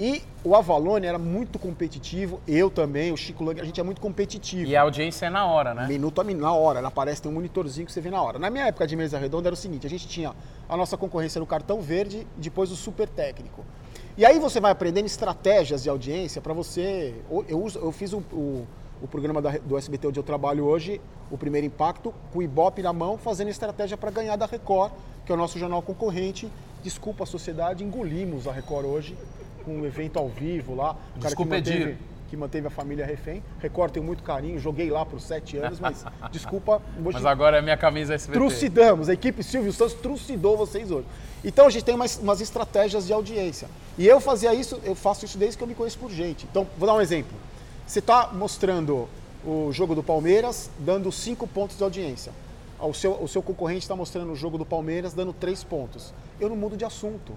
[0.00, 4.00] E o Avalone era muito competitivo, eu também, o Chico Lang, a gente é muito
[4.00, 4.70] competitivo.
[4.70, 5.86] E a audiência é na hora, né?
[5.88, 8.38] Minuto a minuto, na hora, ela aparece, tem um monitorzinho que você vê na hora.
[8.38, 10.32] Na minha época de mesa redonda era o seguinte, a gente tinha
[10.68, 13.64] a nossa concorrência no cartão verde depois o super técnico.
[14.16, 17.14] E aí você vai aprendendo estratégias de audiência para você...
[17.48, 18.66] Eu, uso- eu fiz o, o-
[19.02, 22.82] o programa da- do SBT onde eu trabalho hoje, o Primeiro Impacto, com o Ibope
[22.82, 24.92] na mão, fazendo estratégia para ganhar da Record,
[25.26, 26.48] que é o nosso jornal concorrente.
[26.82, 29.16] Desculpa a sociedade, engolimos a Record hoje,
[29.68, 30.92] com um evento ao vivo lá.
[30.92, 31.96] O cara Desculpa, que manteve, Edir.
[32.30, 33.42] que manteve a família refém.
[33.60, 37.62] Record tenho muito carinho, joguei lá por sete anos, mas desculpa, hoje Mas agora é
[37.62, 38.38] minha camisa SBT.
[38.38, 39.10] trucidamos.
[39.10, 41.06] A equipe Silvio Santos trucidou vocês hoje.
[41.44, 43.68] Então a gente tem umas, umas estratégias de audiência.
[43.98, 46.46] E eu fazia isso, eu faço isso desde que eu me conheço por gente.
[46.50, 47.36] Então, vou dar um exemplo.
[47.86, 49.06] Você está mostrando
[49.44, 52.32] o jogo do Palmeiras dando cinco pontos de audiência.
[52.80, 56.14] O seu, o seu concorrente está mostrando o jogo do Palmeiras dando três pontos.
[56.40, 57.34] Eu não mudo de assunto.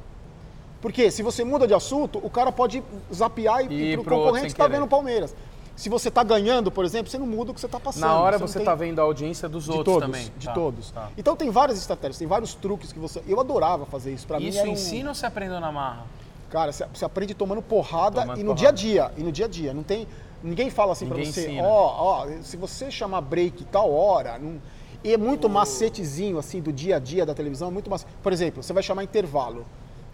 [0.82, 4.16] Porque se você muda de assunto, o cara pode zapear e, E ir pro pro
[4.18, 4.76] concorrente que está querer.
[4.78, 5.36] vendo o Palmeiras.
[5.76, 8.02] Se você está ganhando, por exemplo, você não muda o que você está passando.
[8.04, 10.32] Na hora você tem- tá vendo a audiência dos de outros todos, também.
[10.38, 10.92] de Tá, todos.
[10.92, 11.10] tá.
[11.18, 13.22] Então tem várias estratégias, tem vários truques que você.
[13.28, 14.28] Eu adorava fazer isso.
[14.28, 14.68] Para mim Isso um...
[14.68, 16.04] ensina ou você aprendeu na marra?
[16.50, 18.60] Cara, você, aprende tomando porrada Tomando e no porrada.
[18.60, 19.12] dia a dia.
[19.18, 19.74] E no dia a dia.
[19.74, 20.08] Não tem.
[20.44, 24.38] Ninguém fala assim Ninguém você, ó, ó, se você chamar break tal hora.
[24.38, 24.60] Não...
[25.04, 28.12] E é muito macetezinho, assim, do dia a dia da televisão, é muito macete.
[28.22, 29.66] Por exemplo, você vai chamar intervalo.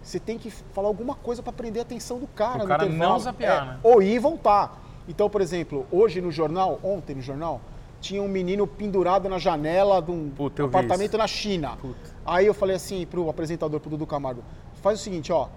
[0.07, 2.85] Você tem que falar alguma coisa pra prender a atenção do cara Pro no cara
[2.85, 3.11] intervalo.
[3.11, 3.79] não zapear, É, né?
[3.83, 4.81] Ou ir e voltar.
[5.05, 7.59] Então, por exemplo, hoje no jornal, ontem no jornal,
[7.99, 11.75] tinha um menino pendurado na janela de um Puta, apartamento na China.
[11.81, 12.15] Puta.
[12.25, 14.41] Aí eu falei assim pro apresentador, pro Dudu Camargo,
[14.81, 15.49] faz o seguinte, ó,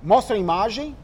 [0.00, 0.94] mostra a imagem,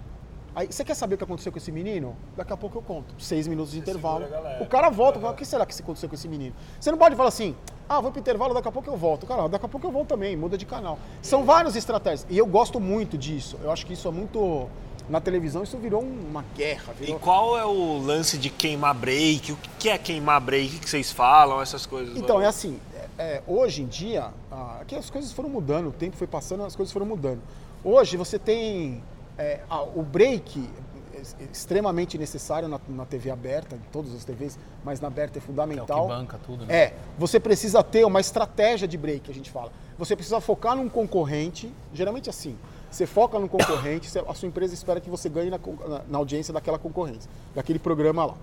[0.55, 2.16] aí você quer saber o que aconteceu com esse menino?
[2.36, 3.14] Daqui a pouco eu conto.
[3.18, 4.24] Seis minutos de intervalo.
[4.24, 4.62] a galera.
[4.62, 6.55] O cara volta, o que será que aconteceu com esse menino?
[6.78, 7.55] Você não pode falar assim,
[7.88, 9.26] ah, vou pro intervalo, daqui a pouco eu volto.
[9.26, 10.98] Cara, daqui a pouco eu volto também, muda de canal.
[11.20, 12.26] São várias estratégias.
[12.30, 13.59] E eu gosto muito disso.
[13.62, 14.68] Eu acho que isso é muito.
[15.09, 16.94] Na televisão isso virou uma guerra.
[17.00, 17.18] E Virou...
[17.18, 19.53] qual é o lance de queimar break?
[19.53, 20.76] O que é queimar break?
[20.76, 21.61] O que vocês falam?
[21.61, 22.16] Essas coisas?
[22.16, 22.48] Então, é Valeu?
[22.48, 26.28] assim, é, é, hoje em dia, ah, aqui as coisas foram mudando, o tempo foi
[26.28, 27.40] passando, as coisas foram mudando.
[27.84, 29.03] Hoje você tem
[29.39, 30.68] é, a- o break
[31.14, 31.22] é
[31.53, 35.43] extremamente necessário na, na TV aberta, em todas as TVs, mas na aberta é É
[35.43, 36.09] fundamental.
[36.09, 36.74] banca tudo, né?
[36.74, 39.70] É, você precisa ter uma estratégia de break, a gente fala.
[39.99, 42.57] Você precisa focar num concorrente, geralmente assim,
[42.91, 46.53] você foca num concorrente, a sua empresa espera que você ganhe na, na- na audiência
[46.53, 48.35] daquela concorrência, daquele programa lá.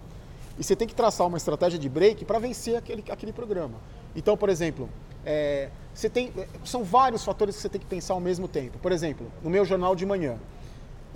[0.58, 3.76] E você tem que traçar uma estratégia de break para vencer aquele, aquele programa.
[4.16, 4.90] Então, por exemplo,
[5.26, 8.78] é, você tem, é, são vários fatores que você tem que pensar ao mesmo tempo.
[8.80, 10.38] Por exemplo, no meu jornal de manhã,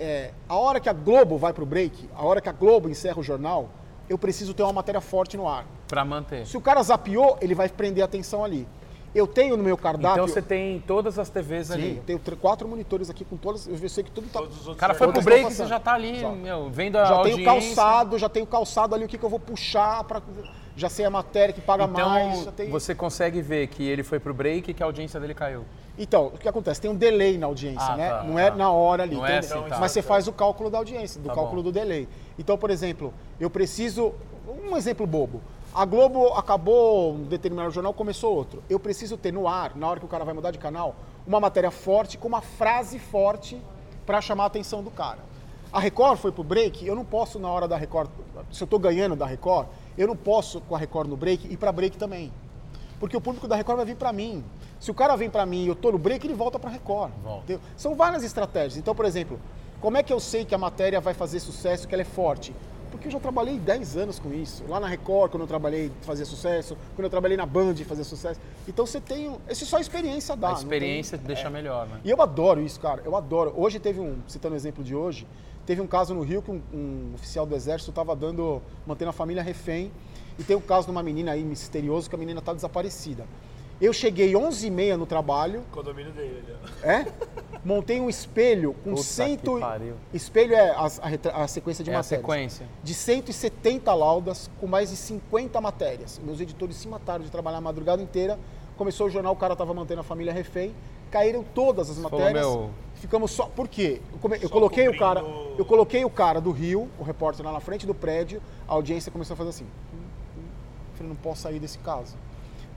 [0.00, 2.88] é, a hora que a Globo vai para o break, a hora que a Globo
[2.88, 3.68] encerra o jornal,
[4.08, 5.64] eu preciso ter uma matéria forte no ar.
[5.88, 6.46] Pra manter.
[6.46, 8.66] Se o cara zapeou, ele vai prender a atenção ali.
[9.14, 10.10] Eu tenho no meu cardápio.
[10.24, 11.96] Então você tem todas as TVs Sim, ali.
[11.98, 13.64] eu tenho tr- quatro monitores aqui com todas.
[13.68, 14.40] Eu sei que tudo tá.
[14.40, 16.34] Todos os cara foi pro break e você já tá ali, Exato.
[16.34, 17.44] meu, vendo a Já audiência.
[17.44, 20.20] tenho calçado, já tenho calçado ali o que, que eu vou puxar para
[20.76, 22.42] já sei a matéria que paga Então, mais.
[22.42, 25.32] já tenho- você consegue ver que ele foi pro break e que a audiência dele
[25.32, 25.64] caiu.
[25.96, 26.80] Então, o que acontece?
[26.80, 28.10] Tem um delay na audiência, Ah, né?
[28.10, 28.56] tá, não é tá.
[28.56, 29.14] na hora ali.
[29.14, 29.78] Não Tem é um- assim, tá.
[29.78, 31.70] Mas você faz o cálculo da audiência, do Tá cálculo bom.
[31.70, 32.08] do delay.
[32.38, 34.12] Então, por exemplo, eu preciso.
[34.68, 35.40] Um exemplo bobo.
[35.74, 38.62] A Globo acabou um determinado jornal, começou outro.
[38.68, 40.94] Eu preciso ter no ar, na hora que o cara vai mudar de canal,
[41.26, 43.60] uma matéria forte com uma frase forte
[44.04, 45.18] para chamar a atenção do cara.
[45.72, 48.08] A Record foi pro break, eu não posso na hora da Record,
[48.52, 49.66] se eu tô ganhando da Record,
[49.98, 52.30] eu não posso com a Record no break ir para break também.
[53.00, 54.44] Porque o público da Record vai vir para mim.
[54.80, 57.12] Se o cara vem para mim e eu tô no break, ele volta para Record.
[57.22, 57.60] Volta.
[57.76, 58.76] São várias estratégias.
[58.76, 59.38] Então, por exemplo,
[59.80, 62.54] como é que eu sei que a matéria vai fazer sucesso, que ela é forte?
[62.90, 64.62] Porque eu já trabalhei 10 anos com isso.
[64.68, 66.76] Lá na Record, quando eu trabalhei, fazia sucesso.
[66.94, 68.38] Quando eu trabalhei na Band, fazia sucesso.
[68.68, 69.36] Então você tem.
[69.50, 70.46] Isso só a experiência dá.
[70.46, 72.00] a não tem- experiência deixa melhor, né?
[72.04, 73.02] e eu adoro isso, cara.
[73.04, 73.52] Eu adoro.
[73.56, 75.26] Hoje teve um, citando o exemplo de hoje,
[75.66, 79.12] teve um caso no Rio que um, um oficial do exército estava dando, mantendo a
[79.12, 79.90] família refém.
[80.38, 83.24] E tem um caso de uma menina aí misterioso que a menina está desaparecida.
[83.80, 86.42] Eu cheguei 11h30 no trabalho, Condomínio dele.
[86.46, 86.86] ali, ó.
[86.88, 87.06] é?
[87.64, 89.54] Montei um espelho com Puta cento...
[89.54, 89.94] que pariu.
[90.12, 92.20] Espelho é a, retra- a sequência de É a matérias.
[92.24, 92.66] sequência.
[92.82, 96.20] De 170 laudas, com mais de 50 matérias.
[96.24, 98.38] Meus editores se mataram de trabalhar a madrugada inteira.
[98.76, 100.74] Começou o jornal, o cara estava mantendo a família refém.
[101.10, 102.44] Caíram todas as falou, matérias.
[102.46, 103.46] "Meu, Ficamos só.
[103.46, 104.00] Por quê?
[104.12, 105.24] Eu, come- eu coloquei o cobrindo- cara.
[105.58, 109.12] Eu coloquei o cara do Rio, o repórter lá na frente do prédio, a audiência
[109.12, 109.66] começou a fazer assim.
[111.04, 112.16] Falei, não posso sair desse caso.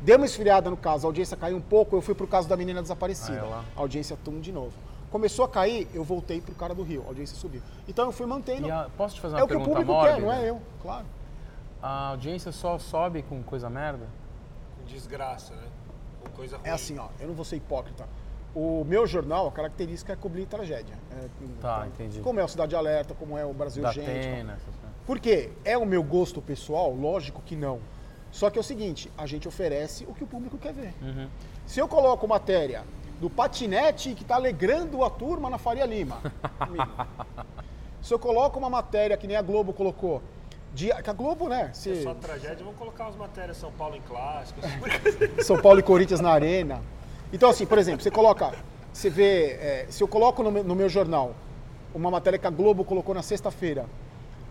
[0.02, 2.56] Deu uma esfriada no caso, a audiência caiu um pouco, eu fui pro caso da
[2.56, 3.42] menina desaparecida.
[3.44, 3.80] Ah, é.
[3.80, 4.74] A audiência tum de novo.
[5.10, 7.62] Começou a cair, eu voltei pro cara do Rio, a audiência subiu.
[7.88, 8.68] Então eu fui mantendo.
[8.68, 10.16] E a- posso te fazer uma É o que o pergunta público mórbida?
[10.16, 11.06] quer, não é eu, claro.
[11.82, 14.06] A audiência só sobe com coisa merda?
[14.78, 15.64] Com desgraça, né?
[16.22, 16.68] Com coisa ruim.
[16.68, 18.06] É assim, ó, eu não vou ser hipócrita.
[18.54, 20.96] O meu jornal, a característica é cobrir tragédia.
[21.12, 21.28] É,
[21.62, 22.20] Tá, entendi.
[22.22, 24.10] Como é o Cidade Alerta, como é o Brasil Da Gente.
[24.10, 24.78] Essas coisas.
[25.06, 25.52] Por quê?
[25.64, 26.92] É o meu gosto pessoal?
[26.94, 27.80] Lógico que não.
[28.32, 30.94] Só que é o seguinte, a gente oferece o que o público quer ver.
[31.02, 31.28] Uhum.
[31.66, 32.84] Se eu coloco matéria
[33.20, 36.22] do patinete que está alegrando a turma na Faria Lima,
[38.02, 40.22] se eu coloco uma matéria que nem a Globo colocou,
[40.74, 41.72] de, que a Globo, né?
[41.74, 44.64] Se é Se, só tragédia, vamos colocar umas matérias São Paulo em clássicos.
[45.44, 46.82] São Paulo e Corinthians na arena.
[47.34, 48.54] Então, assim, por exemplo, você coloca,
[48.94, 51.34] você vê, é, se eu coloco no meu, no meu jornal
[51.94, 53.86] uma matéria que a Globo colocou na sexta-feira,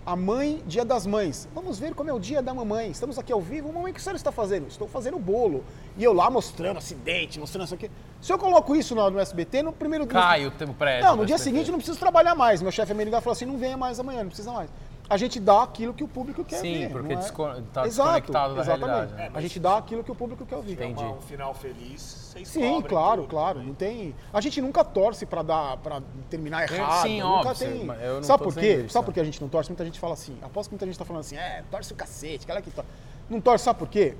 [0.06, 1.48] a mãe, dia das mães.
[1.52, 2.90] Vamos ver como é o dia da mamãe.
[2.90, 3.72] Estamos aqui ao vivo.
[3.72, 4.68] Mamãe, o que a senhora está fazendo?
[4.68, 5.64] Estou fazendo bolo.
[5.98, 7.90] E eu lá mostrando acidente, mostrando isso aqui.
[8.20, 11.04] Se eu coloco isso no, no SBT, no primeiro Cai o prédio.
[11.04, 11.50] Não, no dia SBT.
[11.50, 12.62] seguinte eu não preciso trabalhar mais.
[12.62, 14.70] Meu chefe americano falou assim: não venha mais amanhã, não precisa mais.
[15.08, 16.90] A gente dá aquilo que o público quer Sim, ver.
[16.90, 17.24] porque não é?
[17.72, 18.86] tá Exato, desconectado da exatamente.
[18.88, 19.30] realidade, né?
[19.34, 20.72] A gente dá aquilo que o público quer ouvir.
[20.72, 21.02] Entendi.
[21.04, 23.30] Uma- um final feliz, vocês Sim, claro, tudo.
[23.30, 23.62] claro.
[23.62, 24.14] Não tem.
[24.32, 27.02] A gente nunca torce pra dar para terminar errado.
[27.02, 27.84] sim, nunca óbvio, tem.
[27.84, 28.74] mas eu não Sabe por quê?
[28.84, 29.06] isso, Sabe né?
[29.06, 29.70] por que a gente não torce?
[29.70, 30.36] Muita gente fala assim.
[30.42, 32.90] Aposto que muita gente tá falando assim, é, torce o cacete, aquela que torce.
[33.30, 34.16] Não torce, sabe por quê?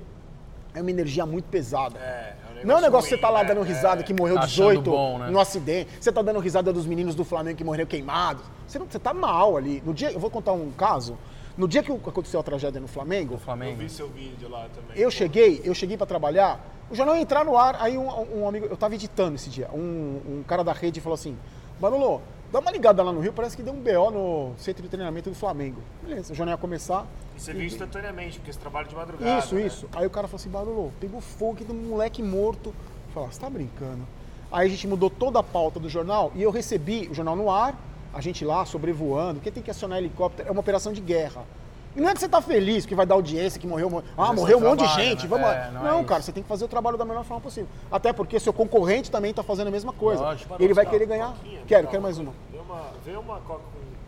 [0.77, 1.97] É uma energia muito pesada.
[1.99, 3.45] É, é um Não é um negócio que você tá lá né?
[3.49, 4.03] dando risada É.
[4.03, 5.29] que morreu Achando 18 bom, né?
[5.29, 5.89] no acidente.
[5.99, 8.43] Você tá dando risada dos meninos do Flamengo que morreram queimados.
[8.67, 9.81] Você, não, você tá mal ali.
[9.85, 11.17] No dia, eu vou contar um caso.
[11.57, 13.77] No dia que aconteceu a tragédia no Flamengo, O Eu Flamengo.
[13.77, 15.01] vi seu vídeo lá também.
[15.01, 18.47] eu cheguei, eu cheguei para trabalhar, o jornal ia entrar no ar, aí um, um
[18.47, 21.35] amigo, eu tava editando esse dia, um, um cara da rede falou assim,
[21.79, 22.21] Barolo,
[22.51, 25.29] dá uma ligada lá no Rio, parece que deu um BO no centro de treinamento
[25.29, 25.81] do Flamengo.
[26.03, 27.05] Beleza, o jornal ia começar.
[27.35, 29.39] E você viu instantaneamente, porque você trabalha de madrugada.
[29.39, 29.65] Isso, né?
[29.65, 29.89] isso.
[29.93, 32.69] Aí o cara falou assim, Barolo, pegou fogo aqui do moleque morto.
[32.69, 34.07] Eu falei, ah, você tá brincando.
[34.51, 37.51] Aí a gente mudou toda a pauta do jornal e eu recebi o jornal no
[37.51, 37.77] ar,
[38.13, 41.43] a gente lá sobrevoando, porque tem que acionar helicóptero, é uma operação de guerra.
[41.97, 44.31] E não é que você tá feliz que vai dar audiência, que morreu, mo- ah,
[44.31, 45.27] morreu um monte de gente, né?
[45.27, 45.47] vamos.
[45.47, 47.67] É, não não, é cara, você tem que fazer o trabalho da melhor forma possível.
[47.91, 50.21] Até porque seu concorrente também tá fazendo a mesma coisa.
[50.21, 50.55] Lógico.
[50.59, 51.35] Ele vai Tá, querer ganhar.
[51.65, 52.31] Quero, quero mais uma.
[52.51, 53.61] Vê uma, vê uma coca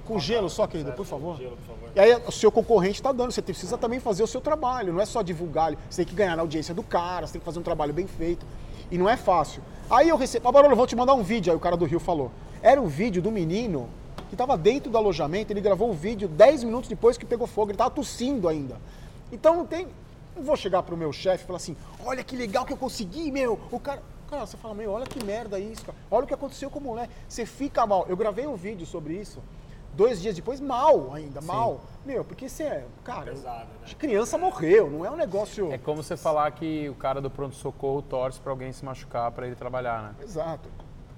[0.06, 0.14] com...
[0.14, 1.38] Com gelo só, querido, por com favor.
[1.38, 1.90] Gelo, por favor.
[1.96, 5.02] E aí o seu concorrente está dando, você precisa também fazer o seu trabalho, não
[5.02, 7.58] é só divulgar, você tem que ganhar na audiência do cara, você tem que fazer
[7.60, 8.46] um trabalho bem feito.
[8.92, 9.62] E não é fácil.
[9.90, 11.86] Aí eu recebo, ah, Barolo, eu vou te mandar um vídeo, aí o cara do
[11.86, 12.32] Rio falou.
[12.62, 13.90] Era um vídeo do menino
[14.30, 17.72] que estava dentro do alojamento, ele gravou o vídeo 10 minutos depois que pegou fogo,
[17.72, 18.78] ele estava tossindo ainda.
[19.32, 19.88] Então não tem.
[20.36, 21.76] Não vou chegar pro meu chefe e falar assim,
[22.06, 23.60] olha que legal que eu consegui, meu.
[23.72, 24.02] O cara.
[24.30, 25.98] Cara, você fala, meu, olha que merda isso, cara.
[26.12, 27.12] Olha o que aconteceu com o moleque.
[27.28, 28.06] Você fica mal.
[28.08, 29.42] Eu gravei um vídeo sobre isso.
[29.94, 31.82] Dois dias depois, mal ainda, mal.
[32.06, 32.86] Meu, porque você é.
[33.04, 33.88] Cara, Pesado, né?
[33.98, 35.72] criança morreu, não é um negócio.
[35.74, 39.48] É como você falar que o cara do pronto-socorro torce pra alguém se machucar pra
[39.48, 40.16] ele trabalhar, né?
[40.22, 40.70] Exato.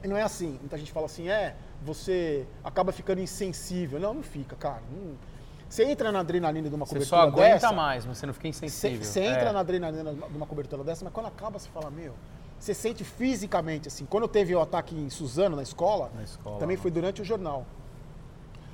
[0.02, 0.58] E não é assim.
[0.62, 4.00] Muita gente fala assim, é, você acaba ficando insensível.
[4.00, 4.82] Não, não fica, cara.
[4.92, 5.16] Não-
[5.68, 7.72] Você entra na adrenalina de uma Você cobertura só aguenta dessa.
[7.72, 9.04] mais, mas você não fica Você insensível.
[9.06, 9.52] você entra É.
[9.54, 12.14] na adrenalina de uma cobertura dessa, mas quando acaba, você fala, meu,
[12.60, 14.06] você sente fisicamente, assim.
[14.06, 16.82] Quando teve o ataque em Suzano, na escola, Na escola, também né?
[16.82, 17.66] foi durante o jornal.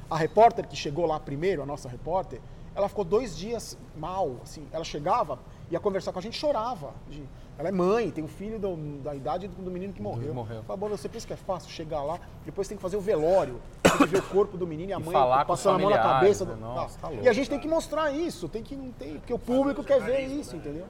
[0.09, 2.41] A repórter que chegou lá primeiro, a nossa repórter,
[2.73, 4.65] ela ficou dois dias mal, assim.
[4.71, 5.37] Ela chegava,
[5.69, 6.93] ia conversar com a gente, chorava.
[7.09, 7.23] de-
[7.57, 10.33] ela é mãe, tem um filho do- da idade do, do menino que morreu.
[10.33, 10.63] morreu.
[10.63, 13.59] Fala, "Bom, você pensa que é fácil chegar lá, depois tem que fazer o velório,
[13.81, 15.13] tem que ver o corpo do menino e a E mãe
[15.47, 16.45] passando a mão na cabeça.
[16.45, 16.53] né?
[16.53, 19.15] do- Nossa, tá e a louco, gente tem que mostrar isso, tem que não tem,
[19.17, 20.85] porque o público quer ver isso, entendeu?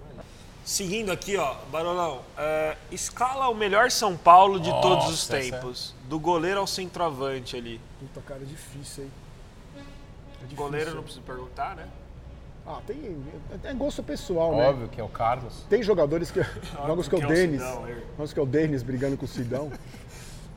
[0.66, 5.50] Seguindo aqui, ó, Barolão, é, escala o melhor São Paulo de todos os Nossa, é-
[5.52, 5.96] tempos.
[6.10, 7.80] Do goleiro ao centroavante ali.
[8.02, 9.12] Puta, cara, é difícil, hein?
[9.78, 9.80] É
[10.42, 10.58] difícil.
[10.58, 11.88] Goleiro não preciso perguntar, né?
[12.68, 13.16] Ah, tem.
[13.64, 14.68] É gosto pessoal, né?
[14.68, 15.64] Óbvio que é o Carlos.
[15.70, 16.42] Tem jogadores que.
[16.86, 17.62] Jogos que é o é Denis.
[18.18, 19.72] Jogos que é o Denis brigando com o Sidão.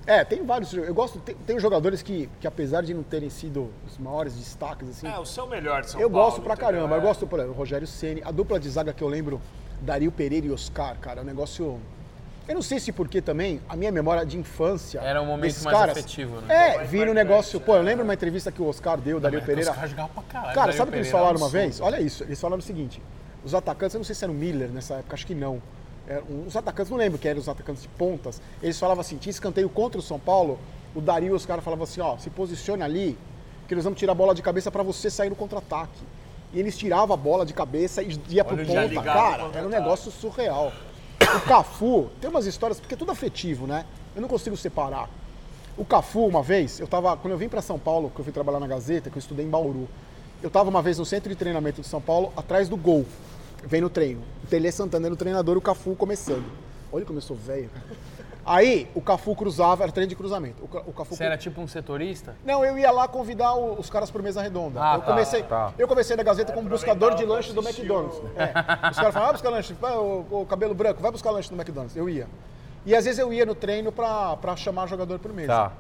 [0.07, 0.73] É, tem vários.
[0.75, 1.21] Eu gosto.
[1.21, 5.07] Tem, tem jogadores que, que, apesar de não terem sido os maiores destaques, assim.
[5.07, 6.27] É, o seu melhor de São eu Paulo.
[6.27, 6.73] gosto pra entendeu?
[6.73, 6.95] caramba.
[6.97, 7.03] Eu É.
[7.05, 9.41] gosto, por exemplo, o Rogério Ceni, a dupla de zaga que eu lembro,
[9.81, 11.79] Dario Pereira e Oscar, cara, é um negócio.
[12.51, 14.99] Eu não sei se porque também, a minha memória de infância.
[14.99, 16.75] Era um momento mais caras, afetivo, né?
[16.79, 17.61] É, vira um negócio.
[17.61, 19.71] Pô, eu lembro uma entrevista que o Oscar deu, o Dario Pereira.
[19.71, 20.47] Os caras jogavam pra caralho.
[20.53, 21.81] Cara, Dario sabe o que eles Pereira falaram um uma vez?
[21.81, 23.01] Olha isso, eles falaram o seguinte:
[23.45, 25.63] os atacantes, eu não sei se era o Miller nessa época, acho que não.
[26.09, 28.43] Era um- os atacantes, não lembro que eram os atacantes de pontas.
[28.61, 30.59] Eles falavam assim: tinha escanteio contra o São Paulo,
[30.93, 33.17] o Dario e os caras falavam assim: ó, se posiciona ali,
[33.69, 36.03] que eles vamos tirar a bola de cabeça pra você sair no contra-ataque.
[36.53, 38.87] E eles tiravam a bola de cabeça e ia pro Olha, já ponta.
[38.89, 40.73] ligava o Cara, era um negócio surreal.
[41.23, 43.85] O Cafu, tem umas histórias, porque é tudo afetivo, né?
[44.15, 45.09] Eu não consigo separar.
[45.77, 48.33] O Cafu, uma vez, eu tava, quando eu vim para São Paulo, que eu fui
[48.33, 49.89] trabalhar na Gazeta, que eu estudei em Bauru,
[50.43, 53.07] eu tava uma vez no centro de treinamento de São Paulo, atrás do gol,
[53.65, 54.23] vem no treino.
[54.43, 56.45] O Tele Santana era o treinador, o Cafu começando.
[56.93, 57.71] Olha como eu sou velho.
[58.45, 60.63] Aí, o Cafu cruzava, era treino de cruzamento.
[60.63, 62.35] O, o Cafu Você era tipo um setorista?
[62.45, 64.81] não, eu ia lá convidar o- os caras pro mesa redonda.
[64.83, 65.73] Ah, eu, tá, comecei, tá.
[65.79, 68.19] eu comecei na Gazeta como buscador de lanche do McDonald's.
[68.19, 68.53] o- É.
[68.91, 71.57] Os caras falavam, vai buscar lanche, vai, o, o cabelo branco, vai buscar lanche no
[71.61, 71.97] McDonald's.
[71.97, 72.27] Eu ia.
[72.87, 75.49] E às vezes eu ia no treino pra, pra chamar jogador pro mesa.
[75.53, 75.73] Tá.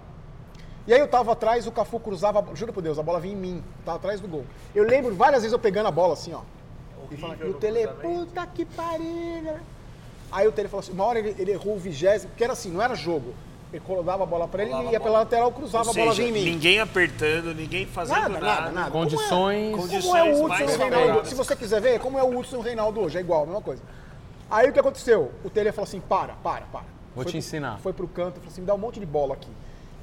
[0.86, 3.38] E aí eu tava atrás, o Cafu cruzava, juro por Deus, a bola vinha em
[3.38, 4.44] mim, tava atrás do gol.
[4.74, 6.40] Eu lembro várias vezes eu pegando a bola assim, ó.
[7.10, 8.26] E, falando, e o no Tele, cruzamento.
[8.26, 9.56] puta que pariu.
[10.32, 12.70] Aí o Tele falou assim, uma hora ele, ele errou o vigésimo, porque era assim,
[12.70, 13.35] não era jogo.
[13.73, 16.28] Ele dava a bola pra ele, ele ia pela lateral, cruzava Ou a bola seja,
[16.28, 16.43] em mim.
[16.44, 18.47] ninguém apertando, ninguém fazendo Nada, nada.
[18.47, 18.90] nada, nada.
[18.90, 19.70] Condições.
[19.70, 21.28] Como é, Condições como é o Hudson e Reinaldo?
[21.28, 23.62] Se você quiser ver, como é o Hudson e Reinaldo hoje, é igual, a mesma
[23.62, 23.81] coisa.
[24.51, 25.31] Aí o que aconteceu?
[25.44, 26.81] O Tele falou assim, para, para, para.
[27.15, 27.78] Vou Foi te pro- ensinar.
[27.78, 29.51] Foi pro canto, falou assim, me dá um monte de bola aqui.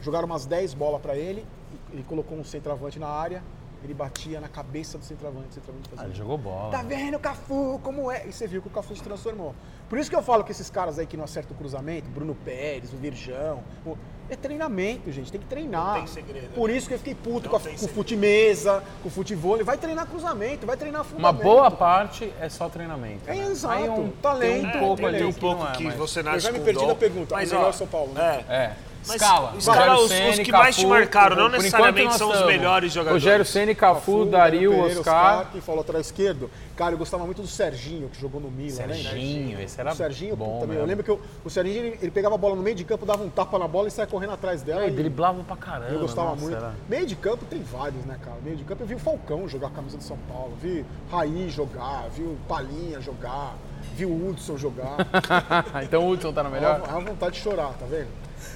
[0.01, 1.45] Jogaram umas 10 bolas pra ele,
[1.91, 3.43] ele colocou um centroavante na área,
[3.83, 6.09] ele batia na cabeça do centroavante, o centroavante Ah, fazia...
[6.09, 6.71] ele jogou bola.
[6.71, 8.25] Tá vendo, Cafu, como é?
[8.27, 9.53] E você viu que o Cafu se transformou.
[9.89, 12.35] Por isso que eu falo que esses caras aí que não acertam o cruzamento, Bruno
[12.35, 13.97] Pérez, o Virgão, o-
[14.29, 15.31] É treinamento, gente.
[15.31, 15.85] Tem que treinar.
[15.85, 16.75] Não tem segredo, Por né?
[16.75, 19.63] isso que eu fiquei puto Não com, a, com o fute-mesa, com o futebol.
[19.63, 21.43] Vai treinar cruzamento, vai treinar Uma fundamento.
[21.43, 23.21] boa parte é só treinamento.
[23.29, 23.45] É, né?
[23.45, 23.73] exato.
[23.75, 25.89] Aí um, Talento, tem um pouco é, ali tem um que pouco não é, que
[25.91, 27.35] você nasce Eu já me perdi dom, da pergunta.
[27.35, 28.43] Mas, o melhor ó, São Paulo, né?
[28.49, 28.53] É.
[28.53, 28.75] É.
[29.07, 29.53] Mas Escala.
[29.65, 33.23] caras, os- Ceni, os que mais te Cafu, marcaram, não necessariamente são os melhores jogadores.
[33.23, 35.45] Rogério Ceni, Cafu, Dario, Pereira, Oscar.
[35.51, 36.49] que falou atrás esquerdo.
[36.75, 38.93] Cara, eu gostava muito do Serginho, que jogou no Milan, né?
[38.95, 40.67] Serginho, esse era O Serginho bom também.
[40.69, 40.81] mesmo.
[40.83, 43.05] Eu lembro que eu- o Serginho ele, ele pegava a bola no meio de campo,
[43.05, 44.83] dava um tapa na bola e saia correndo atrás dela.
[44.83, 45.91] Ele e driblava pra caramba.
[45.91, 46.55] eu gostava nossa, muito.
[46.55, 48.37] era- Meio de campo tem vários, né, cara?
[48.43, 51.49] Meio de campo eu vi o Falcão jogar a camisa do São Paulo, vi Raí
[51.49, 53.55] jogar, vi o Palinha jogar,
[53.95, 54.97] vi o Hudson jogar.
[55.83, 56.79] então o Hudson tá no melhor?
[56.81, 58.07] Dá vontade de chorar, tá vendo?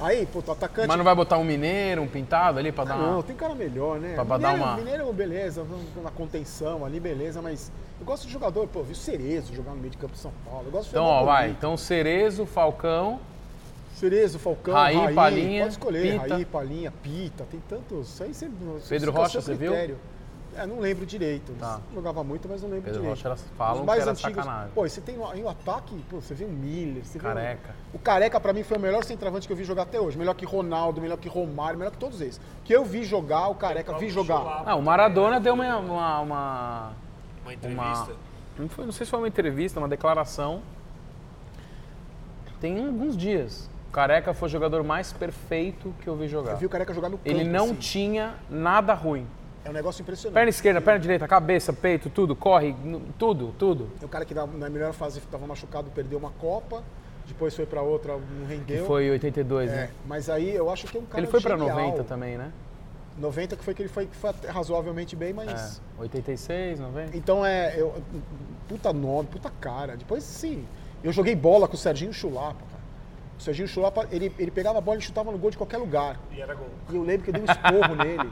[0.02, 0.88] Aí, pô, o atacante.
[0.88, 3.24] Mas não vai botar um mineiro, um pintado ali pra dar Não, uma...
[3.24, 4.16] tem cara melhor, né?
[4.16, 5.66] Pra dar Mineiro, uma- Mineiro, beleza,
[6.04, 9.78] na contenção ali, beleza, mas eu gosto de jogador, pô, vi o Cerezo jogar no
[9.78, 10.64] meio de campo de São Paulo.
[10.66, 11.44] Eu gosto de Então, ó, vai.
[11.44, 11.58] Bonito.
[11.60, 13.20] Então, Cerezo, Falcão,
[13.96, 16.34] Cerezo, Falcão, Raí, Raí, Palinha, pode escolher, Pita.
[16.34, 18.08] Raí, Palinha, Pita, tem tantos.
[18.10, 18.50] Isso aí isso
[18.90, 19.74] Pedro Rocha, você viu?
[20.56, 21.54] É, não lembro direito.
[21.60, 21.80] Tá.
[21.94, 23.24] Jogava muito, mas não lembro Pedro direito.
[23.24, 24.36] Rocha, falam Os mais que era antigos.
[24.44, 24.72] sacanagem.
[24.74, 27.76] Pô, e você tem o ataque, pô, você vê o Miller, você vê o- Careca.
[27.94, 30.18] O Careca, pra mim, foi o melhor centroavante que eu vi jogar até hoje.
[30.18, 32.40] Melhor que Ronaldo, melhor que Romário, melhor que todos eles.
[32.66, 34.64] Que eu vi jogar, o Careca, vi jogar.
[34.66, 36.92] Ah, o Maradona deu uma, uma, uma,
[37.44, 38.14] Uma entrevista.
[38.60, 40.62] não, foi, não sei se foi uma entrevista, uma declaração.
[42.60, 43.70] Tem alguns dias.
[43.90, 46.52] O Careca foi o jogador mais perfeito que eu vi jogar.
[46.52, 47.30] Eu vi o Careca jogar no campo.
[47.30, 47.76] Ele não assim.
[47.76, 49.26] tinha nada ruim.
[49.64, 50.34] É um negócio impressionante.
[50.34, 52.76] Perna esquerda, perna direita, cabeça, peito, tudo, corre,
[53.18, 53.90] tudo, tudo.
[54.02, 56.84] É o cara que na melhor fase estava machucado, perdeu uma Copa,
[57.28, 58.86] depois foi pra outra, não rendeu.
[58.86, 59.90] Foi 82, É, né?
[60.06, 61.78] mas aí eu acho que é um cara Ele foi pra genial.
[61.78, 62.52] 90 também, né?
[63.20, 65.34] 90 que foi que ele foi, que foi razoavelmente bem, É.
[65.34, 65.82] mas...
[66.00, 67.16] 86, 90.
[67.16, 67.76] Então é...
[67.80, 67.94] Eu,
[68.68, 69.96] puta nome, puta cara.
[69.96, 70.66] Depois, sim,
[71.04, 72.71] eu joguei bola com o Serginho Chulapa.
[73.42, 76.20] O Serginho Chulapa, ele, ele pegava a bola e chutava no gol de qualquer lugar.
[76.32, 76.70] E era gol.
[76.92, 78.30] E eu lembro que eu dei um esporro nele.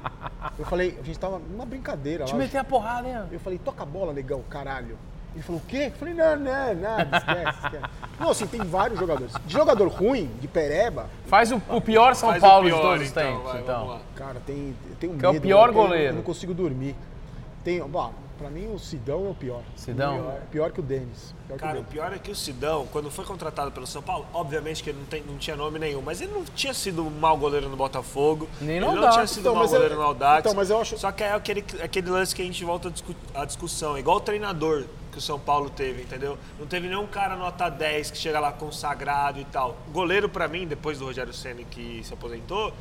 [0.59, 2.37] Eu falei, a gente tava numa brincadeira Te lá.
[2.37, 3.15] meter a porrada, hein?
[3.31, 4.95] Eu falei, toca a bola, negão, caralho.
[5.33, 5.85] Ele falou, o quê?
[5.87, 7.83] Eu falei, não, não, nada, esquece, esquece.
[8.19, 9.33] Não, assim, tem vários jogadores.
[9.43, 13.09] De jogador ruim, de pereba, Faz o, o pior São Paulo pior, de todos os
[13.09, 13.99] então, tempos, vai, então.
[14.15, 16.07] cara, tem, eu tenho Que é o medo, pior né, goleiro.
[16.09, 16.95] Eu não consigo dormir.
[17.63, 19.61] Tem, bom, pra mim o Sidão é o pior.
[19.75, 20.13] Sidão?
[20.15, 21.35] Pior, pior que o Denis.
[21.57, 21.89] Cara, o o Denis.
[21.89, 25.05] pior é que o Sidão, quando foi contratado pelo São Paulo, obviamente que ele não,
[25.05, 28.47] tem- não tinha nome nenhum, mas ele não tinha sido um mau goleiro no Botafogo.
[28.61, 29.13] Nem no ele não Audax.
[29.15, 30.39] tinha sido Então, um mau mas eu- goleiro no Audax.
[30.39, 32.91] então, mas eu acho- Só que é aquele, aquele lance que a gente volta à
[32.91, 33.97] discu- à discussão.
[33.97, 36.37] Igual o treinador que o São Paulo teve, entendeu?
[36.59, 39.75] Não teve nenhum cara nota 10 que chega lá consagrado e tal.
[39.91, 42.71] Goleiro, pra mim, depois do Rogério Ceni que se aposentou,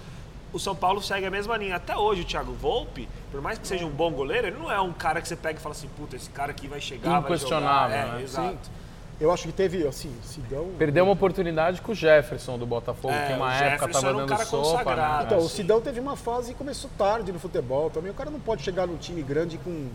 [0.53, 1.77] o São Paulo segue a mesma linha.
[1.77, 4.81] Até hoje, o Thiago Volpe, por mais que seja um bom goleiro, ele não é
[4.81, 7.21] um cara que você pega e fala assim, puta, esse cara aqui vai chegar, vai
[7.21, 8.15] Inquestionável, jogar.
[8.15, 8.23] É, né?
[8.23, 8.79] exato.
[9.21, 10.69] Eu acho que teve, assim, Sidão...
[10.79, 14.07] Perdeu uma oportunidade com o Jefferson do Botafogo, É, que uma o época Jefferson tava
[14.07, 15.21] era um dando cara sopa, né?
[15.25, 15.57] Então, o sim.
[15.57, 18.13] Sidão teve uma fase e começou tarde no futebol também.
[18.13, 19.89] O cara não pode chegar num time grande com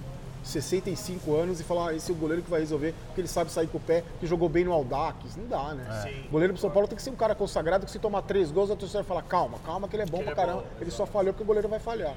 [0.43, 3.51] 65 anos e falar, ah, esse é o goleiro que vai resolver, porque ele sabe
[3.51, 5.35] sair com o pé, que jogou bem no Aldax.
[5.37, 6.01] Não dá, né?
[6.03, 6.25] Sim.
[6.27, 8.51] O goleiro do São Paulo tem que ser um cara consagrado que se tomar três
[8.51, 10.45] gols, a torcida vai falar, calma, calma, que ele é bom Que pra ele é
[10.45, 10.61] caramba.
[10.61, 12.13] bom, ele só falhou porque o goleiro vai falhar.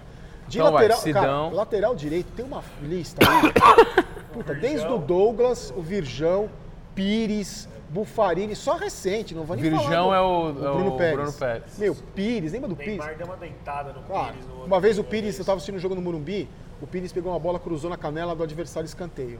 [0.49, 1.23] De Então vai, lateral, Sidão.
[1.23, 3.53] cara, lateral direito, tem uma lista aí.
[4.33, 6.49] Puta, desde o Douglas, o Virgão,
[6.95, 10.03] Pires, Bufarini, só recente, não vou nem Virgão falar.
[10.03, 11.17] do- é o- do é Bruno, o Pérez.
[11.17, 11.79] Bruno Pérez.
[11.79, 12.99] Meu, Pires, lembra do O Pires?
[12.99, 14.33] Neymar deu uma dentada no Claro.
[14.35, 14.49] Pires.
[14.49, 16.49] no- Uma vez o Pires, eu estava assistindo um jogo no Morumbi,
[16.83, 19.39] o Pires pegou uma bola, cruzou na canela do adversário escanteio.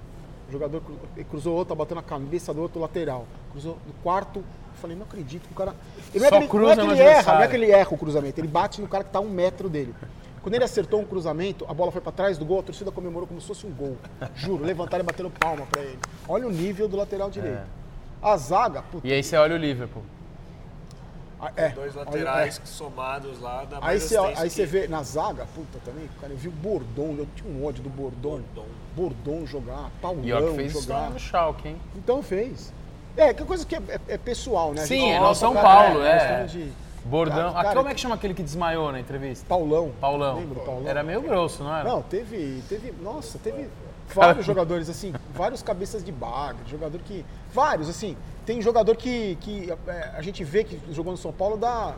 [0.49, 0.81] O jogador
[1.17, 3.27] ele cruzou outra, bateu na cabeça do outro lateral.
[3.51, 4.39] Cruzou no quarto.
[4.39, 5.75] Eu falei, não acredito que o cara.
[6.15, 7.49] Ele não é Só que ele, não cruza é que no ele erra, não é
[7.49, 9.93] que ele erra o cruzamento, ele bate no cara que está a um metro dele.
[10.41, 13.27] Quando ele acertou um cruzamento, a bola foi para trás do gol, a torcida comemorou
[13.27, 13.97] como se fosse um gol.
[14.37, 15.99] Juro, levantaram e bateram palma para ele.
[16.29, 17.59] Olha o nível do lateral direito.
[18.23, 20.03] A zaga, puta, E aí você olha o Liverpool.
[21.41, 21.69] a- é.
[21.71, 22.67] Dois olha, laterais é.
[22.67, 23.65] somados lá.
[23.69, 26.53] Dá Aí você, aí você que- vê na zaga, puta, também, cara, eu vi o
[26.53, 28.41] Bordon, eu tinha um ódio do Bordon.
[28.55, 28.67] Bordon.
[28.97, 31.11] Bordon jogar, Paulão E ó que fez jogar.
[31.11, 31.77] no Schalke, hein?
[31.95, 32.73] Então fez.
[33.17, 34.87] É, que coisa que é, é- é pessoal, né?
[34.87, 36.17] Sim, gente é no São cara, Paulo, é.
[36.17, 36.73] estamos de
[37.05, 37.37] Bordão.
[37.37, 39.45] Cara, Ah, cara, como é que chama aquele que desmaiou na entrevista?
[39.49, 39.93] Paulão.
[40.01, 40.37] Paulão.
[40.37, 40.89] Lembra do Paulão?
[40.89, 41.89] Era meio grosso, não era?
[41.89, 43.69] Não, teve, teve, nossa, teve
[44.15, 49.73] vários jogadores assim, vários cabeças de baga, jogador que, vários assim, tem jogador que, que
[49.87, 51.95] é, a gente vê que jogou no São Paulo dá,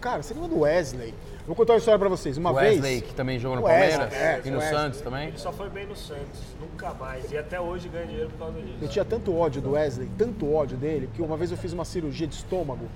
[0.00, 1.14] cara, você lembra do Wesley?
[1.46, 2.36] Vou contar uma história pra vocês.
[2.36, 4.14] Uma O Wesley, vez, que também jogou no Wesley, Palmeiras.
[4.14, 4.80] é, e no Wesley.
[4.80, 5.28] Santos também.
[5.28, 7.30] Ele só foi bem no Santos, nunca mais.
[7.32, 8.78] E até hoje ganha dinheiro por causa disso.
[8.80, 11.84] eu tinha tanto ódio do Wesley, tanto ódio dele, que uma vez eu fiz uma
[11.84, 12.86] cirurgia de estômago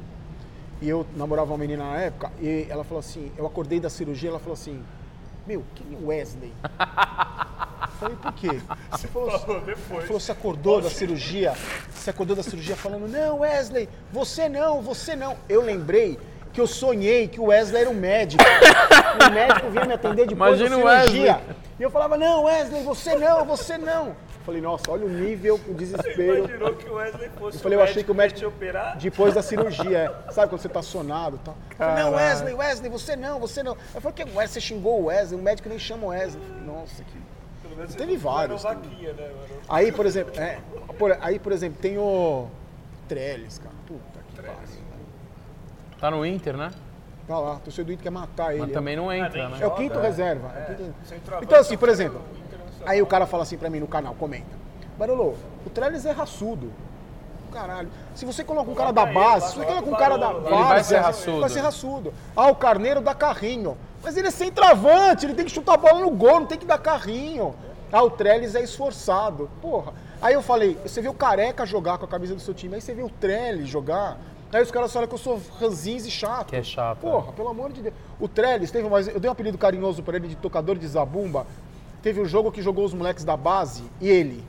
[0.81, 4.28] e eu namorava uma menina na época e ela falou assim, eu acordei da cirurgia,
[4.28, 4.81] ela falou assim,
[5.47, 6.52] meu, quem é o Wesley?
[7.98, 8.60] Falei, por quê?
[8.90, 10.05] Você falou, Ela Depois.
[10.05, 11.55] falou, você acordou da cirurgia,
[11.90, 15.36] você acordou da cirurgia falando, não, Wesley, você não, você não.
[15.48, 16.18] Eu lembrei
[16.52, 18.43] que eu sonhei que o Wesley era um médico.
[18.43, 21.32] O médico vinha me atender depois Imagina da cirurgia.
[21.36, 21.56] Wesley.
[21.78, 24.16] E eu falava, não, Wesley, você não, você não.
[24.44, 26.39] Falei, nossa, olha o nível, o desespero.
[26.39, 28.39] Imaginou que o Wesley fosse Eu falei, o eu achei que o médico.
[28.40, 28.97] te operar?
[28.97, 29.98] Depois da cirurgia,
[30.28, 30.32] é.
[30.32, 31.56] Sabe quando você tá sonado e tal?
[31.77, 32.12] Falei, Não.
[32.14, 33.77] Wesley, Wesley, você não, você não.
[33.94, 36.43] Eu falei, que Wesley, você xingou o Wesley, o médico nem chama o Wesley.
[36.47, 37.35] Falei, nossa, que.
[37.96, 38.82] Teve vários, né, mano?
[39.68, 40.58] Aí, por exemplo, é,
[40.98, 42.46] por- aí, por exemplo, tem o.
[43.08, 43.74] Trellis, cara.
[43.86, 44.52] Puta que pariu.
[46.00, 46.70] Tá no Inter, né?
[47.26, 48.62] Tá lá, torcedor do Inter quer matar ele.
[48.62, 49.58] Mas também não entra, né?
[49.60, 50.48] É o quinto reserva.
[50.56, 52.20] é o quinto- centroavante, Então, assim, por exemplo,
[52.84, 54.46] aí o cara fala assim pra mim no canal, comenta.
[54.98, 56.70] Barolo, o Trellis é raçudo.
[57.52, 57.88] Caralho.
[58.14, 60.94] Se você coloca um cara da base, se você coloca um cara da base.
[61.40, 62.12] Vai ser raçudo.
[62.36, 63.76] Ah, o Carneiro dá carrinho.
[64.06, 66.64] Mas ele é centroavante, ele tem que chutar a bola no gol, não tem que
[66.64, 67.56] dar carrinho.
[67.90, 69.50] Ah, o Trellis é esforçado.
[69.60, 69.94] Porra.
[70.22, 72.80] Aí eu falei, você vê o Careca jogar com a camisa do seu time, aí
[72.80, 74.16] você vê o Trellis jogar.
[74.52, 76.46] Aí os caras falam que eu sou ranzinza e chato.
[76.46, 77.94] Que é chato, Porra, pelo amor de Deus.
[78.20, 79.08] O Trellis teve mais.
[79.08, 81.44] Eu dei um apelido carinhoso pra ele de tocador de zabumba.
[82.00, 84.44] Teve um jogo que jogou os moleques da base e ele.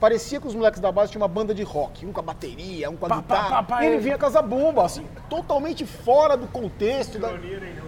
[0.00, 2.88] Parecia que os moleques da base tinham uma banda de rock, um com a bateria,
[2.88, 3.48] um com a Pá, guitarra.
[3.50, 7.18] pá, pá, e ele vinha com a zabumba, assim, totalmente fora do contexto.
[7.18, 7.28] Da...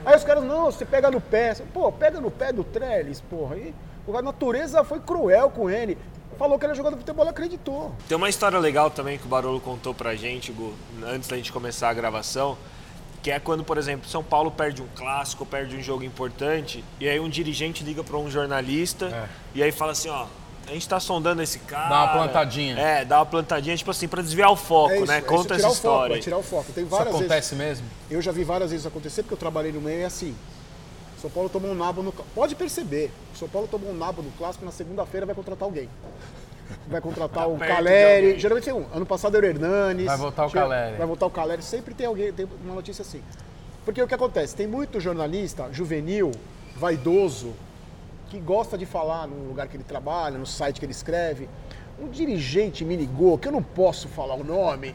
[0.04, 1.54] Aí os caras, não, você pega no pé.
[1.72, 3.56] Pô, pega no pé do Trellis, porra.
[3.56, 3.74] E
[4.14, 5.96] a natureza foi cruel com ele.
[6.38, 7.92] Falou que ele era jogador de futebol, acreditou.
[8.08, 10.74] Tem uma história legal também que o Barolo contou pra gente, Gu,
[11.06, 12.58] antes da gente começar a gravação,
[13.22, 17.08] que é quando, por exemplo, São Paulo perde um clássico, perde um jogo importante, e
[17.08, 19.28] aí um dirigente liga pra um jornalista É.
[19.54, 20.26] e aí fala assim, ó,
[20.66, 21.88] a gente tá sondando esse cara.
[21.88, 22.78] Dá uma plantadinha.
[22.78, 25.14] É, dá uma plantadinha, tipo assim, pra desviar o foco, É isso, né?
[25.14, 26.14] é isso, Conta tirar essa o foco, história.
[26.14, 26.72] é tirar o foco.
[26.72, 27.26] Tem Isso várias vezes.
[27.26, 27.86] acontece mesmo?
[28.10, 30.34] Eu já vi várias vezes acontecer, porque eu trabalhei no meio e é assim.
[31.20, 32.12] São Paulo tomou um nabo no.
[32.12, 35.88] Pode perceber, São Paulo tomou um nabo no clássico, na segunda-feira vai contratar alguém.
[36.88, 38.38] Vai contratar o perto de Caleri.
[38.40, 38.86] Geralmente tem um.
[38.94, 40.06] Ano passado era o Hernanes.
[40.06, 40.96] Vai voltar o tinha- Caleri.
[40.96, 41.62] Vai voltar o Caleri.
[41.62, 43.22] Sempre tem alguém, tem uma notícia assim.
[43.84, 44.54] Porque o que acontece?
[44.56, 46.32] Tem muito jornalista juvenil,
[46.76, 47.52] vaidoso,
[48.32, 51.50] que gosta de falar no lugar que ele trabalha, no site que ele escreve.
[52.00, 54.94] Um dirigente me ligou, que eu não posso falar o nome.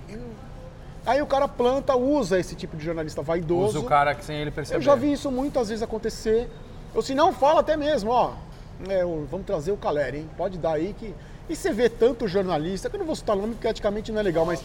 [1.05, 3.77] Aí o cara planta, usa esse tipo de jornalista vaidoso.
[3.77, 4.80] Usa o cara que sem ele perceber.
[4.80, 6.49] Eu já vi isso muitas vezes acontecer.
[6.95, 8.34] Ou se não, fala até mesmo, ó.
[8.89, 10.30] é, vamos trazer o Caleri, hein?
[10.35, 11.14] Pode dar aí que.
[11.49, 14.23] E você vê tanto jornalista, que eu não vou citar nome porque eticamente não é
[14.23, 14.61] legal, mas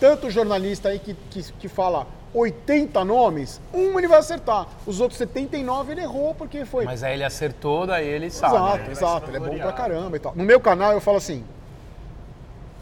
[0.00, 4.66] tanto jornalista aí que, que, que fala 80 nomes, um ele vai acertar.
[4.86, 6.84] Os outros 79 ele errou porque foi.
[6.84, 8.54] Mas aí ele acertou, daí ele sabe.
[8.54, 8.90] Exato, né?
[8.90, 9.30] exato.
[9.30, 10.34] Ele é bom pra caramba e tal.
[10.34, 11.44] No meu canal eu falo assim.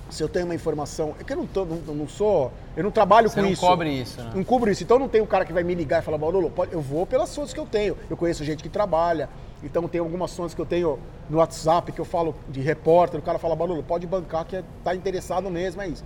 [0.08, 1.14] Se eu tenho uma informação.
[1.20, 2.52] É que eu não, tô, não, não sou.
[2.76, 3.60] Eu não trabalho Você com não isso.
[3.60, 4.32] cobre isso, né?
[4.34, 4.82] Não cubro isso.
[4.82, 7.32] Então não tem um cara que vai me ligar e falar, Barolo, eu vou pelas
[7.32, 7.96] fontes que eu tenho.
[8.08, 9.28] Eu conheço gente que trabalha.
[9.62, 13.20] Então tem algumas fontes que eu tenho no WhatsApp que eu falo de repórter.
[13.20, 16.04] O cara fala, Barolo, pode bancar que é, tá interessado mesmo, é isso.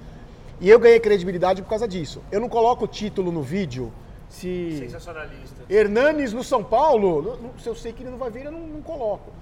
[0.60, 2.22] E eu ganhei credibilidade por causa disso.
[2.30, 3.92] Eu não coloco o título no vídeo
[4.28, 4.78] se.
[4.78, 5.62] Sensacionalista.
[5.68, 8.82] Hernanes no São Paulo, se eu sei que ele não vai vir, eu não, não
[8.82, 9.32] coloco.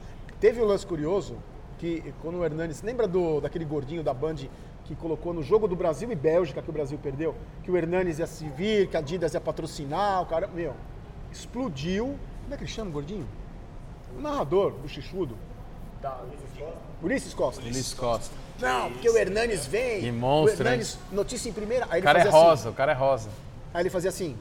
[0.41, 1.37] Teve um lance curioso,
[1.79, 4.37] que quando o Hernanes, lembra do, daquele gordinho da Band
[4.85, 8.19] que colocou no jogo do Brasil e Bélgica, que o Brasil perdeu, que o Hernanes
[8.19, 10.75] ia se vir, que a Adidas ia patrocinar, o cara, meu,
[11.31, 12.17] explodiu.
[12.43, 13.27] Como é que ele chama o gordinho?
[14.17, 15.37] O narrador, o Chichudo.
[17.03, 17.61] Ulisses Costa.
[17.63, 18.35] Ulisses Costa.
[18.61, 20.01] Não, porque o Hernanes vem.
[20.01, 21.87] Que monstro, O Hernanes, notícia em primeira.
[21.91, 23.29] Aí O ele cara é assim, rosa, o cara é rosa.
[23.75, 24.37] Aí ele fazia assim: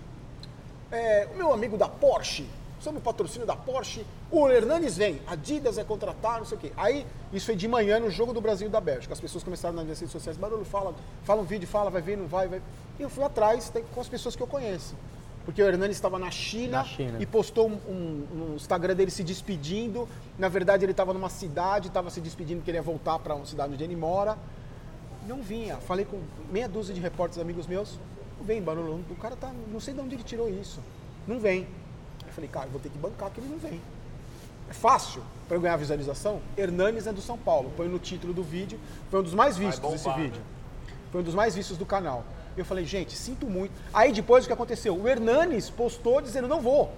[0.91, 2.47] é, o meu amigo da Porsche,
[2.79, 6.71] somos o patrocínio da Porsche, o Hernanes vem, Adidas vai contratar, não sei o quê.
[6.77, 9.13] Aí, isso foi de manhã no jogo do Brasil e da Bélgica.
[9.13, 10.93] As pessoas começaram nas redes sociais, Barulho, fala,
[11.23, 12.61] fala um vídeo, fala, vai ver, não vai, vai.
[12.99, 14.95] E eu fui atrás tem- com as pessoas que eu conheço.
[15.45, 17.17] Porque o Hernanes estava na China, Na China.
[17.19, 20.07] e postou um, um- no Instagram dele se despedindo.
[20.37, 23.45] Na verdade, ele estava numa cidade, estava se despedindo porque ele ia voltar para uma
[23.45, 24.37] cidade onde ele mora.
[25.27, 25.77] Não vinha.
[25.77, 26.19] Falei com
[26.51, 27.97] meia dúzia de repórteres amigos meus.
[28.37, 29.03] Não vem, Barulho.
[29.09, 29.51] O cara tá.
[29.71, 30.79] Não sei de onde ele tirou isso.
[31.27, 31.67] Não vem.
[32.25, 33.81] Eu falei, cara, eu vou ter que bancar que ele não vem.
[34.69, 36.39] É fácil para eu ganhar visualização.
[36.57, 37.71] Hernanes é do São Paulo.
[37.75, 38.79] Põe no título do vídeo.
[39.09, 40.15] Foi um dos mais vistos bombar, esse né?
[40.15, 40.41] vídeo.
[41.11, 42.23] Foi um dos mais vistos do canal.
[42.57, 43.71] Eu falei, gente, sinto muito.
[43.93, 44.95] Aí depois o que aconteceu?
[44.95, 46.91] O Hernanes postou dizendo, não vou.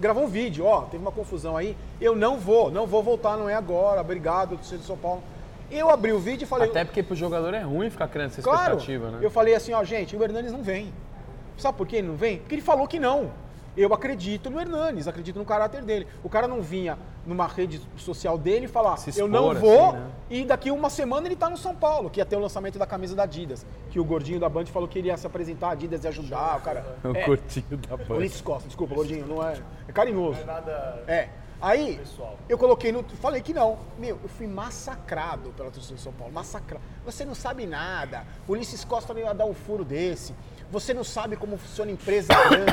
[0.00, 1.76] Gravou um vídeo, ó, teve uma confusão aí.
[2.00, 4.00] Eu não vou, não vou voltar, não é agora.
[4.00, 5.22] Obrigado, torcedor de São Paulo.
[5.70, 6.68] Eu abri o vídeo e falei.
[6.68, 8.76] Até porque pro jogador é ruim ficar criando essa Claro.
[8.76, 9.18] expectativa, né?
[9.22, 10.92] Eu falei assim, ó, gente, o Hernanes não vem.
[11.56, 12.38] Sabe por que ele não vem?
[12.38, 13.30] Porque ele falou que não.
[13.76, 16.06] Eu acredito no Hernanes, acredito no caráter dele.
[16.24, 19.86] O cara não vinha numa rede social dele e falar, Se eu não expor, vou,
[19.90, 20.10] assim, né?
[20.30, 22.86] e daqui uma semana ele tá no São Paulo, que ia ter o lançamento da
[22.86, 23.66] camisa da Adidas.
[23.90, 26.56] Que o gordinho da Band falou que ele ia se apresentar, a Adidas ia ajudar,
[26.56, 26.96] o cara.
[27.04, 28.14] O É, curtinho da banda.
[28.14, 29.60] Ulisses Costa, desculpa, gordinho, não é.
[29.86, 30.38] É carinhoso.
[31.06, 31.28] É.
[31.60, 32.36] Aí, Pessoal.
[32.50, 33.02] eu coloquei no.
[33.02, 33.78] Falei que não.
[33.98, 36.32] Meu, eu fui massacrado pela torcida de São Paulo.
[36.32, 36.84] Massacrado.
[37.04, 38.24] Você não sabe nada.
[38.46, 40.34] O Ulisses Costa não ia dar um furo desse.
[40.70, 42.72] Você não sabe como funciona empresa grande,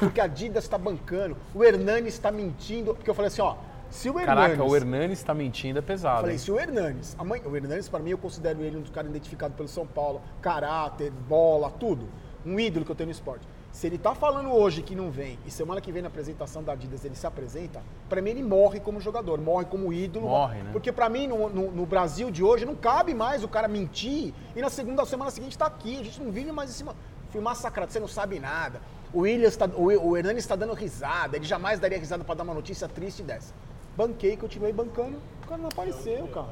[0.00, 1.36] porque a Adidas está bancando.
[1.54, 2.94] O Hernani está mentindo.
[2.94, 3.56] Porque eu falei assim, ó.
[3.90, 4.56] Se o Hernanes.
[4.56, 6.20] Caraca, o Hernanes tá mentindo, é pesado.
[6.22, 6.38] Falei, hein?
[6.38, 9.56] se o Hernanes, mãe, o Hernanes para mim eu considero ele um dos caras identificados
[9.56, 12.08] pelo São Paulo, caráter, bola, tudo.
[12.44, 13.46] Um ídolo que eu tenho no esporte.
[13.70, 16.72] Se ele tá falando hoje que não vem e semana que vem na apresentação da
[16.72, 20.28] Adidas ele se apresenta, para mim ele morre como jogador, morre como ídolo.
[20.28, 20.70] Morre, né?
[20.72, 24.32] Porque para mim no, no- no Brasil de hoje não cabe mais o cara mentir
[24.56, 26.94] e na segunda semana seguinte tá aqui, a gente não vive mais em cima.
[27.34, 28.80] Fui massacrado, você não sabe nada.
[29.12, 32.44] O Williams tá, o, o Hernanes está dando risada, ele jamais daria risada para dar
[32.44, 33.52] uma notícia triste dessa.
[33.96, 36.46] Banquei, continuei bancando, o cara não apareceu, cara.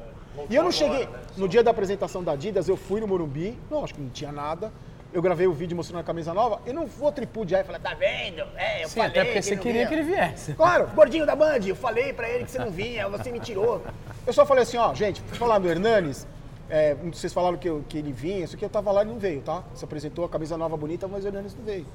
[0.49, 1.07] E eu não cheguei.
[1.37, 4.29] No dia da apresentação da Adidas, eu fui no Morumbi, não, acho que não tinha
[4.29, 4.73] nada.
[5.13, 6.59] Eu gravei o vídeo mostrando a camisa nova.
[6.65, 8.41] Eu não vou tripudiar e falar, tá vendo?
[8.57, 9.11] É, eu Sim, falei.
[9.11, 10.53] até porque você não queria vinha." que ele viesse.
[10.53, 13.81] Claro, gordinho da Band, eu falei pra ele que você não vinha, você me tirou.
[14.27, 16.27] Eu só falei assim, ó, gente, fui falar do Hernanes,
[16.69, 19.17] é, vocês falaram que, eu- que ele vinha, isso aqui eu tava lá e não
[19.19, 19.63] veio, tá?
[19.73, 21.85] Se apresentou a camisa nova bonita, mas o Hernanes não veio.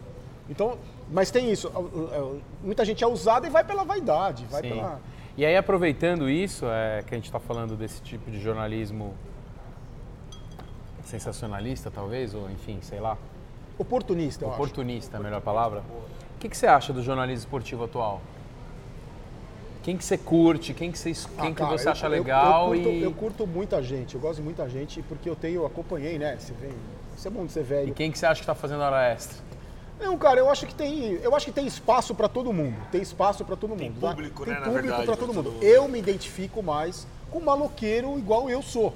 [0.48, 0.78] Então,
[1.10, 1.70] mas tem isso,
[2.62, 4.70] muita gente é usada e vai pela vaidade, vai Sim.
[4.70, 5.00] pela...
[5.36, 9.14] E aí, aproveitando isso, é, que a gente está falando desse tipo de jornalismo
[11.04, 13.16] sensacionalista, talvez, ou enfim, sei lá,
[13.78, 14.56] Oportunista, eu acho.
[14.56, 15.82] oportunista, é a melhor palavra.
[16.36, 18.20] O que, que você acha do jornalismo esportivo atual?
[19.88, 20.74] Quem que você curte?
[20.74, 22.74] Quem que você, es- Ah, quem que cara, você eu- acha eu- legal?
[22.74, 23.02] eu, curto, e...
[23.04, 26.36] eu curto muita gente, eu gosto de muita gente, porque eu tenho, acompanhei, né?
[26.38, 26.72] Você vem.
[27.16, 27.88] Isso é bom de ser velho.
[27.88, 29.38] e quem que você acha que está fazendo hora extra?
[29.98, 32.76] Não, cara, eu acho que tem, eu acho que tem espaço para todo mundo.
[32.92, 33.78] Tem espaço para todo mundo.
[33.78, 34.10] Tem tá?
[34.10, 35.52] público, tem né, na público para pra todo todo mundo.
[35.52, 35.64] mundo.
[35.64, 38.92] Eu me identifico mais com maloqueiro igual eu sou.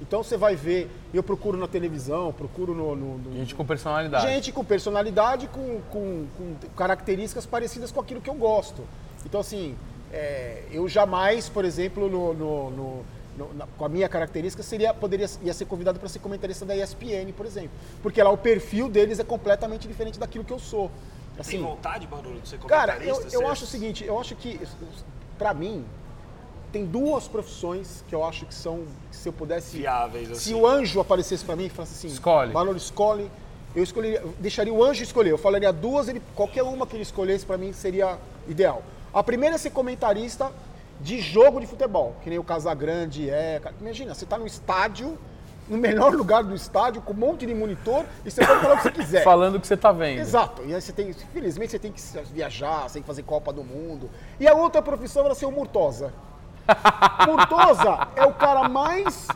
[0.00, 4.24] Então você vai ver, eu procuro na televisão, procuro no, no- no- Gente com personalidade.
[4.28, 8.84] gente com personalidade, com, com- com características parecidas com aquilo que eu gosto.
[9.24, 9.74] Então, assim,
[10.16, 13.04] é, eu jamais, por exemplo, no- no- no-
[13.36, 16.74] no- na- com a minha característica, seria, poderia, ia ser convidado para ser comentarista da
[16.74, 17.70] ESPN, por exemplo.
[18.02, 20.90] Porque lá o perfil deles é completamente diferente daquilo que eu sou.
[21.34, 23.28] Tem Assim, vontade, Barulho, de ser Cara, comentarista?
[23.28, 24.58] eu, eu Você- acho o seguinte, eu acho que,
[25.36, 25.84] pra mim,
[26.72, 29.76] tem duas profissões que eu acho que são, que se eu pudesse...
[29.78, 30.54] Fiáveis, Se assim.
[30.54, 32.08] o anjo aparecesse pra mim e falasse assim...
[32.14, 32.52] Escolhe.
[32.52, 33.30] Valor, escolhe.
[33.74, 35.30] Eu escolheria, eu deixaria o anjo escolher.
[35.32, 38.16] Eu falaria duas, ele, qualquer uma que ele escolhesse pra mim seria
[38.48, 38.82] ideal.
[39.16, 40.52] A primeira é ser comentarista
[41.00, 43.62] de jogo de futebol, que nem o Casagrande é.
[43.80, 45.16] Imagina, você tá no estádio,
[45.66, 48.76] no melhor lugar do estádio, com um monte de monitor, e você pode falar o
[48.76, 49.24] que você quiser.
[49.24, 50.20] Falando o que você está vendo.
[50.20, 50.62] Exato.
[50.66, 53.64] E aí você tem, infelizmente, você tem que viajar, você tem que fazer Copa do
[53.64, 54.10] Mundo.
[54.38, 56.12] E a outra profissão era ser o Murtosa.
[57.26, 59.28] Murtosa é o cara mais.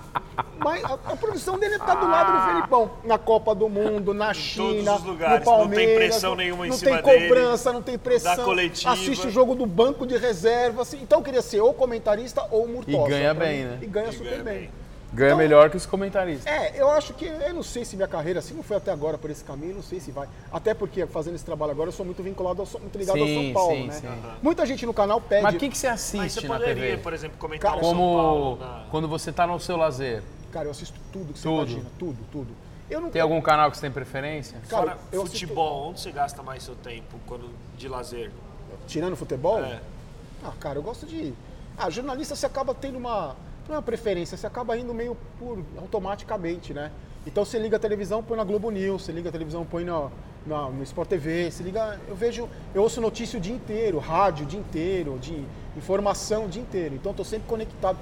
[0.59, 2.91] mais a, a profissão dele é estar do lado do Felipão.
[3.05, 5.97] Na Copa do Mundo, na China, os lugares, no não tem Palmeiras.
[5.97, 8.45] pressão nenhuma em não cima tem dele, cobrança, não tem pressão.
[8.45, 8.93] coletiva.
[8.93, 10.83] Assiste o jogo do banco de reserva.
[10.83, 10.99] Assim.
[11.03, 13.07] Então eu queria ser ou comentarista ou Murtosa.
[13.07, 13.71] E ganha bem, mim.
[13.71, 13.79] né?
[13.83, 14.59] E ganha E super ganha bem.
[14.61, 14.80] bem.
[15.13, 16.47] Ganha Então- melhor que os comentaristas.
[16.47, 19.19] É, eu acho que, eu não sei se minha carreira, se não foi até agora
[19.19, 20.29] por esse caminho, não sei se vai.
[20.53, 23.45] Até porque fazendo esse trabalho agora, eu sou muito vinculado, ao, muito ligado ao Sim,
[23.47, 23.93] São Paulo, sim, né?
[23.95, 24.09] sim.
[24.41, 25.43] Muita gente no canal pede.
[25.43, 26.97] Mas o que, que você Mas você assiste na poderia, TV?
[27.03, 28.85] por exemplo, comentar Cara, o São Paulo Como na...
[28.91, 30.23] quando você está no seu lazer.
[30.53, 31.63] Cara, eu assisto tudo que você Tudo.
[31.63, 32.49] imagina, tudo, tudo.
[32.89, 34.59] Eu não Tem algum canal que você tem preferência?
[34.69, 38.31] Cara, Fora eu assisto- futebol, onde você gasta mais seu tempo quando de lazer?
[38.87, 39.59] Tirando futebol?
[39.61, 39.81] É.
[40.45, 41.33] Ah, cara, eu gosto de.
[41.79, 43.37] Ah, jornalista você acaba tendo uma.
[43.71, 46.91] Não é uma preferência, você acaba indo meio por automaticamente, né?
[47.25, 50.11] Então você liga a televisão, põe na Globo News, você liga a televisão, põe no,
[50.45, 51.97] na- no Sport TV, você liga.
[52.09, 52.49] Eu vejo.
[52.75, 55.45] Eu ouço notícia o dia inteiro, rádio o dia inteiro, de
[55.77, 56.97] informação o dia inteiro.
[56.97, 57.97] Então tô sempre conectado.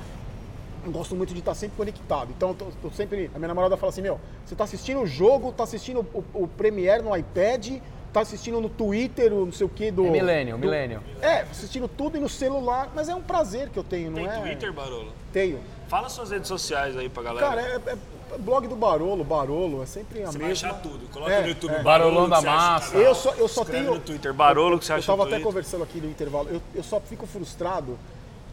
[0.86, 2.30] Eu gosto muito de estar sempre conectado.
[2.34, 3.30] Então, tô, tô sempre.
[3.34, 6.48] A minha namorada fala assim: Meu, você tá assistindo o jogo, tá assistindo o, o
[6.48, 7.72] Premiere no iPad,
[8.12, 10.06] tá assistindo no Twitter, o não sei o que do.
[10.06, 11.02] É millennial, do- millennial.
[11.20, 14.26] É, assistindo tudo e no celular, mas é um prazer que eu tenho, não Tem
[14.26, 14.40] é?
[14.40, 15.12] Twitter, Barolo?
[15.32, 15.60] Tenho.
[15.88, 17.46] Fala suas redes sociais aí pra galera.
[17.48, 20.68] Cara, é, é blog do Barolo, Barolo, é sempre a você vai mesma.
[20.70, 21.08] achar tudo.
[21.10, 21.74] Coloca É, no YouTube.
[21.74, 21.82] é.
[21.82, 22.96] Barolão da você massa.
[22.96, 23.94] Eu só, eu só Escreve tenho.
[23.96, 25.46] no Twitter, Barolo, que você Eu acha tava no até Twitter.
[25.46, 26.48] conversando aqui no intervalo.
[26.50, 27.98] Eu, eu só fico frustrado.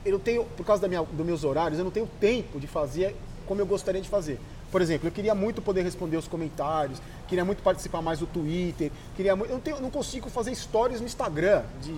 [0.05, 2.67] Eu não tenho, por causa da minha, dos meus horários, eu não tenho tempo de
[2.67, 3.15] fazer
[3.47, 4.39] como eu gostaria de fazer.
[4.71, 8.91] Por exemplo, eu queria muito poder responder os comentários, queria muito participar mais do Twitter,
[9.15, 11.93] queria muito, eu não, tenho- não consigo fazer stories no Instagram de,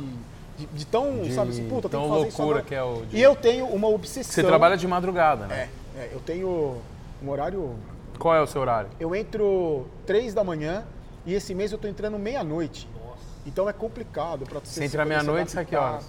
[0.58, 3.06] de, de tão, De sabe assim, puta, tem tão que fazer loucura que é o
[3.06, 4.32] de- E eu tenho uma obsessão.
[4.34, 5.70] Você trabalha de madrugada, né?
[5.96, 6.78] É, é, eu tenho
[7.24, 7.76] um horário
[8.20, 8.90] Qual é o seu horário?
[9.00, 10.86] eu entro três da manhã
[11.26, 12.88] e esse mês eu tô entrando meia-noite.
[13.46, 16.06] Então é complicado para Você entra meia-noite, sai que horas?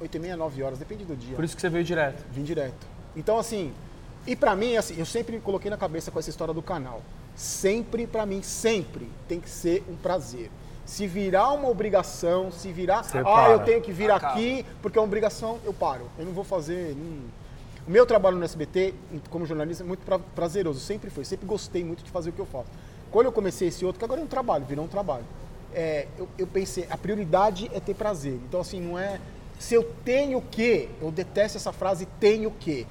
[0.00, 1.34] Oito e meia, nove horas, depende do dia.
[1.34, 2.22] Por isso que você veio direto.
[2.30, 2.86] Vim direto.
[3.16, 3.72] Então assim,
[4.26, 7.02] e pra mim, assim, eu sempre coloquei na cabeça com essa história do canal.
[7.34, 10.50] Sempre, pra mim, sempre tem que ser um prazer.
[10.84, 13.52] Se virar uma obrigação, se virar, Você ah, para.
[13.52, 14.34] eu tenho que vir Acaba.
[14.34, 16.08] aqui porque é uma obrigação, eu paro.
[16.18, 16.94] Eu não vou fazer.
[17.86, 18.94] O meu trabalho no SBT,
[19.30, 20.80] como jornalista, é muito pra- prazeroso.
[20.80, 21.24] Sempre foi.
[21.24, 22.66] Sempre gostei muito de fazer o que eu faço.
[23.10, 25.24] Quando eu comecei esse outro, que agora é um trabalho, virou um trabalho.
[25.74, 28.34] é, eu, eu pensei, a prioridade é ter prazer.
[28.46, 29.18] Então, assim, não é.
[29.58, 32.86] Se eu tenho que, eu detesto essa frase tenho que.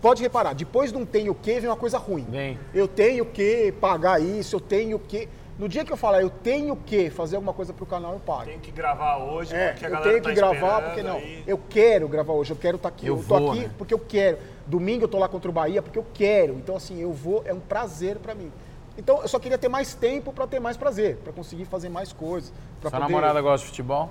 [0.00, 2.24] Pode reparar, depois de um tenho que, vem uma coisa ruim.
[2.28, 2.58] Vem.
[2.72, 5.28] Eu tenho que pagar isso, eu tenho que.
[5.58, 8.44] No dia que eu falar eu tenho que fazer alguma coisa pro canal, eu paro.
[8.46, 11.02] Tem que gravar hoje, É, porque a eu galera tenho tá que gravar esperando porque
[11.02, 11.16] não.
[11.16, 11.42] aí.
[11.48, 13.06] Eu quero gravar hoje, eu quero estar aqui.
[13.08, 13.70] Eu Eu, tô vou, aqui né?
[13.76, 14.38] porque eu quero.
[14.68, 16.52] Domingo eu tô lá contra o Bahia porque eu quero.
[16.54, 18.52] Então assim, eu vou, é um prazer pra mim.
[18.96, 22.12] Então eu só queria ter mais tempo pra ter mais prazer, pra conseguir fazer mais
[22.12, 24.10] coisas, Sua poder- namorada gosta de futebol?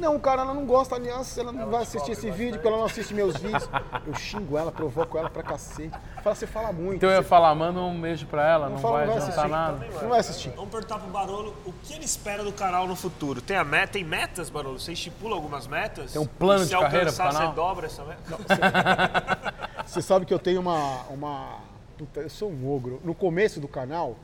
[0.00, 2.38] Não, cara, ela não gosta, aliás, ela não Ela vai assistir esse bastante.
[2.38, 3.68] vídeo, porque ela não assiste meus vídeos.
[4.06, 5.94] Eu xingo ela, provoco ela pra cacete.
[6.22, 6.96] Fala, você fala muito.
[6.96, 9.22] Então eu ia você- falar, manda um beijo pra ela, não, fala, vai não vai
[9.22, 9.50] adiantar assistir.
[9.86, 10.00] nada.
[10.02, 10.48] Não vai assistir.
[10.56, 13.42] Vamos perguntar pro Barolo o que ele espera do canal no futuro.
[13.42, 14.80] Tem, a meta, tem metas, Barolo?
[14.80, 16.12] Você estipula algumas metas?
[16.12, 17.54] Tem um plano de carreira Se pro alcançar, canal?
[17.54, 19.54] você dobra essa meta?
[19.86, 21.02] Você sabe que eu tenho uma.
[21.10, 21.58] uma
[21.98, 23.00] puta, eu sou um ogro.
[23.04, 24.16] No começo do canal,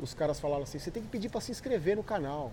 [0.00, 2.50] os caras falavam assim: você tem que pedir pra se inscrever no canal.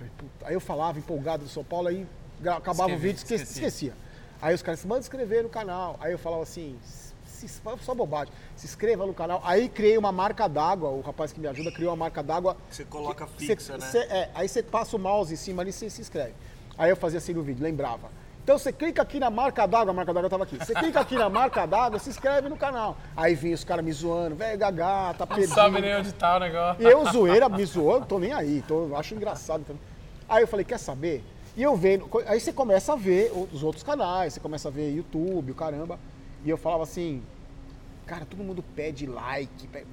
[0.00, 0.46] Aí eu, falei, puta.
[0.46, 2.06] Aí eu falava empolgado do São Paulo, aí
[2.44, 3.68] acabava o Escrevi, vídeo, esque- esquecia.
[3.68, 3.94] esquecia.
[4.40, 5.96] Aí os caras, manda inscrever no canal.
[6.00, 6.78] Aí eu falava assim,
[7.26, 7.48] se,
[7.82, 9.40] só bobagem, se inscreva no canal.
[9.44, 12.56] Aí criei uma marca d'água, o rapaz que me ajuda criou uma marca d'água.
[12.70, 13.86] Você coloca que- fixa, cê- né?
[13.90, 16.34] cê- é, aí você passa o mouse em cima ali e você se inscreve.
[16.76, 18.08] Aí eu fazia assim no vídeo, lembrava.
[18.48, 20.56] Então você clica aqui na marca d'água, a marca d'água tava aqui.
[20.56, 22.96] Você clica aqui na marca d'água, se inscreve no canal.
[23.14, 25.54] Aí vinha os caras me zoando, velho, gagá, tá Não perdido.
[25.54, 26.82] sabe nem onde tá o negócio.
[26.82, 29.82] E eu zoeira, me zoando, tô nem aí, tô, acho engraçado também.
[30.26, 31.22] Aí eu falei, quer saber?
[31.54, 34.94] E eu vendo, aí você começa a ver os outros canais, você começa a ver
[34.96, 35.98] YouTube, o caramba.
[36.42, 37.22] E eu falava assim,
[38.06, 39.66] cara, todo mundo pede like.
[39.66, 39.84] pe-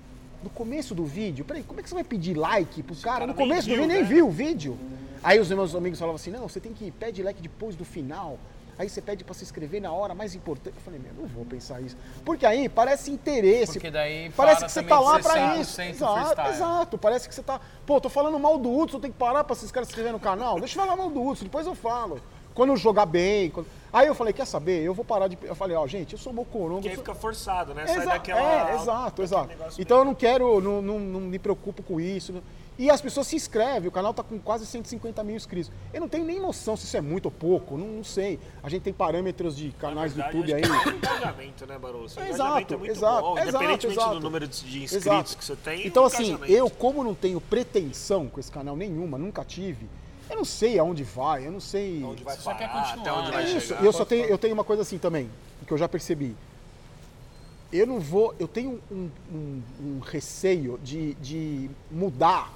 [0.42, 3.16] No começo do vídeo, peraí, como é que você vai pedir like pro cara?
[3.16, 4.08] cara No nem começo do viu, vídeo nem né?
[4.08, 4.78] viu o vídeo.
[5.26, 8.38] Aí os meus amigos falavam assim, não, você tem que pedir like depois do final.
[8.78, 10.76] Aí você pede pra se inscrever na hora mais importante.
[10.76, 11.96] Eu falei, meu, não vou pensar isso.
[12.24, 13.74] Porque aí parece interesse.
[13.74, 15.82] Porque daí Parece para que você tá lá cem- isso.
[15.82, 16.98] Exato, exato.
[16.98, 17.60] Parece que você tá.
[17.88, 20.20] Pô, tô falando mal do Hudson, tem que parar pra esses caras se inscreverem no
[20.20, 20.60] canal.
[20.60, 22.20] Deixa eu falar mal do Hudson, depois eu falo.
[22.54, 23.50] Quando eu jogar bem.
[23.50, 24.84] quando- Aí eu falei, quer saber?
[24.84, 25.38] Eu vou parar de.
[25.42, 26.82] Eu falei, ó, gente, eu sou mocorongo.
[26.82, 27.88] Que eu aí fica forçado, né?
[27.88, 28.72] Sai Exa- daquela...
[28.72, 29.50] É, exato, exato.
[29.80, 32.44] Então eu não quero, não, não, não me preocupo com isso.
[32.78, 35.72] E as pessoas se inscrevem, o canal tá com quase 150 mil inscritos.
[35.94, 38.38] Eu não tenho nem noção se isso é muito ou pouco, não, não sei.
[38.62, 40.62] A gente tem parâmetros de Na canais do verdade, YouTube aí.
[40.62, 42.10] é engajamento, né, Barolo?
[42.10, 43.34] Seu É, engajamento é exato, muito exato, bom.
[43.38, 44.16] exato, Independentemente exato.
[44.16, 45.38] do número de inscritos Exato.
[45.38, 49.18] que você tem, Então, o assim, eu, como não tenho pretensão com esse canal nenhuma,
[49.18, 49.88] nunca tive,
[50.30, 52.04] eu não sei aonde vai, eu não sei.
[52.04, 53.68] Onde vai só quer parar, continuar, até onde vai É isso.
[53.68, 53.86] chegar.
[53.86, 55.30] Eu só tenho, eu tenho uma coisa assim também,
[55.66, 56.36] que eu já percebi.
[57.72, 62.52] Eu não vou, eu tenho um, um- um receio de, de mudar,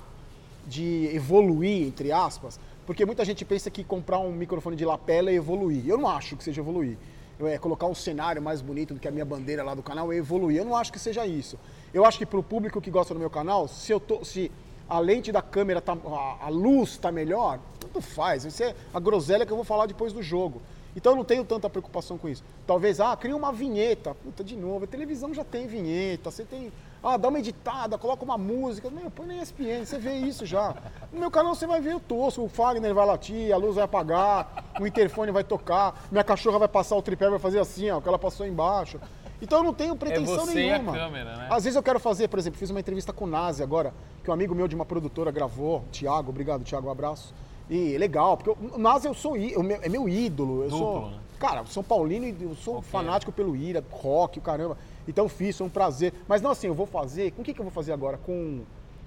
[0.69, 5.33] de evoluir, entre aspas, porque muita gente pensa que comprar um microfone de lapela é
[5.33, 5.83] evoluir.
[5.87, 6.97] Eu não acho que seja evoluir.
[7.37, 10.11] Eu, é, colocar um cenário mais bonito do que a minha bandeira lá do canal
[10.11, 10.57] é evoluir.
[10.57, 11.57] Eu não acho que seja isso.
[11.93, 14.51] Eu acho que para o público que gosta do meu canal, se eu tô, se
[14.87, 18.43] a lente da câmera tá, a, a luz tá melhor, tanto faz.
[18.45, 20.61] Isso é a groselha que eu vou falar depois do jogo.
[20.95, 22.43] Então eu não tenho tanta preocupação com isso.
[22.65, 24.15] Talvez, ah, cria uma vinheta.
[24.15, 26.71] Puta, de novo, a televisão já tem vinheta, você tem.
[27.01, 28.89] Ah, dá uma editada, coloca uma música.
[28.89, 30.75] Meu, põe na ESPN, você vê isso já.
[31.13, 33.85] No meu canal você vai ver o tosco, o Fagner vai latir, a luz vai
[33.85, 38.01] apagar, o interfone vai tocar, minha cachorra vai passar o tripé, vai fazer assim, ó,
[38.01, 38.99] que ela passou embaixo.
[39.41, 40.91] Então eu não tenho pretensão você e a nenhuma.
[40.91, 41.47] câmera, né?
[41.49, 44.29] Às vezes eu quero fazer, por exemplo, fiz uma entrevista com o Nazi agora, que
[44.29, 47.33] um amigo meu de uma produtora gravou, Thiago, obrigado, Thiago, um abraço.
[47.69, 50.63] E é legal, porque o Nazi eu sou eu é meu ídolo.
[50.63, 51.19] Eu Duplo, sou, né?
[51.39, 52.89] Cara, São Paulino e eu sou Ok.
[52.91, 54.75] fanático pelo Ira, rock, o caramba.
[55.09, 56.13] Então fiz, foi um prazer.
[56.27, 57.31] Mas não assim, eu vou fazer.
[57.31, 58.17] Com o que, que eu vou fazer agora?
[58.17, 58.61] Com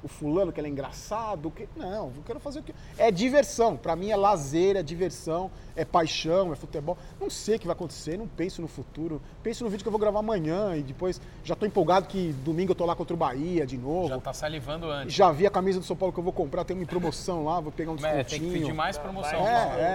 [0.04, 1.48] o fulano, que ele é engraçado?
[1.52, 1.68] Que...
[1.76, 2.74] Não, eu quero fazer o que.
[2.98, 3.76] É diversão.
[3.76, 6.98] Pra mim é lazer, é diversão, é paixão, é futebol.
[7.20, 9.22] Não sei o que vai acontecer, não penso no futuro.
[9.44, 12.72] Penso no vídeo que eu vou gravar amanhã e depois já tô empolgado que domingo
[12.72, 14.08] eu tô lá contra o Bahia de novo.
[14.08, 15.14] Já tá salivando antes.
[15.14, 17.60] Já vi a camisa do São Paulo que eu vou comprar, tem uma promoção lá,
[17.60, 18.74] vou pegar um É, tem que pedir descontinho.
[18.74, 19.46] mais promoção.
[19.46, 19.52] É,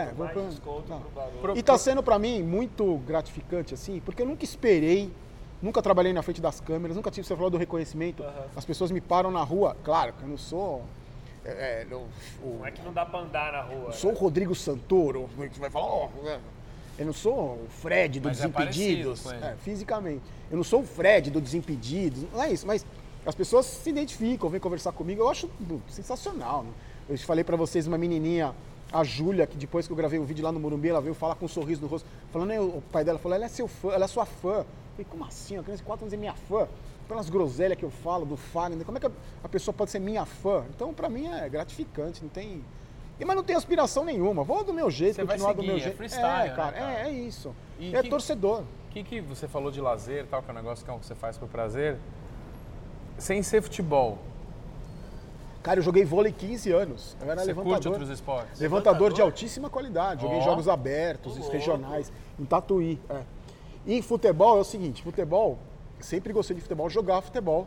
[0.09, 0.53] é, Mais vou
[1.41, 5.11] pra- E tá sendo pra mim muito gratificante, assim, porque eu nunca esperei,
[5.61, 8.23] nunca trabalhei na frente das câmeras, nunca tive, você falou do reconhecimento,
[8.55, 10.83] as pessoas me param na rua, claro que eu não sou.
[11.45, 12.03] é, é, não-
[12.43, 13.85] o- Não é que não dá pra andar na rua.
[13.87, 16.39] eu sou o Rodrigo Santoro, que vai falar, ó, é.
[16.99, 19.45] eu não sou o Fred do Mas é Desimpedidos, ele.
[19.45, 20.23] é, fisicamente.
[20.51, 22.85] Eu não sou o Fred do Desimpedidos, não é isso, mas
[23.25, 25.49] as pessoas se identificam, vêm conversar comigo, eu acho
[25.87, 26.63] sensacional.
[26.63, 26.69] né?
[27.09, 28.53] Eu falei pra vocês, uma menininha,
[28.91, 31.35] a Júlia, que depois que eu gravei o vídeo lá no Morumbi, ela veio falar
[31.35, 33.91] com um sorriso no rosto, falando, né, o pai dela falou, ela é seu fã,
[33.93, 34.65] ela é sua fã.
[34.97, 35.55] Falei, como assim?
[35.57, 36.67] Uma criança de 4 anos é minha fã?
[37.07, 40.25] Pelas groselhas que eu falo, do Fagner, como é que a- pessoa pode ser minha
[40.25, 40.65] fã?
[40.75, 42.63] Então, pra mim, é gratificante, não tem...
[43.19, 45.67] E, Mas não tem aspiração nenhuma, vou do meu jeito, Você vai continuar do seguir,
[45.67, 45.95] meu é jeito.
[45.97, 46.99] freestyle, é, cara, né, cara?
[46.99, 47.55] É, é isso.
[47.79, 48.61] E é que- torcedor.
[48.61, 50.99] O que, que você falou de lazer tal, que é um negócio que é um
[50.99, 51.97] que você faz por prazer?
[53.17, 54.17] Sem ser futebol,
[55.63, 57.17] Cara, eu joguei vôlei 15 anos.
[57.19, 57.73] Eu era você levantador.
[57.73, 58.57] curte outros esportes?
[58.61, 59.25] Levantador de Levantador?
[59.25, 60.21] altíssima qualidade.
[60.21, 60.41] Joguei Ó.
[60.41, 61.51] jogos abertos, louco.
[61.51, 62.09] regionais,
[62.39, 62.97] em Tatuí.
[63.09, 63.21] É.
[63.87, 65.57] E futebol é o seguinte, futebol,
[65.99, 67.65] sempre gostei de futebol, jogar futebol.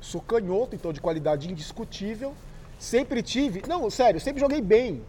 [0.00, 2.32] Sou canhoto, então de qualidade indiscutível.
[2.78, 3.62] Sempre tive.
[3.68, 5.02] Não, sério, sempre joguei bem.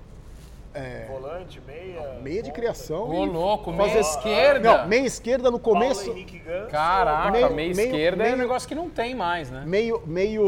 [1.09, 2.19] Volante, meia.
[2.21, 3.09] Meia de criação.
[3.09, 4.77] Ô, louco, fazer- meia esquerda.
[4.79, 6.13] Não, meia esquerda no começo.
[6.13, 6.69] Ganso.
[6.69, 9.63] Caraca, Meio- meia meio- esquerda é meio- um negócio que não tem mais, né?
[9.65, 10.43] meio, meio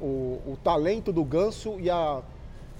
[0.00, 2.20] o, o talento do Ganso e a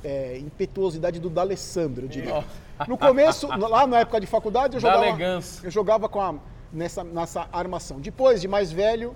[0.04, 2.44] é, impetuosidade do D'Alessandro, eu diria.
[2.88, 5.04] No começo, lá na época de faculdade, eu jogava,
[5.64, 6.34] eu jogava com a,
[6.72, 8.00] nessa, nessa armação.
[8.00, 9.14] Depois, de mais velho,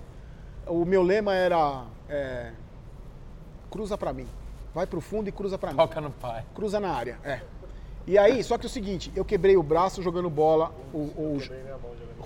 [0.65, 2.51] o meu lema era é,
[3.69, 4.27] cruza pra mim.
[4.73, 5.77] Vai pro fundo e cruza pra mim.
[5.77, 6.45] Toca no pai.
[6.53, 7.41] Cruza na área, é.
[8.05, 11.39] E aí, só que é o seguinte, eu quebrei o braço jogando bola, o, o-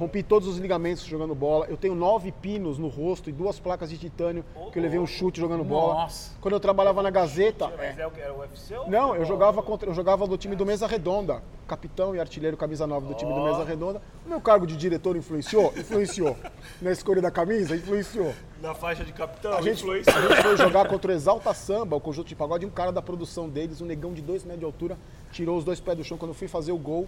[0.02, 1.68] rompi todos os ligamentos jogando bola.
[1.70, 5.06] Eu tenho nove pinos no rosto e duas placas de titânio que eu levei um
[5.06, 5.94] chute jogando bola.
[5.94, 6.32] Nossa.
[6.42, 8.02] Quando eu trabalhava na Gazeta, Mas é?
[8.02, 11.44] Era o UFC ou não, eu jogava contra, eu jogava do time do Mesa Redonda,
[11.68, 14.02] capitão e artilheiro camisa 9 do time do Mesa Redonda.
[14.26, 15.72] O meu cargo de diretor influenciou?
[15.78, 16.36] Influenciou.
[16.82, 18.34] Na escolha da camisa, influenciou.
[18.60, 20.14] Na faixa de capitão, A gente, influência.
[20.16, 22.92] a gente foi jogar contra o Exalta Samba, o conjunto de pagode, e um cara
[22.92, 24.98] da produção deles, um negão de dois metros de altura,
[25.32, 26.18] tirou os dois pés do chão.
[26.18, 27.08] Quando eu fui fazer o gol,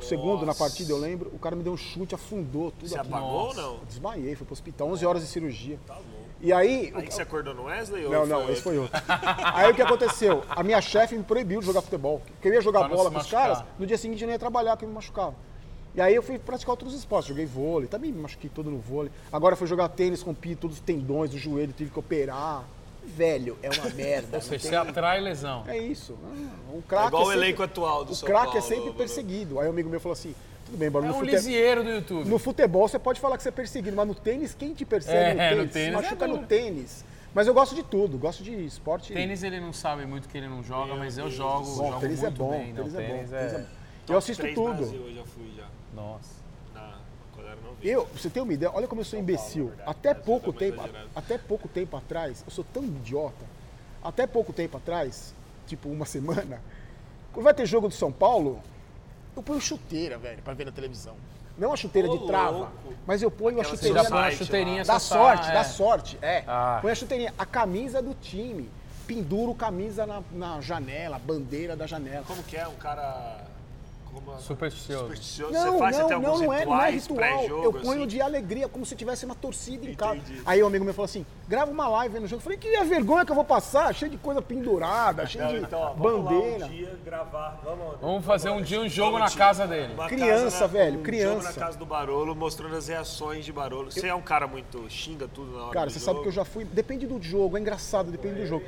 [0.00, 2.98] o segundo na partida, eu lembro, o cara me deu um chute, afundou tudo Você
[2.98, 3.08] aqui.
[3.08, 3.74] apagou ou não?
[3.74, 5.78] Eu Desmaiei, fui pro hosptal, 11 horas de cirurgia.
[5.86, 6.08] Tá louco.
[6.40, 8.06] E aí, Aí que você acordou no Wesley?
[8.06, 8.52] ou não, não, outro?
[8.52, 8.98] esse foi outro.
[9.54, 10.42] Aí o que aconteceu?
[10.48, 12.22] A minha chefe me proibiu de jogar futebol.
[12.26, 14.38] Porque eu ia jogar Pra bola com os caras, no dia seguinte eu não ia
[14.38, 15.34] trabalhar, que eu me machucava.
[15.94, 19.10] E aí eu fui praticar outros esportes, joguei vôlei, também me machuquei todo no vôlei.
[19.30, 22.64] Agora fui jogar tênis, rompi todos os tendões do joelho, tive que operar.
[23.04, 24.36] Velho, é uma merda.
[24.36, 25.62] Ou seja, não você atrai lesão.
[25.64, 26.16] tem- É isso.
[26.22, 28.92] Ah, O É craque igual o sempre- elenco atual do O São craque é sempre
[28.92, 29.58] perseguido.
[29.58, 30.34] Aí um amigo meu falou assim:
[30.66, 32.28] tudo bem, Barulho, É no, um fute- lisieiro do YouTube.
[32.28, 35.38] no futebol você pode falar que você é perseguido, mas no tênis, quem te persegue
[35.40, 35.56] É, no tênis?
[35.58, 37.04] no Se tênis machuca é no tênis.
[37.32, 39.12] Mas eu gosto de tudo, gosto de esporte.
[39.12, 41.86] Tênis ele não sabe muito que ele não joga, Meu mas eu Deus jogo, Bom,
[41.88, 42.72] jogo tênis é muito bom, bem.
[42.72, 43.58] Não, tênis é bom, tênis tênis é é...
[43.60, 43.66] bom.
[44.08, 44.74] Eu assisto tudo.
[44.78, 45.66] Brasil, eu já fui já.
[45.94, 46.28] Nossa.
[46.74, 46.94] Na,
[47.32, 47.58] quando era novinho.
[47.82, 49.72] Eu, pra você tem uma ideia, olha como eu sou imbecil.
[49.86, 50.80] Até pouco tempo,
[51.14, 53.44] até pouco tempo atrás, eu sou tão idiota.
[54.02, 55.34] Até pouco tempo atrás,
[55.66, 56.60] tipo uma semana,
[57.32, 58.60] quando vai ter jogo do São Paulo,
[59.36, 61.14] eu ponho chuteira, velho, pra ver na televisão.
[61.58, 62.94] Não a chuteira Ô, de trava, louco.
[63.06, 65.64] mas eu ponho a Aquela chuteirinha põe a chuteirinha da sorte, tá- da é.
[65.64, 66.44] sorte, é.
[66.46, 66.78] Ah.
[66.80, 68.70] Põe a chuteirinha, a camisa do time.
[69.06, 72.24] Penduro camisa na, na janela, bandeira da janela.
[72.26, 72.66] Como que é?
[72.68, 73.44] Um cara.
[74.12, 75.02] Como, Supersticioso.
[75.02, 75.52] supersticioso.
[75.52, 77.44] Não, você faz não, até não, alguns não é, não é ritual.
[77.44, 78.06] Eu ponho assim?
[78.08, 80.16] de alegria, como se tivesse uma torcida em casa.
[80.16, 80.42] Entendi.
[80.44, 82.40] Aí o amigo meu falou assim: grava uma live aí no jogo.
[82.40, 85.52] Eu falei, que a vergonha que eu vou passar, cheio de coisa pendurada, cheio Não,
[85.52, 86.58] de então, ó, vamos bandeira.
[86.58, 87.60] lá um dia gravar.
[87.64, 88.00] Vamos?
[88.00, 89.94] Vamos fazer um dia um jogo Vamos, na casa dele.
[89.94, 91.32] Uma Criança, casa velho, um criança.
[91.34, 93.90] jogo na casa do Barolo, mostrando as reações de Barolo.
[93.92, 94.88] Você é um cara muito.
[94.90, 96.10] xinga tudo na hora Cara, do você jogo.
[96.12, 96.64] sabe que eu já fui.
[96.64, 98.64] Depende do jogo, é engraçado, depende do jogo.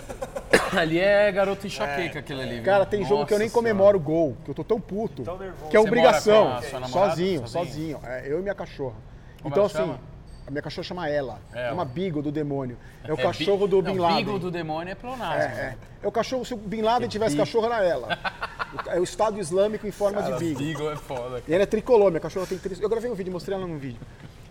[0.76, 2.54] Ali é garoto enxaqueca aquele ali.
[2.56, 2.64] viu?
[2.64, 5.22] Cara, tem jogo que eu nem Nossa comemoro o gol, que eu tô tão puto.
[5.22, 5.70] Tão nervoso.
[5.70, 6.44] Que é Você obrigação.
[6.44, 7.10] mora com a sua namorada?
[7.10, 7.66] sozinho, Sozinho?
[7.66, 8.00] sozinho.
[8.04, 8.94] É, eu e minha cachorra.
[9.42, 10.00] Como então, ela assim, chama?
[10.46, 11.38] a minha cachorra chama ela.
[11.54, 11.74] É Ela.
[11.74, 12.76] uma Beagle do demônio.
[13.04, 14.16] É o É cachorro bi- do não, Bin Laden.
[14.24, 15.42] Beagle do demônio é pleonasmo.
[15.42, 15.76] É, é.
[16.02, 17.46] É o cachorro, se o Bin Laden tivesse Beagle.
[17.52, 18.18] cachorro, era ela.
[18.88, 20.64] É o Estado Islâmico em forma Cara, de Beagle.
[20.66, 21.42] Beagle é foda.
[21.48, 22.78] E ela é tricolor, minha cachorra tem três.
[22.80, 24.00] Eu gravei um vídeo, mostrei ela num vídeo.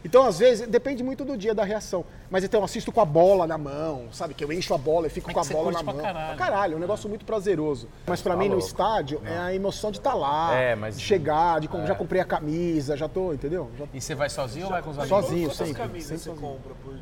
[0.06, 2.06] Então, às vezes, depende muito do dia da reação.
[2.30, 4.36] Mas então, eu assisto com a bola na mão, sabe?
[4.36, 6.02] Que eu encho a bola e fico Mas com a bola na pra mão.
[6.02, 6.28] caralho.
[6.38, 7.90] Pra caralho, é um negócio muito prazeroso.
[8.06, 8.68] Mas pra mim, no louco.
[8.68, 12.22] estádio, é a emoção de estar lá, É, mas- de chegar, de com- já comprei
[12.22, 13.72] a camisa, já tô, entendeu?
[13.80, 15.10] Já- E você vai sozinho ou vai com os amigos?
[15.26, 15.82] Sozinho, Quantas sempre.
[15.82, 16.48] camisas sempre você sozinho.
[16.54, 16.94] compra por.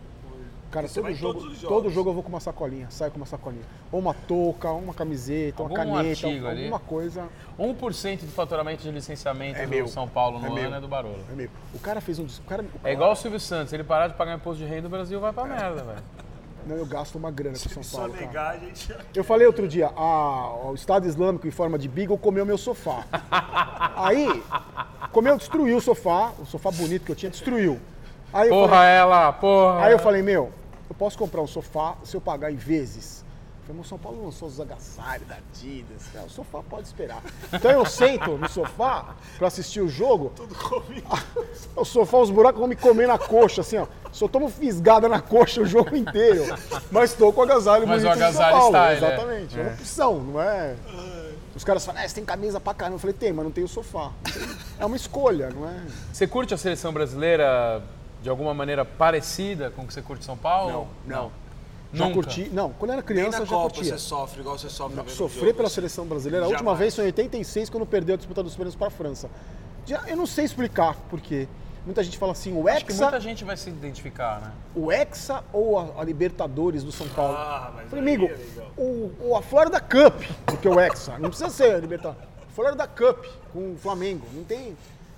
[0.74, 3.64] Cara, Você todo jogo, todo jogo eu vou com uma sacolinha, saio com uma sacolinha.
[3.92, 6.62] Ou uma touca, uma camiseta, uma Algum caneta, artigo ali.
[6.64, 7.28] alguma coisa.
[7.60, 9.88] 1% do faturamento de licenciamento É do meu.
[9.88, 10.66] São Paulo no É meu.
[10.66, 11.20] ano é do Barolo.
[11.32, 11.52] É meio.
[11.76, 12.24] O cara fez um.
[12.26, 14.68] O cara, o É cara- igual o Silvio Santos, ele parar de pagar imposto de
[14.68, 16.04] renda, o Brasil vai pra merda, velho.
[16.66, 18.14] Não, eu gasto uma grana com São Paulo.
[18.14, 18.26] Cara.
[18.26, 18.96] negar, a gente.
[19.14, 23.04] Eu falei outro dia, a- o Estado Islâmico em forma de Beagle comeu meu sofá.
[23.96, 24.42] Aí,
[25.12, 27.80] comeu, destruiu o sofá, o sofá bonito que eu tinha, destruiu.
[28.34, 29.84] Aí Porra falei, ela, porra.
[29.86, 30.52] aí eu falei, meu,
[30.90, 33.24] eu posso comprar um sofá se eu pagar em vezes.
[33.66, 37.24] Falei, mas São Paulo lançou os agasalhos da Adidas, o sofá pode esperar.
[37.52, 41.08] Então eu sento no sofá pra assistir o jogo, Tudo comigo.
[41.74, 43.88] o sofá, os buracos vão me comer na coxa, assim, ó.
[44.12, 46.44] Só tomo fisgada na coxa o jogo inteiro.
[46.92, 48.76] Mas tô com o agasalho Mas o bonito do agasalho São Paulo.
[48.76, 49.08] style, é.
[49.08, 49.60] Exatamente.
[49.60, 49.62] É.
[49.62, 50.76] uma opção, não é...
[51.56, 52.96] Os caras falam, ah, você tem camisa pra caramba.
[52.96, 54.12] Eu falei, tem, mas não tem o sofá.
[54.78, 55.82] é uma escolha, não é?
[56.12, 57.82] Você curte a seleção brasileira
[58.24, 60.88] de alguma maneira parecida com o que você curte São Paulo?
[61.06, 61.30] Não.
[61.94, 62.16] Já Nunca.
[62.16, 62.50] curti.
[62.52, 63.94] Não, quando eu era Nem criança na eu já Copa curtia.
[63.94, 65.76] você sofre igual você sofre Não, sofrer jogo, pela assim.
[65.76, 66.46] seleção brasileira.
[66.46, 66.80] A última Jamais.
[66.80, 69.30] vez foi em 86, quando perdeu a disputa dos prêmios para a França.
[69.86, 71.48] Já, eu não sei explicar por quê.
[71.86, 74.52] Muita gente fala assim, o Acho que Hexa, muita gente vai se identificar, né?
[74.74, 77.36] o Hexa ou a, a Libertadores do São Paulo?
[77.38, 78.68] Ah, mas Falei, amigo, amigão.
[78.78, 82.24] o, o, a Florida Cup, porque o Hexa, não precisa ser a Libertadores.
[82.56, 84.76] Florida Cup com o Flamengo, não tem...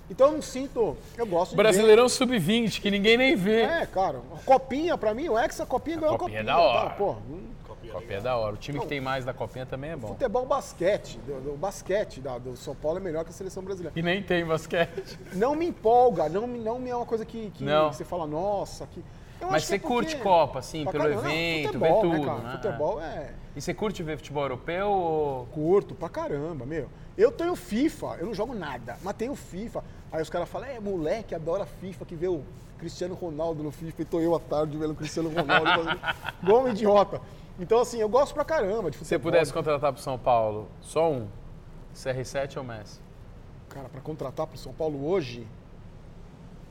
[0.08, 1.56] Então eu não sinto, eu gosto de.
[1.56, 3.62] Brasileirão sub-20, que ninguém nem vê.
[3.62, 6.52] É, cara, copinha pra mim, o Hexa, a copinha ganhou a copinha copinha.
[6.52, 6.90] é da hora.
[6.90, 7.50] Tá, pô, hum,
[7.92, 8.54] Copinha é da hora.
[8.54, 10.08] O time que tem mais da copinha também é bom.
[10.08, 13.98] futebol basquete, do, do basquete da, do São Paulo é melhor que a seleção brasileira.
[13.98, 15.18] E nem tem basquete.
[15.32, 17.92] Não me empolga, não, me- não me é uma coisa que, que Não.
[17.92, 19.02] você fala, nossa, que.
[19.40, 22.26] Eu Mas que é você curte Copa, assim, pelo caramba, evento, futebol, vê né, tudo,
[22.26, 22.38] cara?
[22.38, 22.52] né?
[22.52, 23.34] Futebol é.
[23.54, 25.46] E você curte ver futebol europeu ou...
[25.46, 26.88] Curto pra caramba, meu.
[27.16, 29.82] Eu tenho FIFA, eu não jogo nada, mas tenho FIFA.
[30.12, 32.42] Aí os caras falam, é, moleque, adora FIFA, que vê o
[32.78, 35.98] Cristiano Ronaldo no FIFA e tô eu à tarde vendo o Cristiano Ronaldo
[36.42, 37.20] igual um idiota.
[37.58, 39.04] Então, assim, eu gosto pra caramba de futebol.
[39.04, 41.26] Se você pudesse contratar pro São Paulo, só um,
[41.94, 43.00] CR7 ou Messi?
[43.70, 45.46] Cara, pra contratar pro São Paulo hoje.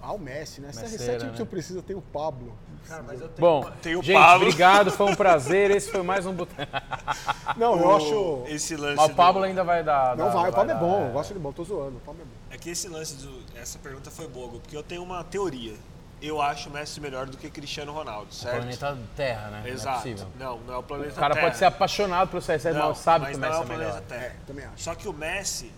[0.06, 0.68] Ah, o Messi, né?
[0.68, 1.34] Messeira, CR7 né?
[1.36, 2.56] você precisa ter o Pablo.
[2.88, 4.46] Cara, mas eu tenho, Bom, tenho o gente, Pablo.
[4.46, 5.72] obrigado, foi um prazer.
[5.72, 6.72] Esse foi mais um boteco.
[7.58, 8.44] Não, eu O- acho.
[8.54, 10.16] Esse lance Mas o Pablo do- ainda vai dar.
[10.16, 11.08] Não dar- vai, o Pablo é bom, é.
[11.08, 12.32] eu gosto de bom, tô zoando, o Pablo é bom.
[12.52, 13.42] É que esse lance do.
[13.60, 15.74] Essa pergunta foi boa, porque eu tenho uma teoria.
[16.22, 18.58] Eu acho o Messi melhor do que Cristiano Ronaldo, certo?
[18.58, 19.60] Planeta Terra, né?
[19.62, 20.28] Não é Exato.
[20.40, 21.46] não, não é o planeta O cara Terra.
[21.48, 23.88] pode ser apaixonado pelo CR7, não, mas sabe que o Messi é é o planeta
[23.90, 24.02] melhor.
[24.04, 24.22] Terra.
[24.26, 24.84] É, também acho.
[24.84, 25.72] Só que o Messi,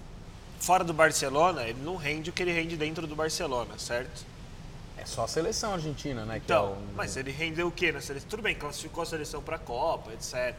[0.60, 4.26] fora do Barcelona, ele não rende o que ele rende dentro do Barcelona, certo?
[4.98, 6.40] É só a seleção argentina, né?
[6.40, 8.28] que Então, é o- mas ele rendeu o quê na seleção?
[8.30, 10.56] Tudo bem, classificou a seleção para a Copa, etc.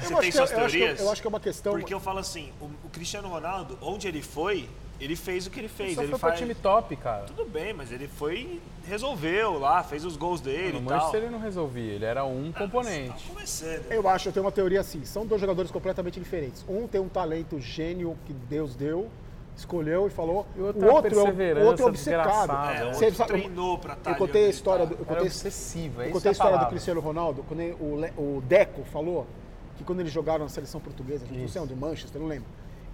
[0.00, 1.00] Você Eu tem acho que- suas eu acho que- teorias?
[1.00, 4.06] eu acho que é uma questão- Porque eu falo assim, o, o Cristiano Ronaldo, onde
[4.06, 4.68] ele foi,
[5.00, 5.94] ele fez o que ele fez.
[5.94, 6.32] Só ele foi faz...
[6.34, 7.24] pra time top, cara.
[7.24, 10.98] Tudo bem, mas ele foi, resolveu lá, fez os gols dele No e tal.
[10.98, 13.26] Manchester ele não resolvia, ele era um Tá componente.
[13.28, 13.90] começando.
[13.90, 16.64] Eu acho, eu tenho uma teoria assim, são dois jogadores completamente diferentes.
[16.68, 19.08] Um tem um talento gênio que Deus deu,
[19.56, 20.46] escolheu e falou.
[20.56, 22.52] E o outro o é uma outro, é, o- perseverança o outro é obcecado.
[22.52, 26.02] É, o Você outro treinou pra estar eu contei a história do, eu contei, obsessivo,
[26.02, 26.70] é eu contei a história do palavra.
[26.70, 29.26] Cristiano Ronaldo, quando ele- o, Le- o Deco falou
[29.76, 32.46] que quando eles jogaram na seleção portuguesa, não sei onde, Manchester, não lembro,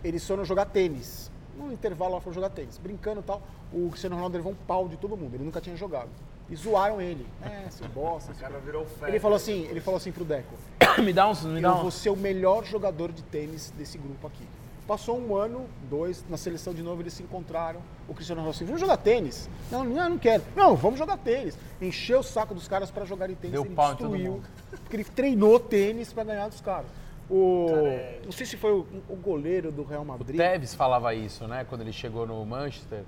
[0.04, 1.30] eles foram jogar tênis.
[1.56, 3.42] No intervalo lá foram jogar tênis, brincando e tal.
[3.72, 6.08] O Cristiano Ronaldo levou um pau de todo mundo, ele nunca tinha jogado.
[6.48, 7.26] E zoaram ele.
[7.42, 8.32] É, seu bosta.
[8.32, 9.08] O cara virou fé.
[9.08, 10.54] Ele falou assim, ele falou assim pro Deco,
[11.02, 11.44] me dá uns.
[11.44, 14.44] Me dá eu vou ser o melhor jogador de tênis desse grupo aqui.
[14.86, 17.80] Passou um ano, dois, na seleção de novo eles se encontraram.
[18.08, 19.50] O Cristiano Ronaldo assim, vamos jogar tênis?
[19.68, 20.44] Não, não, não quero.
[20.54, 21.58] Não, vamos jogar tênis.
[21.82, 24.32] Encheu o saco dos caras para jogarem tênis, Deu ele pau em todo destruiu.
[24.34, 24.48] mundo.
[24.70, 26.86] Porque ele treinou tênis para ganhar dos caras.
[27.28, 30.36] O, Cara, é- Não sei se foi o, o goleiro do Real O Madrid.
[30.36, 31.64] Tevez falava isso, né?
[31.68, 33.02] Quando ele chegou no Manchester,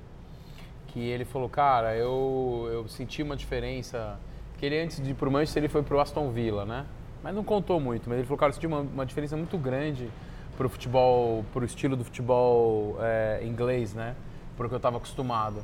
[0.89, 4.19] que ele falou, cara, eu, eu senti uma diferença.
[4.59, 6.85] Que ele antes de ir pro Manchester ele foi pro Aston Villa, né?
[7.23, 8.09] Mas não contou muito.
[8.09, 10.09] Mas ele falou, cara, eu senti uma, uma diferença muito grande
[10.57, 14.17] pro futebol, pro estilo do futebol é, inglês, né?
[14.57, 15.63] Pro que eu estava acostumado.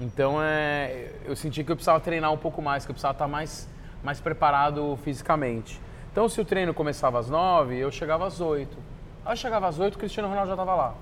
[0.00, 3.26] Então é, eu senti que eu precisava treinar um pouco mais, que eu precisava estar
[3.26, 3.68] mais,
[4.04, 5.80] mais preparado fisicamente.
[6.12, 8.76] Então se o treino começava às nove, eu chegava às oito.
[9.24, 10.94] Aí eu chegava às oito, o Cristiano Ronaldo já estava lá.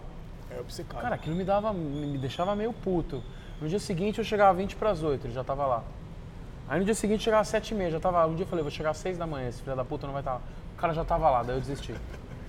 [0.51, 1.01] É obcecado.
[1.01, 3.22] Cara, aquilo me dava, me deixava meio puto.
[3.60, 5.82] No dia seguinte eu chegava 20 para as 8, ele já tava lá.
[6.68, 8.26] Aí no dia seguinte chegava às 7 e meia, já tava lá.
[8.26, 10.12] Um dia eu falei, vou chegar às 6 da manhã, esse filho da puta não
[10.12, 10.40] vai estar lá.
[10.76, 11.94] O cara já tava lá, daí eu desisti.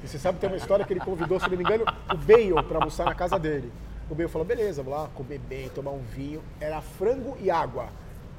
[0.03, 2.17] E você sabe que tem uma história que ele convidou, se não me engano, o
[2.17, 3.71] Bale para almoçar na casa dele.
[4.09, 6.41] O Bale falou, beleza, vou lá comer bem, tomar um vinho.
[6.59, 7.87] Era frango e água.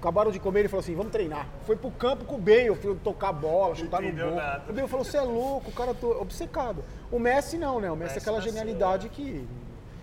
[0.00, 1.46] Acabaram de comer, ele falou assim, vamos treinar.
[1.66, 4.34] Foi pro campo com o Bale, foi tocar bola, chutar no gol.
[4.34, 4.64] nada.
[4.70, 6.82] O Bale falou, você é louco, o cara tô obcecado.
[7.12, 7.90] O Messi não, né?
[7.90, 9.46] O Messi, é Messi aquela nasceu- genialidade que...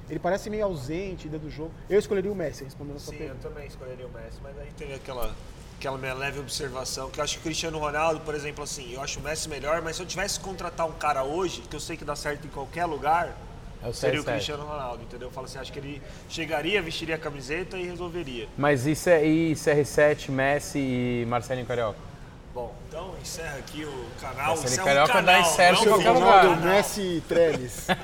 [0.09, 1.71] Ele parece meio ausente dentro do jogo.
[1.89, 3.49] Eu escolheria o Messi, respondendo a sua Sim, eu pergunta.
[3.49, 5.35] também escolheria o Messi, mas aí teve aquela,
[5.79, 9.01] aquela minha leve observação, que eu acho que o Cristiano Ronaldo, por exemplo, assim, eu
[9.01, 11.79] acho o Messi melhor, mas se eu tivesse que contratar um cara hoje, que eu
[11.79, 13.35] sei que dá certo em qualquer lugar,
[13.83, 14.31] É o seria o CR7.
[14.33, 15.27] Cristiano Ronaldo, entendeu?
[15.27, 18.47] Eu falo assim, acho que ele chegaria, vestiria a camiseta e resolveria.
[18.57, 21.99] Mas e, C- e CR7, Messi e Marcelinho Carioca?
[22.53, 24.47] Bom, então encerra aqui o canal.
[24.57, 26.45] Marcelo Isso é um Carioca dá canal, insert não em um qualquer lugar.
[26.45, 26.55] é um.
[26.61, 27.87] Messi Trellis.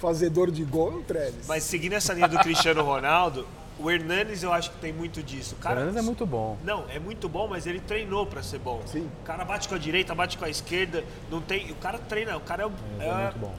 [0.00, 1.46] Fazedor de gol é um Trellis.
[1.46, 3.46] Mas seguindo essa linha do Cristiano Ronaldo,
[3.78, 5.54] o Hernanes eu acho que tem muito disso.
[5.54, 6.56] O O cara, Fernandes é muito bom.
[6.64, 8.82] Não, é muito bom, mas ele treinou pra ser bom.
[8.86, 9.08] Sim.
[9.20, 11.70] O cara bate com a direita, bate com a esquerda, não tem.
[11.70, 13.54] O cara treina, o cara é, Ele é muito bom.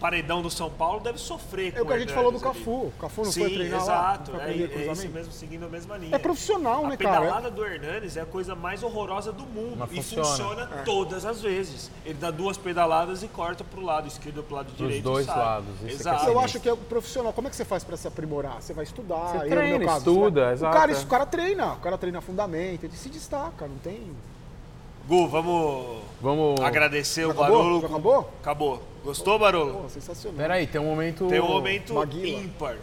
[0.00, 2.38] Paredão do São Paulo deve sofrer com É o que a gente falou do.
[2.40, 2.70] Cafu.
[2.88, 4.32] O Cafu não Sim, foi treinar exato.
[4.32, 4.44] lá?
[4.48, 6.14] é, é isso mesmo, seguindo a mesma linha.
[6.14, 7.20] É profissional, a né, cara?
[7.20, 9.76] pedalada do Hernandes é a coisa mais horrorosa do mundo.
[9.78, 10.24] Mas e funciona.
[10.26, 11.90] funciona todas as vezes.
[12.04, 14.98] Ele dá duas pedaladas e corta pro lado esquerdo ou pro lado direito.
[14.98, 15.38] e dois sai.
[15.38, 16.26] lados, isso é é Exato.
[16.26, 17.32] Eu acho que é profissional.
[17.32, 18.60] Como é que você faz pra se aprimorar?
[18.60, 19.28] Você vai estudar.
[19.28, 20.96] Você eu, no treina, meu caso, estuda, você vai- exato, O cara, é.
[20.96, 21.72] o cara treina.
[21.72, 22.84] O cara treina fundamento.
[22.84, 23.66] Ele se destaca.
[23.66, 24.12] Não tem...
[25.08, 26.58] Gu, vamos Vamos.
[26.62, 27.46] agradecer o acabou?
[27.58, 27.80] Barolo.
[27.82, 28.30] Já acabou?
[28.40, 28.82] Acabou.
[29.04, 29.82] Gostou, Barolo?
[29.82, 30.38] Pô, sensacional.
[30.38, 31.26] Peraí, tem um momento.
[31.28, 32.40] Tem um momento Maguila.
[32.42, 32.76] ímpar.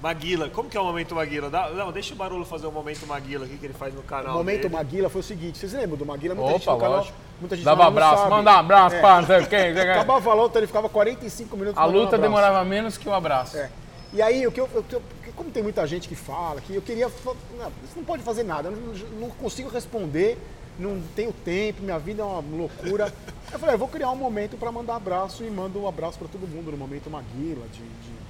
[0.00, 0.48] Maguila.
[0.50, 1.50] Como que é o momento Maguila?
[1.50, 4.04] Dá- não, deixa o Barolo fazer o momento Maguila aqui que ele faz no O
[4.04, 4.34] canal.
[4.34, 4.74] momento dele.
[4.74, 6.36] Maguila foi o seguinte, vocês lembram do Maguila?
[6.36, 7.16] Muita gente Opa, no canal, lógico.
[7.40, 8.30] muita gente Dava não abraço, sabe.
[8.30, 9.00] manda um abraço, É.
[9.00, 9.56] pá, não sei o quê.
[9.56, 12.22] Acabava a luta, ele ficava 45 minutos A mandando luta abraço.
[12.32, 13.56] demorava menos que o abraço.
[13.56, 13.70] É.
[14.12, 15.02] E aí, o que eu, eu- eu-
[15.34, 17.08] como tem muita gente que fala, que eu queria.
[17.08, 20.38] fa- Não, você não pode fazer nada, eu não, não consigo responder,
[20.78, 23.12] não tenho tempo, minha vida é uma loucura.
[23.52, 26.28] Eu falei, eu vou criar um momento para mandar abraço e mando um abraço para
[26.28, 28.24] todo mundo no momento Maguila, de, de-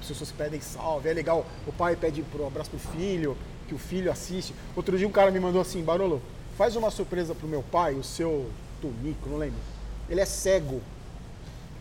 [0.00, 3.36] as pessoas pedem salve, é legal, o pai pede pro abraço pro filho,
[3.66, 4.54] que o filho assiste.
[4.76, 6.22] Outro dia um cara me mandou assim, Barolo,
[6.56, 8.48] faz uma surpresa pro meu pai, o seu
[8.80, 9.58] Tonico, não lembro.
[10.08, 10.80] Ele é cego.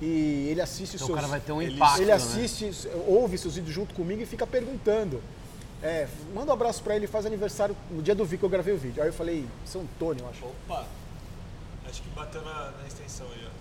[0.02, 1.16] E ele assiste os Então o seus.
[1.16, 1.98] cara vai ter um Ele- impacto.
[2.00, 2.14] Ele né?
[2.14, 2.72] assiste,
[3.08, 5.22] ouve seus vídeos junto comigo e fica perguntando.
[5.82, 8.74] É, manda um abraço pra ele, faz aniversário no dia do vídeo que eu gravei
[8.74, 9.02] o vídeo.
[9.02, 10.46] Aí eu falei, São Antônio, eu acho.
[10.46, 10.86] Opa!
[11.88, 13.52] Acho que bateu na, na extensão aí, ó.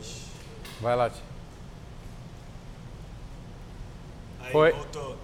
[0.00, 0.26] Ixi.
[0.80, 1.22] Vai lá, Ti.
[4.40, 4.72] Aí Foi.
[4.72, 5.16] voltou.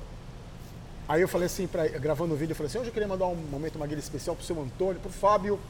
[1.08, 3.26] Aí eu falei assim, pra, gravando o vídeo, eu falei assim, hoje eu queria mandar
[3.26, 5.60] um momento Maguila especial pro seu Antônio, pro Fábio,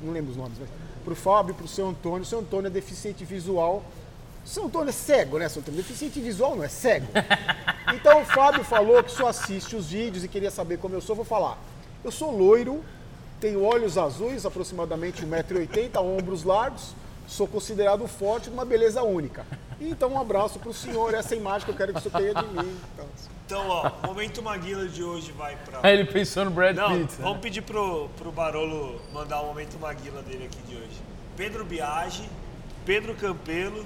[0.00, 0.68] não lembro os nomes, mas
[1.04, 2.22] pro Fábio, pro seu Antônio.
[2.22, 3.82] O seu Antônio é deficiente visual.
[4.44, 5.80] O seu Antônio é cego, né, seu Antônio?
[5.82, 7.06] Deficiente visual não é cego.
[7.94, 11.14] Então o Fábio falou que só assiste os vídeos e queria saber como eu sou.
[11.14, 11.56] Vou falar.
[12.02, 12.82] Eu sou loiro,
[13.40, 16.92] tenho olhos azuis, aproximadamente 1,80m, ombros largos,
[17.28, 19.46] sou considerado forte, uma beleza única.
[19.80, 22.46] Então um abraço pro senhor, essa imagem que eu quero que o senhor tenha de
[22.48, 22.76] mim.
[22.94, 23.06] Então,
[23.46, 25.80] Então, ó, o momento Maguila de hoje vai pra.
[25.82, 27.12] Aí ele pensou no Brad Não, Pitt.
[27.12, 27.18] né?
[27.20, 31.00] vamos pedir pro, pro Barolo mandar o momento Maguila dele aqui de hoje.
[31.36, 32.28] Pedro Biagi,
[32.84, 33.84] Pedro Campelo,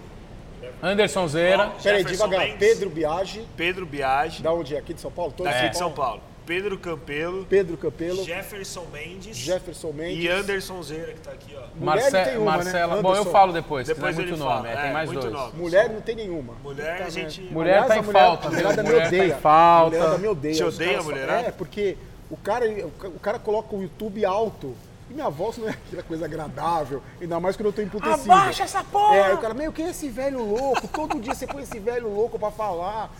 [0.83, 1.73] Anderson Zeira.
[1.83, 2.41] Peraí, devagar.
[2.41, 2.59] Mendes.
[2.59, 4.79] Pedro Biagi, Pedro Biagi, da onde é?
[4.79, 5.33] Aqui de São Paulo?
[5.37, 6.21] Todos daqui de São Paulo.
[6.47, 10.25] Pedro Campelo, Pedro Campelo, Jefferson Mendes Jefferson Mendes.
[10.25, 11.61] e Anderson Zeira, que tá aqui, ó.
[11.77, 12.57] Mulher Marce- tem uma, né?
[12.65, 13.03] Marcela.
[13.03, 14.67] Bom, eu falo depois, Depois ele muito nome.
[14.67, 15.33] é, É, tem mais muito dois.
[15.35, 15.53] nome.
[15.59, 16.55] Mulher não tem nenhuma.
[16.65, 17.55] Mulher, a gente- merda.
[17.55, 19.37] Mulher tá em falta, mulherada me Mulher tá em odeia.
[19.37, 19.97] falta.
[19.97, 20.55] A mulherada me odeia.
[20.55, 21.49] Te odeia, mulherada?
[21.49, 21.99] É, porque
[22.31, 22.65] o cara,
[23.05, 24.75] o cara coloca o YouTube alto.
[25.11, 28.31] E minha voz não é aquela coisa agradável, ainda mais quando eu tô emputecido.
[28.31, 29.17] Abaixa essa porra!
[29.17, 30.87] É, aí o cara, meu, quem é esse velho louco?
[30.89, 33.11] Todo dia você põe esse velho louco pra falar.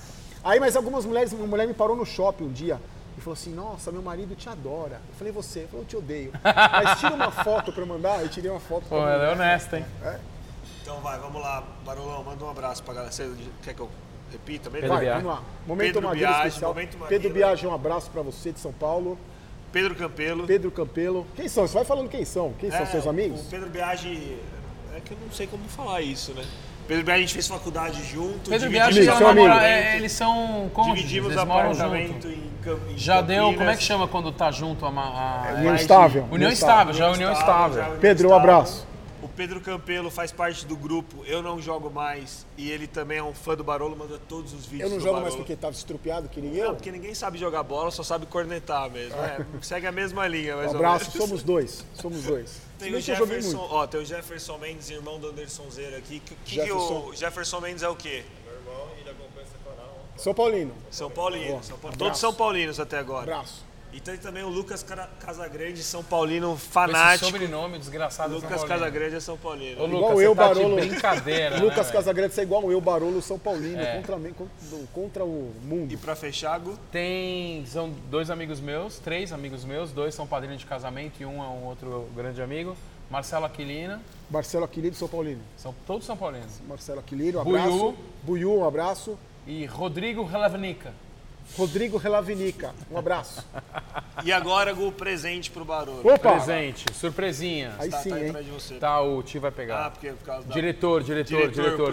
[0.45, 2.81] Aí, mas algumas mulheres, uma mulher me parou no shopping um dia
[3.17, 5.01] e falou assim, nossa, meu marido te adora.
[5.09, 5.61] Eu falei, você?
[5.61, 6.33] Eu falei, eu te odeio.
[6.43, 9.33] Mas tira uma foto pra eu mandar, eu tirei uma foto pra Pô, ela é
[9.33, 9.85] honesta, hein?
[10.83, 13.13] Então vai, vamos lá, Barolão, manda um abraço pra galera.
[13.13, 13.31] Você
[13.63, 13.89] quer que eu
[14.31, 14.89] repita mesmo?
[14.89, 15.43] Pedro Vai, vamos lá.
[15.67, 16.71] Momento Pedro Maguila especial.
[16.71, 17.09] momento Maguila.
[17.09, 19.19] Pedro Biagi, um abraço pra você de São Paulo.
[19.73, 20.45] Pedro Campelo.
[20.47, 21.27] Pedro Campelo.
[21.37, 21.67] Quem são?
[21.67, 22.53] Você vai falando quem são.
[22.59, 23.41] Quem são É, seus amigos?
[23.43, 24.37] O Pedro Biagi.
[24.97, 26.43] É que eu não sei como falar isso, né?
[26.89, 28.49] Pedro Biagi a gente fez faculdade junto.
[28.49, 29.21] Pedro Biagi amigo.
[29.21, 32.29] namora, é, eles são cônjuges, Dividimos eles apartamento junto.
[32.29, 33.59] em, Cam- em Já deu, Campinas.
[33.59, 34.89] como é que chama quando tá junto a...
[34.89, 36.27] a- União a- estável.
[36.31, 37.83] União estável, já é união estável.
[37.85, 38.87] União Pedro, um abraço.
[39.39, 43.33] Pedro Campelo faz parte do grupo Eu Não Jogo Mais e ele também é um
[43.33, 45.45] fã do Barolo, manda todos os vídeos Eu não do jogo mais Barolo.
[45.45, 49.15] porque tava estrupiado que nem Não, porque ninguém sabe jogar bola, só sabe cornetar mesmo.
[49.17, 51.29] É, segue a mesma linha, mais Um ou abraço, menos.
[51.29, 51.85] somos dois.
[51.95, 52.61] Somos dois.
[52.81, 56.21] Tem o que Jefferson, ó, tem o Jefferson Mendes, irmão do Anderson Zeira aqui.
[56.21, 57.07] Que, que Jefferson.
[57.09, 58.25] o Jefferson Mendes é o quê?
[60.17, 60.75] São Paulino.
[60.91, 61.63] São Paulino.
[61.63, 61.99] São Paul- Abraço.
[61.99, 63.23] Todos São Paulinos até agora.
[63.23, 63.65] Abraço.
[63.99, 64.85] E tem também o Lucas
[65.19, 67.25] Casagrande, São Paulino Com esse fanático.
[67.33, 68.79] sobrenome desgraçado de São Lucas Paulino.
[68.81, 69.83] Casagrande é São Paulino.
[69.83, 70.81] Ô, Lucas, Igual eu, tá Barolo.
[70.81, 71.93] de brincadeira, né, Lucas velho?
[71.93, 73.97] Casagrande é igual eu, Barolo, São Paulino, É.
[73.97, 74.47] contra, contra,
[74.95, 75.93] contra o mundo.
[75.93, 80.61] E pra fechar, Gu, Tem, são dois amigos meus, três amigos meus, dois são padrinhos
[80.61, 82.77] de casamento e um é um outro grande amigo.
[83.11, 84.01] Marcelo Aquilina,
[84.31, 85.41] Marcelo Aquilino, São Paulino.
[85.57, 86.61] são todos São Paulinos.
[86.69, 87.95] Marcelo Aquilino, um abraço.
[88.23, 89.19] Buiú, um abraço.
[89.45, 90.93] E Rodrigo Relavnica.
[91.57, 93.45] Rodrigo Relavinica, um abraço.
[94.25, 96.01] E agora, Gu, presente pro Barulho.
[96.09, 96.33] Opa!
[96.33, 97.75] Presente, surpresinha.
[97.79, 98.29] Aí Tá, sim, tá hein?
[98.29, 98.75] atrás de você.
[98.77, 99.91] Tá, o Ti vai Ah, pegar.
[99.91, 100.55] porque por causa da...
[100.55, 101.75] Diretor, diretor, diretor,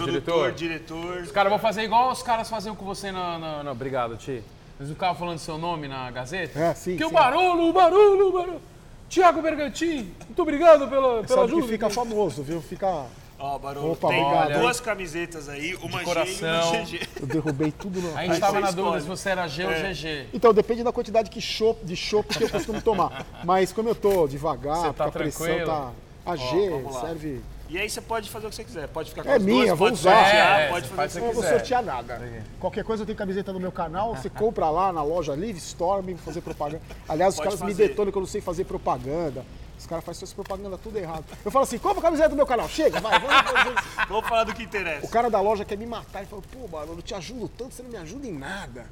[0.52, 0.52] diretor.
[0.52, 1.22] diretor.
[1.22, 3.38] Os caras vão fazer igual os caras faziam com você na.
[3.38, 4.42] na, na- Obrigado, Ti.
[4.78, 6.58] Eles ficavam falando seu nome na Gazeta.
[6.58, 7.14] É, sim, Que o sim.
[7.14, 8.60] barulho, o barulho, o barulho.
[9.08, 11.68] Tiago Bergantin, muito obrigado pela, pela Sabe que ajuda.
[11.68, 12.60] fica famoso, viu?
[12.60, 13.06] Fica.
[13.38, 14.60] Ó, Barulho, Opa, tem obrigado.
[14.60, 16.70] duas camisetas aí, uma G e coração.
[16.72, 17.08] uma GG.
[17.20, 18.16] Eu derrubei tudo no.
[18.16, 19.92] A gente Aí tava você na dúvida se você era G ou É.
[19.92, 20.26] GG.
[20.32, 23.26] Então, depende da quantidade que chopp- de chopp que eu costumo tomar.
[23.44, 25.90] Mas como eu tô devagar, Você tá porque a pressão tá.
[26.24, 27.00] A G lá.
[27.02, 27.40] serve.
[27.68, 28.86] E aí você pode fazer o que você quiser.
[28.88, 30.14] Pode ficar com É as minha, duas, vou pode usar.
[30.22, 31.58] sortear, É, pode você fazer o que o Não você vou quiser.
[31.58, 32.22] sortear nada.
[32.60, 36.06] Qualquer coisa eu tenho camiseta no meu canal, você compra lá na loja Live Storm,
[36.06, 36.80] vou fazer propaganda.
[37.08, 37.88] Aliás, os Pode caras me fazer.
[37.88, 39.44] detonam que eu não sei fazer propaganda.
[39.78, 41.24] Os caras fazem suas propaganda tudo errado.
[41.44, 43.82] Eu falo assim, compra a camiseta do meu canal, chega, vai, vamos.
[44.08, 45.06] Vamos falar do que interessa.
[45.06, 47.74] O cara da loja quer me matar e fala, pô, mano, eu te ajudo tanto,
[47.74, 48.86] você não me ajuda em nada.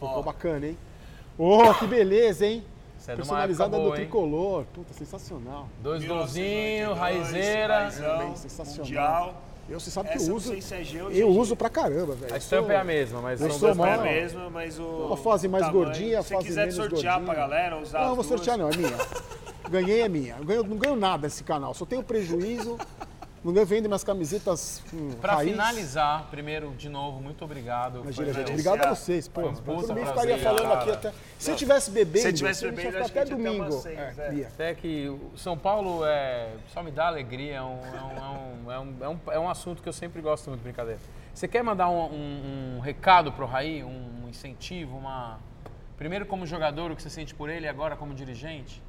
[0.00, 0.78] Pô, pô, bacana, hein?
[1.38, 2.64] Ô, que beleza, hein?
[3.06, 4.02] É Personalizada do boa, hein?
[4.04, 4.64] tricolor.
[4.72, 5.68] Puta, sensacional.
[5.82, 7.78] Dois 1982, golzinhos, raizeira.
[7.80, 8.84] Raizão, Bem, sensacional.
[8.86, 9.42] Mundial.
[9.68, 10.48] Eu, você sabe que Essa eu não uso.
[10.50, 12.32] sei se é G ou Eu uso pra caramba, velho.
[12.32, 14.82] A Eu estampa é a mesma, mas eu dois mó- É a mesma, mas o.
[14.84, 17.24] Uma fase mais tamanho, gordinha, Se você fase quiser menos sortear gordinha.
[17.24, 18.26] pra galera, usar Não, as eu vou duas.
[18.44, 18.96] sortear não, é minha.
[19.70, 20.36] Ganhei é minha.
[20.38, 22.76] Eu ganho- não ganho nada desse canal, só tenho prejuízo.
[23.44, 25.50] Não vendo minhas camisetas hum, Pra raiz.
[25.50, 28.00] finalizar, primeiro, de novo, muito obrigado.
[28.00, 28.42] Imagina, gente.
[28.44, 29.28] Foi- Obrigado a Foi- vocês.
[29.28, 30.80] Pô, um por mim prazer, ficaria falando cara.
[30.80, 31.12] aqui até.
[31.38, 33.64] Se eu tivesse bebendo, Se eu tivesse bebendo, que até domingo.
[33.64, 34.46] umas seis, É, é.
[34.46, 38.28] Até que o São Paulo é, só me dá alegria, é um, é um, é
[38.30, 40.98] um, é um, é um, é um assunto que eu sempre gosto muito, brincadeira.
[41.34, 45.38] Você quer mandar um, um, um recado pro Raí, um incentivo, uma...
[45.98, 48.82] Primeiro como jogador, o que você sente por ele, e agora como dirigente?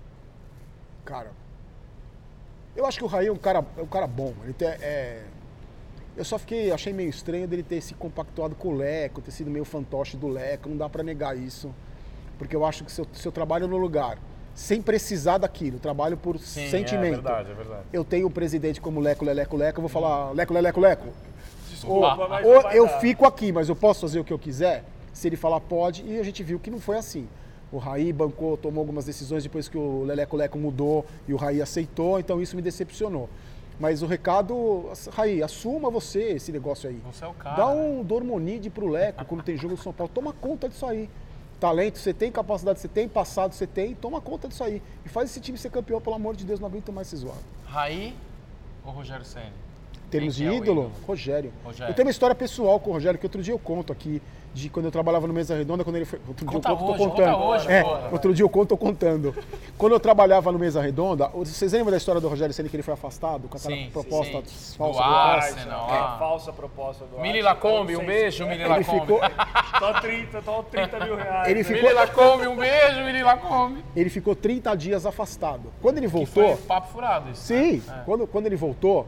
[1.04, 1.32] Cara,
[2.76, 4.34] eu acho que o Raí é um cara, é um cara bom.
[4.44, 5.24] Ele tem, é,
[6.18, 9.50] eu só fiquei, achei meio estranho dele ter se compactuado com o Leco, ter sido
[9.50, 10.70] meio fantoche do Leco.
[10.70, 11.74] Não dá pra negar isso.
[12.38, 14.18] Porque eu acho que se eu, se eu trabalho no lugar,
[14.54, 17.20] sem precisar daquilo, trabalho por sentimento.
[17.20, 17.84] é verdade, é verdade.
[17.92, 21.08] Eu tenho um presidente como Leco, Leleco, Leco, eu vou falar Leco, Leleco, Leco.
[21.08, 24.32] Ou, Desculpa, mas ou não vai eu fico aqui, mas eu posso fazer o que
[24.32, 24.84] eu quiser?
[25.14, 27.28] Se ele falar pode, e a gente viu que não foi assim.
[27.76, 31.62] O Raí bancou, tomou algumas decisões depois que o Leleco Leco mudou e o Raí
[31.62, 33.30] aceitou, então isso me decepcionou.
[33.78, 37.02] Mas o recado, Raí, assuma você esse negócio aí.
[37.06, 37.58] Você é o cara.
[37.58, 40.10] Dá um dormonide pro Leco quando tem jogo do São Paulo.
[40.14, 41.10] Toma conta disso aí.
[41.60, 44.82] Talento você tem, capacidade você tem, passado você tem, toma conta disso aí.
[45.06, 47.44] E faz esse time ser campeão, pelo amor de Deus, não aguento mais ser zoado.
[47.66, 48.16] Raí
[48.86, 49.65] ou Rogério Senna?
[50.06, 50.92] Em termos Quem de que é ídolo, ídolo?
[51.08, 51.52] Rogério.
[51.64, 51.92] Rogério.
[51.92, 54.22] Eu tenho uma história pessoal com o Rogério, que outro dia eu conto aqui,
[54.54, 56.20] de quando eu trabalhava no Mesa Redonda, quando ele foi.
[56.28, 57.44] Outro Conta dia eu conto, hoje, tô conta contando.
[57.44, 58.10] hoje, é, porra.
[58.12, 59.36] outro dia eu conto, tô contando.
[59.78, 62.84] Quando eu trabalhava no Mesa Redonda, vocês lembram da história do Rogério Senna que ele
[62.84, 64.78] foi afastado com aquela Sim, proposta sim.
[64.78, 65.90] falsa Do do Arsenal.
[65.90, 66.16] É, ah.
[66.18, 67.42] falsa proposta do Mili.
[67.42, 69.02] Lacombe, um beijo, Mili Ele Lacombe.
[69.02, 69.20] ficou,
[69.80, 71.48] Tô 30, tô 30 mil reais.
[71.50, 71.64] Ele né?
[71.66, 73.84] ficou- Mili Lacombe, um beijo, Mili Lacombe.
[73.94, 75.74] ele ficou 30 dias afastado.
[75.82, 76.56] Quando ele Que voltou.
[76.56, 77.42] foi papo furado isso.
[77.42, 78.04] Sim, né?
[78.06, 79.06] quando, quando ele voltou,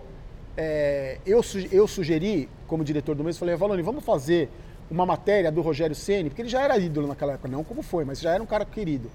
[0.58, 4.50] é, eu, eu sugeri, como diretor do mês, falei, Valone, vamos fazer
[4.90, 8.04] uma matéria do Rogério Ceni, porque ele já era ídolo naquela época, não como foi,
[8.04, 9.10] mas já era um cara querido.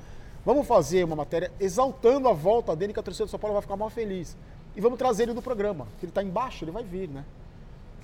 [0.44, 3.62] Vamos fazer uma matéria exaltando a volta dele, que a torcida do São Paulo vai
[3.62, 4.36] ficar mal feliz.
[4.76, 7.24] E vamos trazer ele do programa, que ele está embaixo, ele vai vir, né?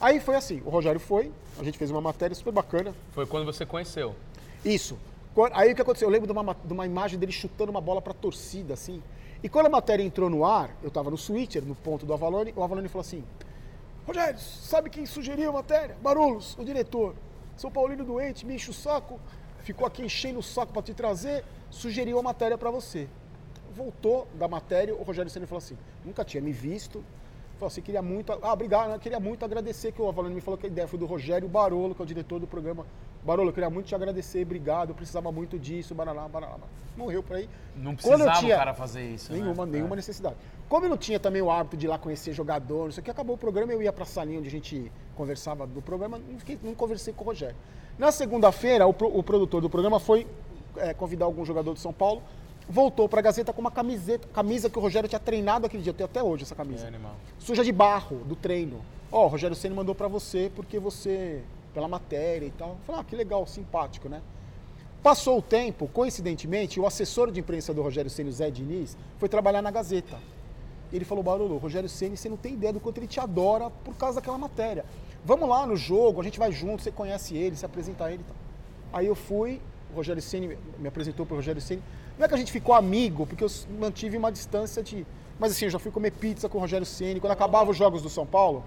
[0.00, 3.44] Aí foi assim, o Rogério foi, a gente fez uma matéria super bacana, Foi quando
[3.44, 4.14] você conheceu.
[4.64, 4.96] isso.
[5.52, 6.08] Aí o que aconteceu?
[6.08, 9.00] Eu lembro de uma, ma- de uma imagem dele chutando uma bola pra torcida, assim.
[9.42, 12.52] E quando a matéria entrou no ar, eu tava no switcher, no ponto do Avalone,
[12.56, 13.24] o Avalone falou assim:
[14.06, 15.96] Rogério, sabe quem sugeriu a matéria?
[16.02, 17.14] Barulhos, o diretor.
[17.56, 19.20] São Paulino doente, me enche o saco,
[19.60, 23.08] ficou aqui enchendo o saco pra te trazer, sugeriu a matéria pra você.
[23.74, 27.04] Voltou da matéria, o Rogério Senna falou assim: nunca tinha me visto.
[27.58, 28.32] Falou assim, queria muito.
[28.32, 28.98] Ah, obrigado, né?
[29.00, 31.92] Queria muito agradecer que o Avalone me falou que a ideia foi do Rogério Barolo,
[31.92, 32.86] que é o diretor do programa.
[33.24, 36.58] Barolo, eu queria muito te agradecer, obrigado, eu precisava muito disso, baralá, baralá.
[36.96, 37.48] Morreu por aí.
[37.76, 39.32] Não precisava tinha- o cara fazer isso.
[39.32, 39.38] né?
[39.40, 40.34] Nenhuma, nenhuma necessidade.
[40.68, 43.04] Como eu não tinha também o hábito de ir lá conhecer jogador, não sei o
[43.04, 46.38] que, acabou o programa, eu ia pra salinha onde a gente conversava do programa, não,
[46.38, 47.56] fiquei- não conversei com o Rogério.
[47.98, 50.26] Na segunda-feira, o, pro- o produtor do programa foi
[50.76, 52.22] é, convidar algum jogador de São Paulo,
[52.68, 55.94] voltou pra Gazeta com uma camiseta, camisa que o Rogério tinha treinado aquele dia, eu
[55.94, 56.84] tenho até hoje essa camisa.
[56.84, 57.16] É animal.
[57.38, 58.80] Suja de barro, do treino.
[59.10, 61.42] Ó, o Rogério Senna mandou pra você porque você,
[61.78, 62.76] pela matéria e tal.
[62.84, 64.20] Falei, ah, que legal, simpático, né?
[65.00, 69.62] Passou o tempo, coincidentemente, o assessor de imprensa do Rogério o Zé Diniz, foi trabalhar
[69.62, 70.18] na Gazeta.
[70.92, 73.94] Ele falou, Barolo, Rogério Senna, você não tem ideia do quanto ele te adora por
[73.94, 74.84] causa daquela matéria.
[75.24, 78.24] Vamos lá no jogo, a gente vai junto, você conhece ele, você apresenta ele e
[78.24, 78.36] tal.
[78.92, 79.60] Aí eu fui,
[79.92, 81.82] o Rogério Ceni me apresentou para o Rogério Ceni.
[82.18, 85.06] Não é que a gente ficou amigo, porque eu mantive uma distância de.
[85.38, 87.20] Mas assim, eu já fui comer pizza com o Rogério Ceni.
[87.20, 88.64] Quando acabava os jogos do São Paulo,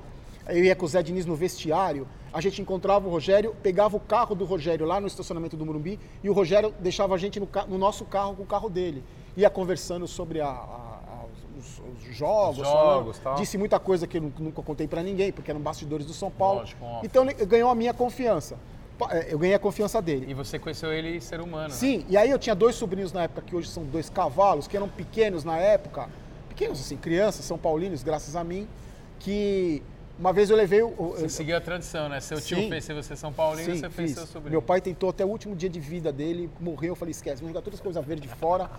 [0.48, 4.00] eu ia com o Zé Diniz no vestiário, a gente encontrava o Rogério, pegava o
[4.00, 7.48] carro do Rogério lá no estacionamento do Morumbi e o Rogério deixava a gente no,
[7.68, 9.04] no nosso carro com o carro dele.
[9.36, 11.00] Ia conversando sobre a- a-
[11.58, 13.36] os, os jogos, Os jogos, tal.
[13.36, 16.32] disse muita coisa que eu nu- nunca contei para ninguém, porque eram bastidores do São
[16.32, 16.60] Paulo.
[16.62, 18.58] Lógico, então ele ganhou a minha confiança.
[19.10, 20.28] É, Eu ganhei a confiança dele.
[20.30, 21.70] E você conheceu ele ser humano.
[21.70, 21.74] né?
[21.76, 24.78] Sim, e aí eu tinha dois sobrinhos na época, que hoje são dois cavalos, que
[24.78, 26.08] eram pequenos na época,
[26.50, 28.68] pequenos assim, crianças, são paulinos, graças a mim,
[29.20, 29.82] que
[30.22, 30.90] uma vez eu levei o...
[31.18, 32.20] Você seguiu a tradição, né?
[32.22, 32.70] Seu tio Sim.
[32.70, 34.52] fez ser você São Paulino, Sim, você fez seu sobrinho.
[34.52, 37.50] Meu pai tentou até o último dia de vida dele, morreu, eu falei, esquece, vamos
[37.54, 38.70] jogar todas as coisas verdes fora.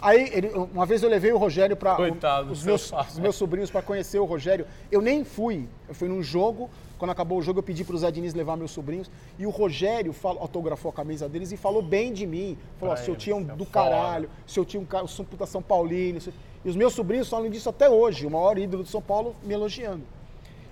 [0.00, 3.06] Aí, ele- uma vez eu levei o Rogério para Coitado do os, meus, pai.
[3.08, 4.64] os meus sobrinhos para conhecer o Rogério.
[4.92, 5.68] Eu nem fui.
[5.88, 6.70] Eu fui num jogo.
[6.98, 9.10] Quando acabou o jogo, eu pedi para o Zé Diniz levar meus sobrinhos.
[9.38, 12.56] E o Rogério falou- autografou a camisa deles e falou bem de mim.
[12.78, 13.70] Falou: Pra seu tio é um é do foda.
[13.72, 16.20] caralho, seu tio é um cara, eu sou um puta São Paulino.
[16.64, 18.24] E os meus sobrinhos falam disso até hoje.
[18.24, 20.02] O maior ídolo do São Paulo me elogiando.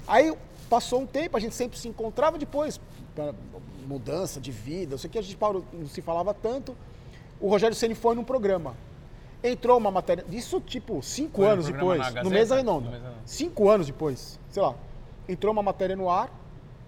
[0.07, 0.37] Aí
[0.69, 2.81] passou um tempo, a gente sempre se encontrava depois,
[3.15, 3.35] pra
[3.87, 6.77] mudança de vida, não sei o que, a gente parou, não se falava tanto.
[7.41, 8.75] O Rogério Ceni foi num programa.
[9.43, 12.25] Entrou uma matéria, isso tipo cinco Foi no anos depois, Gazeta?
[12.25, 12.31] No.
[12.31, 13.17] Mesa Redonda.
[13.25, 14.75] Cinco anos depois, sei lá.
[15.29, 16.31] Entrou uma matéria no ar,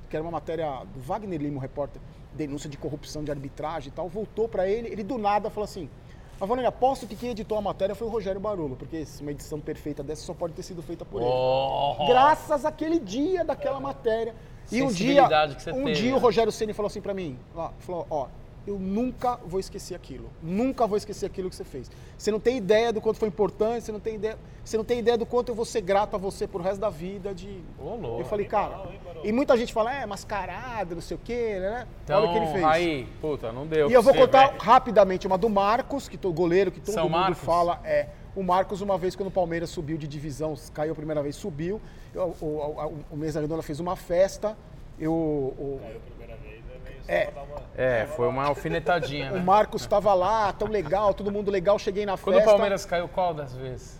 [0.08, 2.00] que era uma matéria do Wagner Lima, o repórter,
[2.34, 5.88] denúncia de corrupção de arbitragem e tal, voltou pra ele, ele do nada falou assim:
[6.40, 10.05] Avanoni, aposto que quem editou a matéria foi o Rogério Barolo, porque uma edição perfeita
[10.05, 14.35] dessa só pode ter sido feita por ele Oh, graças àquele dia daquela matéria.
[14.70, 15.24] E um dia,
[15.74, 16.16] um teve, dia né?
[16.16, 18.27] o Rogério Ceni falou assim pra mim, ó, falou, ó,
[18.68, 21.90] eu nunca vou esquecer aquilo, nunca vou esquecer aquilo que você fez.
[22.16, 24.98] Você não tem ideia do quanto foi importante, você não tem ideia, você não tem
[24.98, 27.62] ideia do quanto eu vou ser grato a você pro resto da vida de.
[27.78, 28.20] Ô, louco.
[28.20, 28.82] eu falei, cara,
[29.24, 31.86] e muita gente fala, é mascarado, não sei o quê, né?
[32.04, 32.64] Então, Olha o que ele fez.
[32.64, 36.32] aí, puta, não deu E eu vou você, contar rapidamente uma do Marcos, que o
[36.32, 37.38] goleiro que todo São mundo Marcos?
[37.38, 38.08] fala é.
[38.36, 41.80] O Marcos, uma vez quando o Palmeiras subiu de divisão, caiu a primeira vez, subiu.
[42.14, 44.56] O, o, o, o Mesa Redonda fez uma festa.
[45.00, 45.80] Eu, o,
[47.09, 47.30] É.
[47.76, 49.40] É, foi uma alfinetadinha, o né?
[49.40, 51.78] Marcos estava lá, tão legal, todo mundo legal.
[51.78, 52.51] Cheguei na Quando festa.
[52.51, 53.98] o Palmeiras caiu, qual das vezes?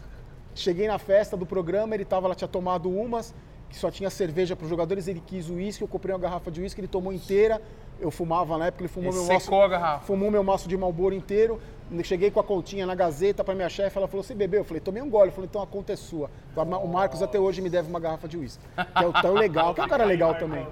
[0.55, 3.35] Cheguei na festa do programa, ele tava lá, tinha tomado umas,
[3.71, 6.61] que só tinha cerveja para os jogadores, ele quis uísque, eu comprei uma garrafa de
[6.61, 7.63] uísque, ele tomou inteira.
[8.01, 9.55] Eu fumava na época, ele fumou meu maço.
[9.55, 10.05] a garrafa.
[10.05, 11.61] Fumou meu maço de Malboro inteiro.
[12.05, 14.81] Cheguei com a continha na Gazeta para minha chefe, ela falou: "Você bebeu?" Eu falei:
[14.81, 15.31] "Tomei um gole".
[15.31, 16.31] Eu falei: "Então a conta é sua".
[16.55, 18.63] O Marcos até hoje me deve uma garrafa de uísque.
[18.97, 20.65] Que é o tão legal, que é um cara legal também.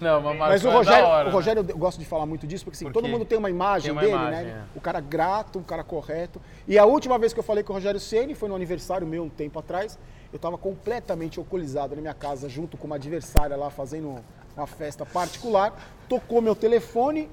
[0.00, 2.64] Não, mas, Mas o é Rogério, hora, o Rogério, eu gosto de falar muito disso,
[2.64, 4.64] porque, assim, Porque todo mundo tem uma imagem tem uma dele, imagem, né?
[4.74, 4.78] é.
[4.78, 6.40] O cara grato, um cara correto.
[6.66, 9.24] E a última vez que eu falei com o Rogério Ceni foi no aniversário meu,
[9.24, 9.98] um tempo atrás.
[10.32, 14.16] Eu estava completamente alcoolizado na minha casa, junto com uma adversária lá, fazendo
[14.56, 15.72] uma festa particular.
[16.08, 17.28] Tocou meu telefone,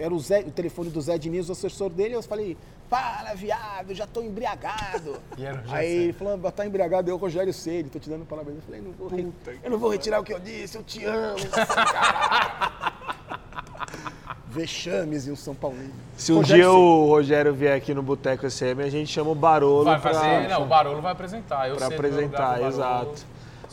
[0.00, 2.14] era o, Zé, o telefone do Zé Diniz, o assessor dele.
[2.14, 2.56] Eu falei,
[2.88, 5.20] para, viado, já tô embriagado.
[5.36, 8.56] E era o Aí ele falou, tá embriagado, eu, Rogério Ceni, tô te dando parabéns.
[8.56, 9.28] Eu falei, não vou, re-
[9.62, 11.36] eu não vou retirar o que eu disse, eu te amo.
[14.48, 15.92] Vexames e um São Paulino.
[16.16, 16.82] Se um Rogério dia Ceni.
[16.82, 20.48] o Rogério vier aqui no Boteco SM, a gente chama o Barolo Vai pra, fazer,
[20.48, 21.68] não, o Barolo vai apresentar.
[21.68, 23.24] Eu pra apresentar, exato.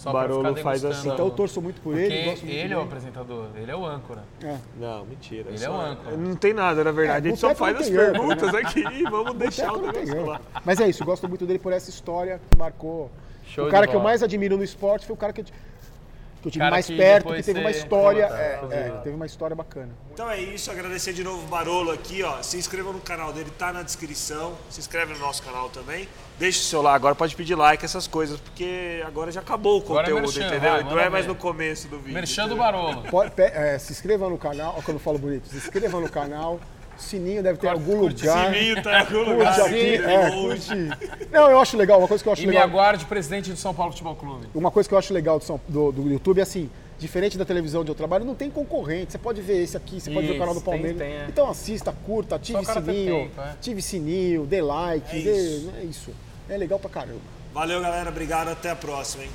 [0.08, 1.10] Só O pra Barolo ficar faz assim.
[1.10, 2.82] Então eu torço muito por Porque ele, gosto muito ele é o dele.
[2.82, 4.24] apresentador, ele é o âncora.
[4.44, 4.58] É.
[4.80, 5.50] Não, mentira.
[5.50, 6.18] Ele só- é o âncora.
[6.18, 7.28] Não tem nada, na verdade.
[7.28, 10.42] É, a gente só faz as perguntas aqui e vamos deixar o negócio lá.
[10.64, 13.12] Mas é isso, eu gosto muito dele por essa história que marcou.
[13.46, 15.44] Show o cara que eu mais admiro no esporte foi o cara que
[16.48, 18.28] eu, que eu tive Cara mais que perto, que teve uma história.
[18.28, 19.90] Puta, é, é, teve uma história bacana.
[20.14, 22.42] Então é isso, agradecer de novo o Barolo aqui, ó.
[22.42, 24.56] Se inscreva no canal dele, tá na descrição.
[24.70, 26.08] Se inscreve no nosso canal também.
[26.40, 29.84] Deixa o seu like, agora pode pedir like, essas coisas, porque agora já acabou o
[29.84, 30.72] é conteúdo, merchan, entendeu?
[30.72, 31.32] vai, Não é mais ver.
[31.32, 32.14] no começo do vídeo.
[32.14, 32.64] Merchan do entendeu?
[32.64, 33.04] Barolo.
[33.10, 36.60] Pode- é, se inscreva no canal, ó, quando eu falo bonito, se inscreva no canal.
[36.98, 38.54] O sininho deve ter em algum curte lugar.
[38.54, 39.56] Sininho tá em algum lugar.
[39.56, 41.28] Curte aqui, é, curte.
[41.32, 42.68] Não, eu acho legal, uma coisa que eu acho E me legal.
[42.68, 44.48] aguarde presidente do São Paulo Futebol Clube.
[44.56, 47.46] Uma coisa que eu acho legal do, São- do- do YouTube é assim, diferente da
[47.46, 49.12] televisão onde eu trabalho, não tem concorrente.
[49.12, 50.98] Você pode ver esse aqui, você pode ver o canal do Isso, tem- Palmeiras.
[51.00, 51.26] tem, é.
[51.30, 53.50] Então assista, curta, ative sininho, tempo, é.
[53.52, 55.74] ative sininho, dê like, É dê, isso.
[55.80, 56.12] é isso.
[56.50, 57.20] É legal pra caramba.
[57.54, 58.10] Valeu, galera.
[58.10, 58.48] Obrigado.
[58.50, 59.30] Até a próxima, hein?